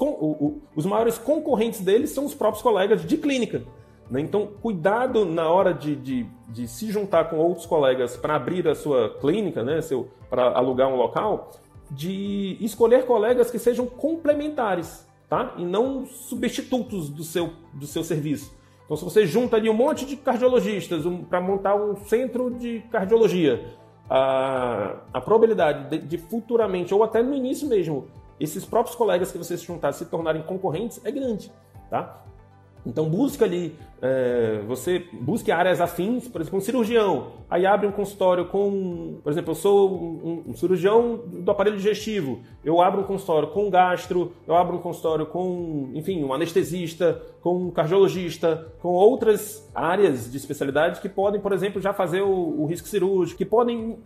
os 0.74 0.86
maiores 0.86 1.18
concorrentes 1.18 1.80
deles 1.80 2.10
são 2.10 2.24
os 2.24 2.34
próprios 2.34 2.62
colegas 2.62 3.04
de 3.04 3.16
clínica. 3.16 3.62
Né? 4.10 4.20
Então, 4.20 4.48
cuidado 4.60 5.24
na 5.24 5.48
hora 5.48 5.72
de, 5.72 5.94
de, 5.96 6.26
de 6.48 6.68
se 6.68 6.90
juntar 6.90 7.28
com 7.30 7.36
outros 7.36 7.66
colegas 7.66 8.16
para 8.16 8.34
abrir 8.34 8.66
a 8.68 8.74
sua 8.74 9.16
clínica, 9.20 9.62
né? 9.62 9.80
para 10.28 10.50
alugar 10.50 10.88
um 10.88 10.96
local, 10.96 11.52
de 11.90 12.56
escolher 12.60 13.04
colegas 13.06 13.50
que 13.50 13.58
sejam 13.58 13.86
complementares 13.86 15.06
tá? 15.28 15.54
e 15.56 15.64
não 15.64 16.04
substitutos 16.06 17.08
do 17.08 17.22
seu, 17.22 17.52
do 17.72 17.86
seu 17.86 18.02
serviço. 18.02 18.54
Então, 18.86 18.96
se 18.96 19.04
você 19.04 19.26
junta 19.26 19.56
ali 19.56 19.68
um 19.68 19.74
monte 19.74 20.06
de 20.06 20.16
cardiologistas 20.16 21.04
um, 21.04 21.22
para 21.22 21.40
montar 21.40 21.74
um 21.74 21.96
centro 21.96 22.50
de 22.50 22.80
cardiologia, 22.90 23.76
a, 24.08 24.96
a 25.12 25.20
probabilidade 25.20 25.90
de, 25.90 25.98
de, 26.06 26.18
futuramente, 26.18 26.94
ou 26.94 27.02
até 27.02 27.22
no 27.22 27.34
início 27.34 27.68
mesmo, 27.68 28.06
esses 28.38 28.64
próprios 28.64 28.96
colegas 28.96 29.32
que 29.32 29.38
você 29.38 29.56
se 29.56 29.64
juntar 29.64 29.92
se 29.92 30.06
tornarem 30.06 30.42
concorrentes 30.42 31.00
é 31.04 31.10
grande. 31.10 31.50
Tá? 31.90 32.22
Então 32.86 33.08
busca 33.10 33.44
ali, 33.44 33.76
é, 34.00 34.60
você 34.66 35.04
busque 35.12 35.50
áreas 35.50 35.80
afins, 35.80 36.28
por 36.28 36.40
exemplo, 36.40 36.58
um 36.58 36.60
cirurgião, 36.60 37.32
aí 37.48 37.64
abre 37.64 37.86
um 37.86 37.92
consultório 37.92 38.46
com, 38.46 39.20
por 39.22 39.32
exemplo, 39.32 39.52
eu 39.52 39.54
sou 39.54 39.90
um, 39.90 40.44
um, 40.48 40.54
cirurgião 40.54 41.16
do 41.26 41.50
aparelho 41.50 41.76
digestivo, 41.76 42.40
eu 42.64 42.80
abro 42.80 43.00
um 43.00 43.04
consultório 43.04 43.48
com 43.48 43.66
um 43.66 43.70
gastro, 43.70 44.32
eu 44.46 44.54
abro 44.54 44.76
um 44.76 44.80
consultório 44.80 45.26
com, 45.26 45.90
enfim, 45.94 46.22
um 46.22 46.32
anestesista, 46.34 47.22
com 47.40 47.56
um 47.56 47.70
cardiologista, 47.70 48.72
com 48.80 48.88
outras 48.88 49.70
áreas 49.74 50.30
de 50.30 50.36
especialidade 50.36 51.00
que 51.00 51.08
podem, 51.08 51.40
por 51.40 51.52
exemplo, 51.52 51.80
já 51.80 51.92
fazer 51.92 52.20
o, 52.20 52.62
o 52.62 52.66
risco 52.66 52.88
cirúrgico, 52.88 53.38
que 53.38 53.44
podem 53.44 53.98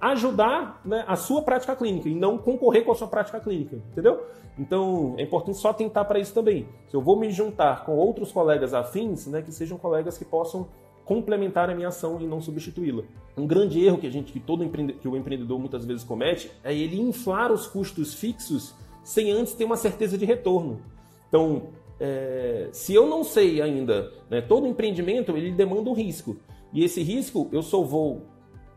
ajudar 0.00 0.80
né, 0.84 1.04
a 1.06 1.16
sua 1.16 1.42
prática 1.42 1.74
clínica 1.74 2.08
e 2.08 2.14
não 2.14 2.36
concorrer 2.36 2.84
com 2.84 2.92
a 2.92 2.94
sua 2.94 3.08
prática 3.08 3.40
clínica, 3.40 3.76
entendeu? 3.76 4.20
Então, 4.58 5.14
é 5.16 5.22
importante 5.22 5.58
só 5.58 5.72
tentar 5.72 6.04
para 6.04 6.18
isso 6.18 6.34
também. 6.34 6.66
Se 6.88 6.96
eu 6.96 7.00
vou 7.00 7.18
me 7.18 7.30
juntar 7.30 7.84
com 7.84 7.96
outros 7.96 8.32
colegas 8.32 8.74
afins, 8.74 9.26
né, 9.28 9.37
que 9.42 9.52
sejam 9.52 9.78
colegas 9.78 10.18
que 10.18 10.24
possam 10.24 10.68
complementar 11.04 11.70
a 11.70 11.74
minha 11.74 11.88
ação 11.88 12.20
e 12.20 12.26
não 12.26 12.40
substituí-la. 12.40 13.02
Um 13.36 13.46
grande 13.46 13.82
erro 13.82 13.96
que 13.96 14.06
a 14.06 14.10
gente, 14.10 14.30
que 14.30 14.38
todo 14.38 14.62
empreende, 14.62 14.92
que 14.92 15.08
o 15.08 15.16
empreendedor 15.16 15.58
muitas 15.58 15.84
vezes 15.86 16.04
comete, 16.04 16.50
é 16.62 16.74
ele 16.74 17.00
inflar 17.00 17.50
os 17.50 17.66
custos 17.66 18.12
fixos 18.12 18.74
sem 19.02 19.30
antes 19.30 19.54
ter 19.54 19.64
uma 19.64 19.76
certeza 19.76 20.18
de 20.18 20.26
retorno. 20.26 20.82
Então, 21.28 21.68
é, 21.98 22.68
se 22.72 22.94
eu 22.94 23.06
não 23.06 23.24
sei 23.24 23.62
ainda, 23.62 24.12
né, 24.28 24.42
todo 24.42 24.66
empreendimento 24.66 25.34
ele 25.34 25.50
demanda 25.50 25.88
um 25.88 25.94
risco 25.94 26.36
e 26.72 26.84
esse 26.84 27.02
risco 27.02 27.48
eu 27.52 27.62
só 27.62 27.82
vou 27.82 28.26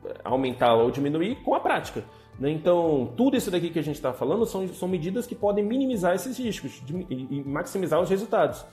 é, 0.06 0.16
aumentar 0.24 0.74
ou 0.76 0.90
diminuir 0.90 1.36
com 1.44 1.54
a 1.54 1.60
prática. 1.60 2.06
Né? 2.40 2.50
Então, 2.50 3.14
tudo 3.18 3.36
isso 3.36 3.52
daqui 3.52 3.70
que 3.70 3.80
a 3.80 3.84
gente 3.84 3.96
está 3.96 4.14
falando 4.14 4.46
são, 4.46 4.68
são 4.70 4.88
medidas 4.88 5.28
que 5.28 5.36
podem 5.36 5.64
minimizar 5.64 6.16
esses 6.16 6.38
riscos 6.38 6.82
de, 6.86 7.06
e 7.10 7.44
maximizar 7.46 8.02
os 8.02 8.10
resultados. 8.10 8.66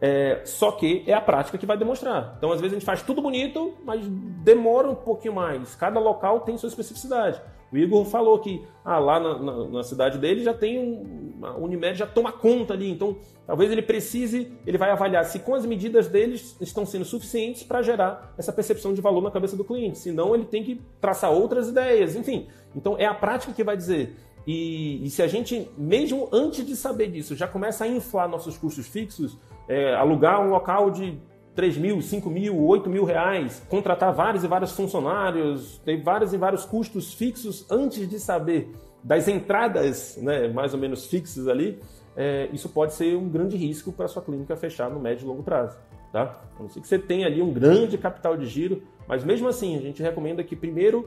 É, 0.00 0.42
só 0.44 0.70
que 0.72 1.02
é 1.06 1.12
a 1.12 1.20
prática 1.20 1.58
que 1.58 1.66
vai 1.66 1.76
demonstrar. 1.76 2.34
Então, 2.38 2.52
às 2.52 2.60
vezes, 2.60 2.76
a 2.76 2.78
gente 2.78 2.86
faz 2.86 3.02
tudo 3.02 3.20
bonito, 3.20 3.74
mas 3.84 4.06
demora 4.06 4.88
um 4.88 4.94
pouquinho 4.94 5.34
mais. 5.34 5.74
Cada 5.74 5.98
local 5.98 6.40
tem 6.40 6.56
sua 6.56 6.68
especificidade. 6.68 7.40
O 7.70 7.76
Igor 7.76 8.04
falou 8.06 8.38
que 8.38 8.64
ah, 8.84 8.98
lá 8.98 9.20
na, 9.20 9.38
na, 9.38 9.68
na 9.68 9.82
cidade 9.82 10.18
dele 10.18 10.42
já 10.42 10.54
tem 10.54 10.78
um. 10.78 11.28
A 11.42 11.56
Unimed 11.56 11.98
já 11.98 12.06
toma 12.06 12.32
conta 12.32 12.74
ali. 12.74 12.90
Então, 12.90 13.16
talvez 13.46 13.70
ele 13.70 13.82
precise, 13.82 14.52
ele 14.66 14.78
vai 14.78 14.90
avaliar 14.90 15.24
se 15.24 15.40
com 15.40 15.54
as 15.54 15.66
medidas 15.66 16.08
deles 16.08 16.56
estão 16.60 16.86
sendo 16.86 17.04
suficientes 17.04 17.62
para 17.62 17.82
gerar 17.82 18.34
essa 18.38 18.52
percepção 18.52 18.94
de 18.94 19.00
valor 19.00 19.22
na 19.22 19.30
cabeça 19.30 19.56
do 19.56 19.64
cliente. 19.64 19.98
Senão, 19.98 20.34
ele 20.34 20.44
tem 20.44 20.64
que 20.64 20.80
traçar 21.00 21.30
outras 21.30 21.68
ideias. 21.68 22.16
Enfim, 22.16 22.48
então 22.74 22.96
é 22.98 23.04
a 23.04 23.14
prática 23.14 23.52
que 23.52 23.62
vai 23.62 23.76
dizer. 23.76 24.16
E, 24.46 25.04
e 25.04 25.10
se 25.10 25.20
a 25.20 25.26
gente, 25.26 25.68
mesmo 25.76 26.26
antes 26.32 26.64
de 26.64 26.74
saber 26.74 27.10
disso, 27.10 27.36
já 27.36 27.46
começa 27.46 27.84
a 27.84 27.86
inflar 27.86 28.26
nossos 28.26 28.56
custos 28.56 28.86
fixos, 28.86 29.36
é, 29.68 29.94
alugar 29.94 30.40
um 30.40 30.50
local 30.50 30.90
de 30.90 31.18
3 31.54 31.76
mil, 31.76 32.00
5 32.00 32.30
mil, 32.30 32.64
8 32.66 32.88
mil 32.88 33.04
reais, 33.04 33.62
contratar 33.68 34.12
vários 34.12 34.44
e 34.44 34.48
vários 34.48 34.72
funcionários, 34.72 35.78
ter 35.84 36.00
vários 36.02 36.32
e 36.32 36.36
vários 36.36 36.64
custos 36.64 37.12
fixos 37.12 37.66
antes 37.70 38.08
de 38.08 38.18
saber 38.18 38.72
das 39.02 39.28
entradas 39.28 40.18
né, 40.22 40.48
mais 40.48 40.72
ou 40.72 40.80
menos 40.80 41.06
fixas 41.06 41.48
ali, 41.48 41.80
é, 42.16 42.48
isso 42.52 42.68
pode 42.68 42.94
ser 42.94 43.16
um 43.16 43.28
grande 43.28 43.56
risco 43.56 43.92
para 43.92 44.08
sua 44.08 44.22
clínica 44.22 44.56
fechar 44.56 44.90
no 44.90 45.00
médio 45.00 45.24
e 45.24 45.28
longo 45.28 45.42
prazo. 45.42 45.78
Tá? 46.12 46.40
A 46.58 46.62
não 46.62 46.68
ser 46.68 46.80
que 46.80 46.88
você 46.88 46.98
tenha 46.98 47.26
ali 47.26 47.42
um 47.42 47.52
grande 47.52 47.98
capital 47.98 48.36
de 48.36 48.46
giro, 48.46 48.82
mas 49.06 49.24
mesmo 49.24 49.46
assim 49.46 49.76
a 49.76 49.80
gente 49.80 50.02
recomenda 50.02 50.42
que 50.42 50.56
primeiro 50.56 51.06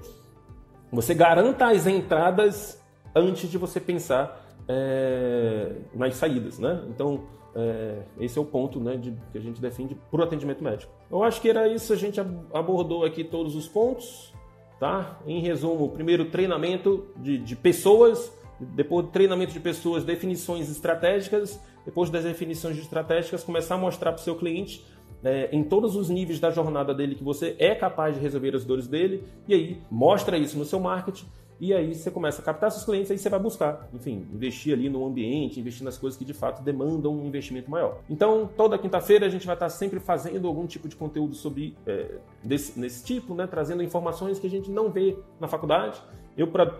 você 0.91 1.13
garanta 1.13 1.67
as 1.67 1.87
entradas 1.87 2.81
antes 3.15 3.49
de 3.49 3.57
você 3.57 3.79
pensar 3.79 4.45
é, 4.67 5.71
nas 5.93 6.15
saídas. 6.15 6.59
Né? 6.59 6.83
Então, 6.89 7.23
é, 7.55 8.03
esse 8.19 8.37
é 8.37 8.41
o 8.41 8.45
ponto 8.45 8.79
né, 8.79 8.95
de, 8.95 9.13
que 9.31 9.37
a 9.37 9.41
gente 9.41 9.61
defende 9.61 9.95
para 10.09 10.21
o 10.21 10.23
atendimento 10.23 10.63
médico. 10.63 10.91
Eu 11.09 11.23
acho 11.23 11.41
que 11.41 11.49
era 11.49 11.67
isso, 11.67 11.91
a 11.91 11.95
gente 11.95 12.19
abordou 12.53 13.03
aqui 13.05 13.23
todos 13.23 13.55
os 13.55 13.67
pontos. 13.67 14.33
Tá? 14.79 15.19
Em 15.27 15.39
resumo, 15.41 15.89
primeiro 15.89 16.25
treinamento 16.25 17.05
de, 17.17 17.37
de 17.37 17.55
pessoas, 17.55 18.35
depois 18.59 19.07
treinamento 19.11 19.53
de 19.53 19.59
pessoas, 19.59 20.03
definições 20.03 20.71
estratégicas, 20.71 21.61
depois 21.85 22.09
das 22.09 22.23
definições 22.23 22.79
estratégicas, 22.79 23.43
começar 23.43 23.75
a 23.75 23.77
mostrar 23.77 24.11
para 24.11 24.19
o 24.19 24.23
seu 24.23 24.35
cliente 24.35 24.83
é, 25.23 25.49
em 25.51 25.63
todos 25.63 25.95
os 25.95 26.09
níveis 26.09 26.39
da 26.39 26.49
jornada 26.49 26.93
dele 26.93 27.15
que 27.15 27.23
você 27.23 27.55
é 27.59 27.75
capaz 27.75 28.15
de 28.15 28.21
resolver 28.21 28.55
as 28.55 28.65
dores 28.65 28.87
dele, 28.87 29.23
e 29.47 29.53
aí 29.53 29.81
mostra 29.89 30.37
isso 30.37 30.57
no 30.57 30.65
seu 30.65 30.79
marketing 30.79 31.27
e 31.61 31.75
aí 31.75 31.93
você 31.93 32.09
começa 32.09 32.41
a 32.41 32.43
captar 32.43 32.71
seus 32.71 32.83
clientes, 32.83 33.11
aí 33.11 33.19
você 33.19 33.29
vai 33.29 33.39
buscar, 33.39 33.87
enfim, 33.93 34.25
investir 34.33 34.73
ali 34.73 34.89
no 34.89 35.05
ambiente, 35.05 35.59
investir 35.59 35.85
nas 35.85 35.95
coisas 35.95 36.17
que 36.17 36.25
de 36.25 36.33
fato 36.33 36.63
demandam 36.63 37.13
um 37.13 37.27
investimento 37.27 37.69
maior. 37.69 37.99
Então, 38.09 38.49
toda 38.57 38.79
quinta-feira 38.79 39.27
a 39.27 39.29
gente 39.29 39.45
vai 39.45 39.55
estar 39.55 39.69
sempre 39.69 39.99
fazendo 39.99 40.47
algum 40.47 40.65
tipo 40.65 40.89
de 40.89 40.95
conteúdo 40.95 41.35
sobre 41.35 41.77
é, 41.85 42.15
desse, 42.43 42.79
nesse 42.79 43.05
tipo, 43.05 43.35
né? 43.35 43.45
Trazendo 43.45 43.83
informações 43.83 44.39
que 44.39 44.47
a 44.47 44.49
gente 44.49 44.71
não 44.71 44.89
vê 44.89 45.15
na 45.39 45.47
faculdade. 45.47 46.01
Eu, 46.35 46.47
para 46.47 46.75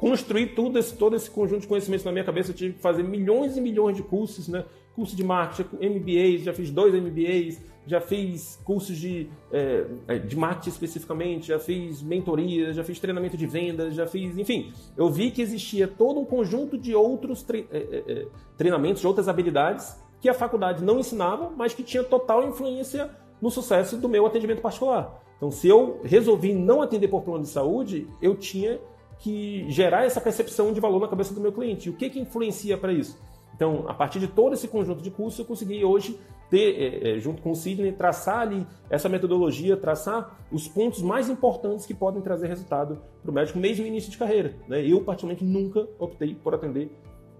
construir 0.00 0.48
tudo 0.48 0.80
esse, 0.80 0.96
todo 0.96 1.14
esse 1.14 1.30
conjunto 1.30 1.60
de 1.60 1.68
conhecimentos 1.68 2.04
na 2.04 2.10
minha 2.10 2.24
cabeça, 2.24 2.50
eu 2.50 2.56
tive 2.56 2.74
que 2.74 2.80
fazer 2.80 3.04
milhões 3.04 3.56
e 3.56 3.60
milhões 3.60 3.96
de 3.96 4.02
cursos, 4.02 4.48
né? 4.48 4.64
Curso 4.96 5.14
de 5.14 5.22
marketing, 5.22 5.76
MBAs, 5.76 6.42
já 6.42 6.52
fiz 6.52 6.72
dois 6.72 6.92
MBAs, 6.92 7.62
já 7.86 8.00
fiz 8.00 8.60
cursos 8.64 8.96
de, 8.96 9.28
é, 9.52 9.86
é, 10.08 10.18
de 10.18 10.36
marketing 10.36 10.70
especificamente, 10.70 11.48
já 11.48 11.58
fiz 11.58 12.02
mentorias, 12.02 12.76
já 12.76 12.84
fiz 12.84 12.98
treinamento 12.98 13.36
de 13.36 13.46
vendas, 13.46 13.94
já 13.94 14.06
fiz, 14.06 14.36
enfim, 14.38 14.72
eu 14.96 15.08
vi 15.10 15.30
que 15.30 15.42
existia 15.42 15.86
todo 15.86 16.18
um 16.20 16.24
conjunto 16.24 16.78
de 16.78 16.94
outros 16.94 17.42
tre 17.42 17.66
é, 17.70 17.78
é, 17.78 18.12
é, 18.12 18.26
treinamentos, 18.56 19.00
de 19.00 19.06
outras 19.06 19.28
habilidades 19.28 20.02
que 20.20 20.28
a 20.28 20.34
faculdade 20.34 20.82
não 20.82 20.98
ensinava, 20.98 21.52
mas 21.54 21.74
que 21.74 21.82
tinha 21.82 22.02
total 22.02 22.48
influência 22.48 23.10
no 23.40 23.50
sucesso 23.50 23.96
do 23.98 24.08
meu 24.08 24.24
atendimento 24.24 24.62
particular. 24.62 25.22
Então, 25.36 25.50
se 25.50 25.68
eu 25.68 26.00
resolvi 26.02 26.54
não 26.54 26.80
atender 26.80 27.08
por 27.08 27.22
plano 27.22 27.42
de 27.42 27.50
saúde, 27.50 28.08
eu 28.22 28.34
tinha 28.34 28.80
que 29.18 29.66
gerar 29.68 30.04
essa 30.04 30.20
percepção 30.20 30.72
de 30.72 30.80
valor 30.80 31.00
na 31.00 31.08
cabeça 31.08 31.34
do 31.34 31.40
meu 31.40 31.52
cliente. 31.52 31.90
O 31.90 31.92
que, 31.92 32.08
que 32.08 32.18
influencia 32.18 32.78
para 32.78 32.92
isso? 32.92 33.20
Então, 33.54 33.84
a 33.86 33.94
partir 33.94 34.18
de 34.18 34.26
todo 34.26 34.54
esse 34.54 34.66
conjunto 34.66 35.02
de 35.02 35.10
cursos, 35.10 35.38
eu 35.38 35.44
consegui 35.44 35.84
hoje 35.84 36.18
ter, 36.54 36.80
é, 36.80 37.16
é, 37.16 37.18
junto 37.18 37.42
com 37.42 37.50
o 37.50 37.54
Sidney, 37.56 37.90
traçar 37.90 38.38
ali 38.38 38.64
essa 38.88 39.08
metodologia, 39.08 39.76
traçar 39.76 40.38
os 40.52 40.68
pontos 40.68 41.02
mais 41.02 41.28
importantes 41.28 41.84
que 41.84 41.92
podem 41.92 42.22
trazer 42.22 42.46
resultado 42.46 43.00
para 43.20 43.30
o 43.32 43.34
médico, 43.34 43.58
mesmo 43.58 43.82
no 43.82 43.88
início 43.88 44.08
de 44.08 44.16
carreira. 44.16 44.54
Né? 44.68 44.86
Eu, 44.86 45.00
particularmente, 45.00 45.44
nunca 45.44 45.88
optei 45.98 46.32
por 46.32 46.54
atender 46.54 46.92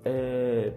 é, 0.04 0.72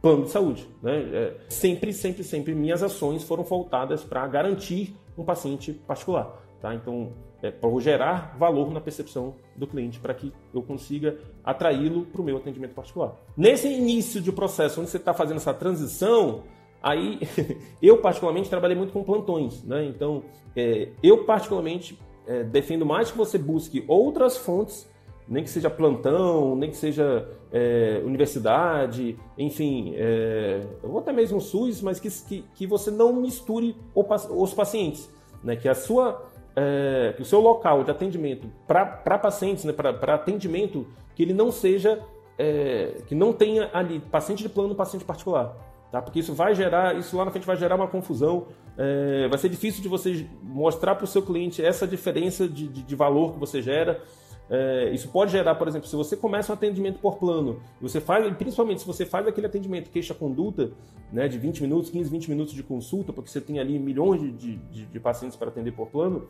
plano 0.00 0.22
de 0.22 0.30
saúde. 0.30 0.68
Né? 0.80 1.00
É, 1.12 1.36
sempre, 1.48 1.92
sempre, 1.92 2.22
sempre 2.22 2.54
minhas 2.54 2.80
ações 2.80 3.24
foram 3.24 3.42
voltadas 3.42 4.04
para 4.04 4.24
garantir 4.28 4.94
um 5.18 5.24
paciente 5.24 5.72
particular. 5.72 6.40
Tá? 6.60 6.72
Então, 6.72 7.12
é, 7.42 7.50
para 7.50 7.68
gerar 7.80 8.36
valor 8.38 8.72
na 8.72 8.80
percepção 8.80 9.34
do 9.56 9.66
cliente, 9.66 9.98
para 9.98 10.14
que 10.14 10.32
eu 10.54 10.62
consiga 10.62 11.18
atraí-lo 11.42 12.06
para 12.06 12.20
o 12.20 12.24
meu 12.24 12.36
atendimento 12.36 12.72
particular. 12.72 13.16
Nesse 13.36 13.66
início 13.66 14.20
de 14.20 14.30
processo, 14.30 14.80
onde 14.80 14.90
você 14.90 14.96
está 14.96 15.12
fazendo 15.12 15.38
essa 15.38 15.52
transição, 15.52 16.44
Aí, 16.82 17.20
eu 17.82 17.98
particularmente 17.98 18.48
trabalhei 18.48 18.76
muito 18.76 18.92
com 18.92 19.02
plantões, 19.02 19.62
né? 19.64 19.84
Então, 19.84 20.22
é, 20.56 20.88
eu 21.02 21.24
particularmente 21.24 21.98
é, 22.26 22.42
defendo 22.42 22.86
mais 22.86 23.10
que 23.10 23.18
você 23.18 23.36
busque 23.38 23.84
outras 23.86 24.36
fontes, 24.36 24.88
nem 25.28 25.44
que 25.44 25.50
seja 25.50 25.70
plantão, 25.70 26.56
nem 26.56 26.70
que 26.70 26.76
seja 26.76 27.28
é, 27.52 28.02
universidade, 28.04 29.16
enfim, 29.38 29.94
é, 29.96 30.66
ou 30.82 30.98
até 30.98 31.12
mesmo 31.12 31.40
SUS, 31.40 31.80
mas 31.82 32.00
que, 32.00 32.10
que, 32.10 32.44
que 32.54 32.66
você 32.66 32.90
não 32.90 33.12
misture 33.12 33.76
os 33.94 34.52
pacientes, 34.54 35.08
né? 35.44 35.54
Que 35.54 35.68
a 35.68 35.74
sua 35.74 36.30
é, 36.56 37.14
o 37.18 37.24
seu 37.24 37.40
local 37.40 37.84
de 37.84 37.90
atendimento 37.90 38.50
para 38.66 39.18
pacientes, 39.18 39.64
né, 39.64 39.72
para 39.72 40.14
atendimento, 40.14 40.86
que 41.14 41.22
ele 41.22 41.32
não 41.32 41.50
seja, 41.50 42.02
é, 42.38 43.02
que 43.06 43.14
não 43.14 43.32
tenha 43.32 43.70
ali 43.72 44.00
paciente 44.00 44.42
de 44.42 44.48
plano, 44.48 44.74
paciente 44.74 45.04
particular. 45.04 45.56
Tá? 45.90 46.00
Porque 46.00 46.20
isso 46.20 46.32
vai 46.32 46.54
gerar, 46.54 46.96
isso 46.96 47.16
lá 47.16 47.24
na 47.24 47.30
frente 47.30 47.46
vai 47.46 47.56
gerar 47.56 47.74
uma 47.74 47.88
confusão. 47.88 48.46
É, 48.78 49.26
vai 49.28 49.38
ser 49.38 49.48
difícil 49.48 49.82
de 49.82 49.88
você 49.88 50.26
mostrar 50.42 50.94
para 50.94 51.04
o 51.04 51.06
seu 51.06 51.22
cliente 51.22 51.64
essa 51.64 51.86
diferença 51.86 52.48
de, 52.48 52.68
de, 52.68 52.82
de 52.82 52.94
valor 52.94 53.32
que 53.32 53.38
você 53.38 53.60
gera. 53.60 54.00
É, 54.48 54.90
isso 54.92 55.08
pode 55.08 55.30
gerar, 55.30 55.54
por 55.54 55.68
exemplo, 55.68 55.86
se 55.86 55.94
você 55.94 56.16
começa 56.16 56.52
um 56.52 56.54
atendimento 56.54 56.98
por 56.98 57.18
plano, 57.18 57.60
você 57.80 58.00
faz, 58.00 58.36
principalmente 58.36 58.80
se 58.80 58.86
você 58.86 59.06
faz 59.06 59.26
aquele 59.28 59.46
atendimento 59.46 59.90
queixa-conduta, 59.90 60.72
né, 61.12 61.28
de 61.28 61.38
20 61.38 61.62
minutos, 61.62 61.88
15, 61.88 62.10
20 62.10 62.30
minutos 62.30 62.52
de 62.52 62.62
consulta, 62.64 63.12
porque 63.12 63.30
você 63.30 63.40
tem 63.40 63.60
ali 63.60 63.78
milhões 63.78 64.20
de, 64.20 64.56
de, 64.56 64.86
de 64.86 65.00
pacientes 65.00 65.36
para 65.36 65.48
atender 65.48 65.72
por 65.72 65.86
plano, 65.86 66.28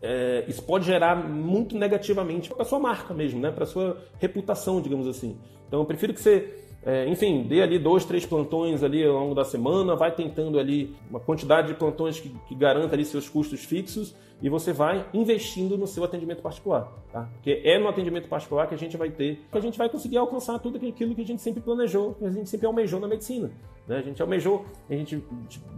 é, 0.00 0.44
isso 0.46 0.62
pode 0.62 0.84
gerar 0.84 1.16
muito 1.16 1.76
negativamente 1.76 2.48
para 2.48 2.62
a 2.62 2.64
sua 2.64 2.78
marca 2.78 3.12
mesmo, 3.12 3.40
né, 3.40 3.50
para 3.50 3.66
sua 3.66 4.00
reputação, 4.20 4.80
digamos 4.80 5.08
assim. 5.08 5.36
Então, 5.66 5.80
eu 5.80 5.86
prefiro 5.86 6.14
que 6.14 6.20
você 6.20 6.61
é, 6.84 7.08
enfim, 7.08 7.44
dê 7.44 7.62
ali 7.62 7.78
dois, 7.78 8.04
três 8.04 8.26
plantões 8.26 8.82
ali 8.82 9.04
ao 9.04 9.14
longo 9.14 9.34
da 9.34 9.44
semana, 9.44 9.94
vai 9.94 10.10
tentando 10.10 10.58
ali 10.58 10.96
uma 11.08 11.20
quantidade 11.20 11.68
de 11.68 11.74
plantões 11.74 12.18
que, 12.18 12.28
que 12.48 12.54
garanta 12.54 12.94
ali 12.94 13.04
seus 13.04 13.28
custos 13.28 13.64
fixos 13.64 14.14
e 14.42 14.48
você 14.48 14.72
vai 14.72 15.06
investindo 15.14 15.78
no 15.78 15.86
seu 15.86 16.02
atendimento 16.02 16.42
particular, 16.42 16.92
tá? 17.12 17.28
Porque 17.34 17.62
é 17.64 17.78
no 17.78 17.86
atendimento 17.86 18.28
particular 18.28 18.66
que 18.66 18.74
a 18.74 18.78
gente 18.78 18.96
vai 18.96 19.08
ter, 19.08 19.40
que 19.50 19.56
a 19.56 19.60
gente 19.60 19.78
vai 19.78 19.88
conseguir 19.88 20.16
alcançar 20.16 20.58
tudo 20.58 20.76
aquilo 20.76 21.14
que 21.14 21.22
a 21.22 21.24
gente 21.24 21.40
sempre 21.40 21.62
planejou, 21.62 22.14
que 22.14 22.24
a 22.24 22.30
gente 22.30 22.50
sempre 22.50 22.66
almejou 22.66 22.98
na 22.98 23.06
medicina. 23.06 23.52
Né? 23.86 23.98
A 23.98 24.02
gente 24.02 24.20
almejou, 24.20 24.64
a 24.90 24.94
gente 24.94 25.22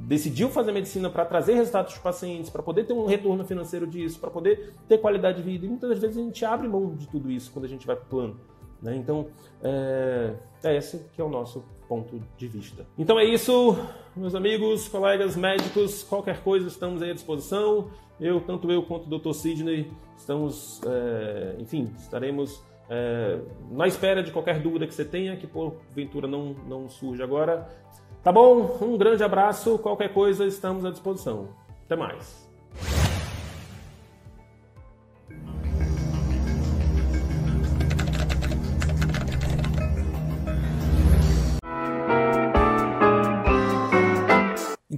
decidiu 0.06 0.48
fazer 0.48 0.72
medicina 0.72 1.10
para 1.10 1.26
trazer 1.26 1.54
resultados 1.54 1.92
para 1.92 1.98
os 1.98 2.02
pacientes, 2.02 2.48
para 2.48 2.62
poder 2.62 2.84
ter 2.84 2.94
um 2.94 3.04
retorno 3.04 3.44
financeiro 3.44 3.86
disso, 3.86 4.18
para 4.18 4.30
poder 4.30 4.72
ter 4.88 4.96
qualidade 4.96 5.42
de 5.42 5.42
vida. 5.42 5.66
E 5.66 5.68
muitas 5.68 5.98
vezes 5.98 6.16
a 6.16 6.22
gente 6.22 6.44
abre 6.46 6.66
mão 6.66 6.94
de 6.94 7.06
tudo 7.08 7.30
isso 7.30 7.52
quando 7.52 7.66
a 7.66 7.68
gente 7.68 7.86
vai 7.86 7.96
para 7.96 8.06
o 8.06 8.08
plano. 8.08 8.40
Né? 8.82 8.96
Então, 8.96 9.26
é, 9.62 10.34
é 10.62 10.76
esse 10.76 10.98
que 11.14 11.20
é 11.20 11.24
o 11.24 11.28
nosso 11.28 11.64
ponto 11.88 12.20
de 12.36 12.48
vista. 12.48 12.86
Então 12.98 13.18
é 13.18 13.24
isso, 13.24 13.76
meus 14.16 14.34
amigos, 14.34 14.88
colegas 14.88 15.36
médicos, 15.36 16.02
qualquer 16.02 16.42
coisa 16.42 16.66
estamos 16.68 17.02
aí 17.02 17.10
à 17.10 17.14
disposição. 17.14 17.90
Eu, 18.20 18.40
tanto 18.40 18.70
eu 18.70 18.82
quanto 18.82 19.12
o 19.12 19.18
Dr. 19.18 19.32
Sidney, 19.32 19.90
estamos, 20.16 20.80
é, 20.86 21.56
enfim, 21.58 21.92
estaremos 21.98 22.62
é, 22.88 23.40
na 23.70 23.86
espera 23.86 24.22
de 24.22 24.30
qualquer 24.30 24.60
dúvida 24.60 24.86
que 24.86 24.94
você 24.94 25.04
tenha, 25.04 25.36
que 25.36 25.46
porventura 25.46 26.28
não, 26.28 26.54
não 26.68 26.88
surge 26.88 27.22
agora. 27.22 27.68
Tá 28.22 28.32
bom? 28.32 28.78
Um 28.80 28.96
grande 28.96 29.22
abraço, 29.22 29.78
qualquer 29.78 30.12
coisa 30.12 30.46
estamos 30.46 30.84
à 30.84 30.90
disposição. 30.90 31.48
Até 31.84 31.96
mais. 31.96 32.48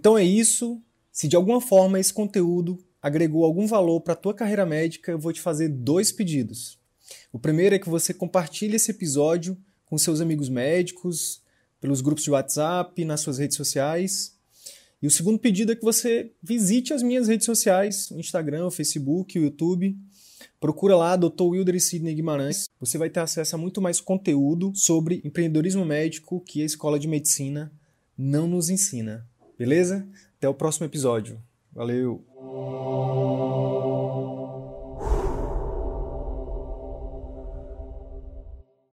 Então 0.06 0.16
é 0.16 0.22
isso. 0.22 0.80
Se 1.10 1.26
de 1.26 1.34
alguma 1.34 1.60
forma 1.60 1.98
esse 1.98 2.14
conteúdo 2.14 2.78
agregou 3.02 3.44
algum 3.44 3.66
valor 3.66 4.00
para 4.00 4.12
a 4.12 4.16
tua 4.16 4.32
carreira 4.32 4.64
médica, 4.64 5.10
eu 5.10 5.18
vou 5.18 5.32
te 5.32 5.40
fazer 5.40 5.68
dois 5.68 6.12
pedidos. 6.12 6.78
O 7.32 7.40
primeiro 7.40 7.74
é 7.74 7.78
que 7.80 7.88
você 7.88 8.14
compartilhe 8.14 8.76
esse 8.76 8.92
episódio 8.92 9.58
com 9.84 9.98
seus 9.98 10.20
amigos 10.20 10.48
médicos, 10.48 11.42
pelos 11.80 12.00
grupos 12.00 12.22
de 12.22 12.30
WhatsApp, 12.30 13.04
nas 13.04 13.20
suas 13.20 13.38
redes 13.38 13.56
sociais. 13.56 14.36
E 15.02 15.08
o 15.08 15.10
segundo 15.10 15.40
pedido 15.40 15.72
é 15.72 15.74
que 15.74 15.82
você 15.82 16.30
visite 16.40 16.94
as 16.94 17.02
minhas 17.02 17.26
redes 17.26 17.44
sociais, 17.44 18.08
o 18.12 18.20
Instagram, 18.20 18.66
o 18.66 18.70
Facebook, 18.70 19.36
o 19.36 19.42
YouTube. 19.42 19.98
Procura 20.60 20.96
lá 20.96 21.16
Dr. 21.16 21.42
Wilder 21.42 21.74
e 21.74 21.80
Sidney 21.80 22.14
Guimarães. 22.14 22.68
Você 22.78 22.96
vai 22.96 23.10
ter 23.10 23.18
acesso 23.18 23.56
a 23.56 23.58
muito 23.58 23.82
mais 23.82 24.00
conteúdo 24.00 24.70
sobre 24.72 25.20
empreendedorismo 25.24 25.84
médico 25.84 26.40
que 26.46 26.62
a 26.62 26.64
Escola 26.64 26.96
de 26.96 27.08
Medicina 27.08 27.72
não 28.16 28.46
nos 28.46 28.70
ensina. 28.70 29.26
Beleza? 29.58 30.06
Até 30.36 30.48
o 30.48 30.54
próximo 30.54 30.86
episódio. 30.86 31.40
Valeu! 31.72 32.24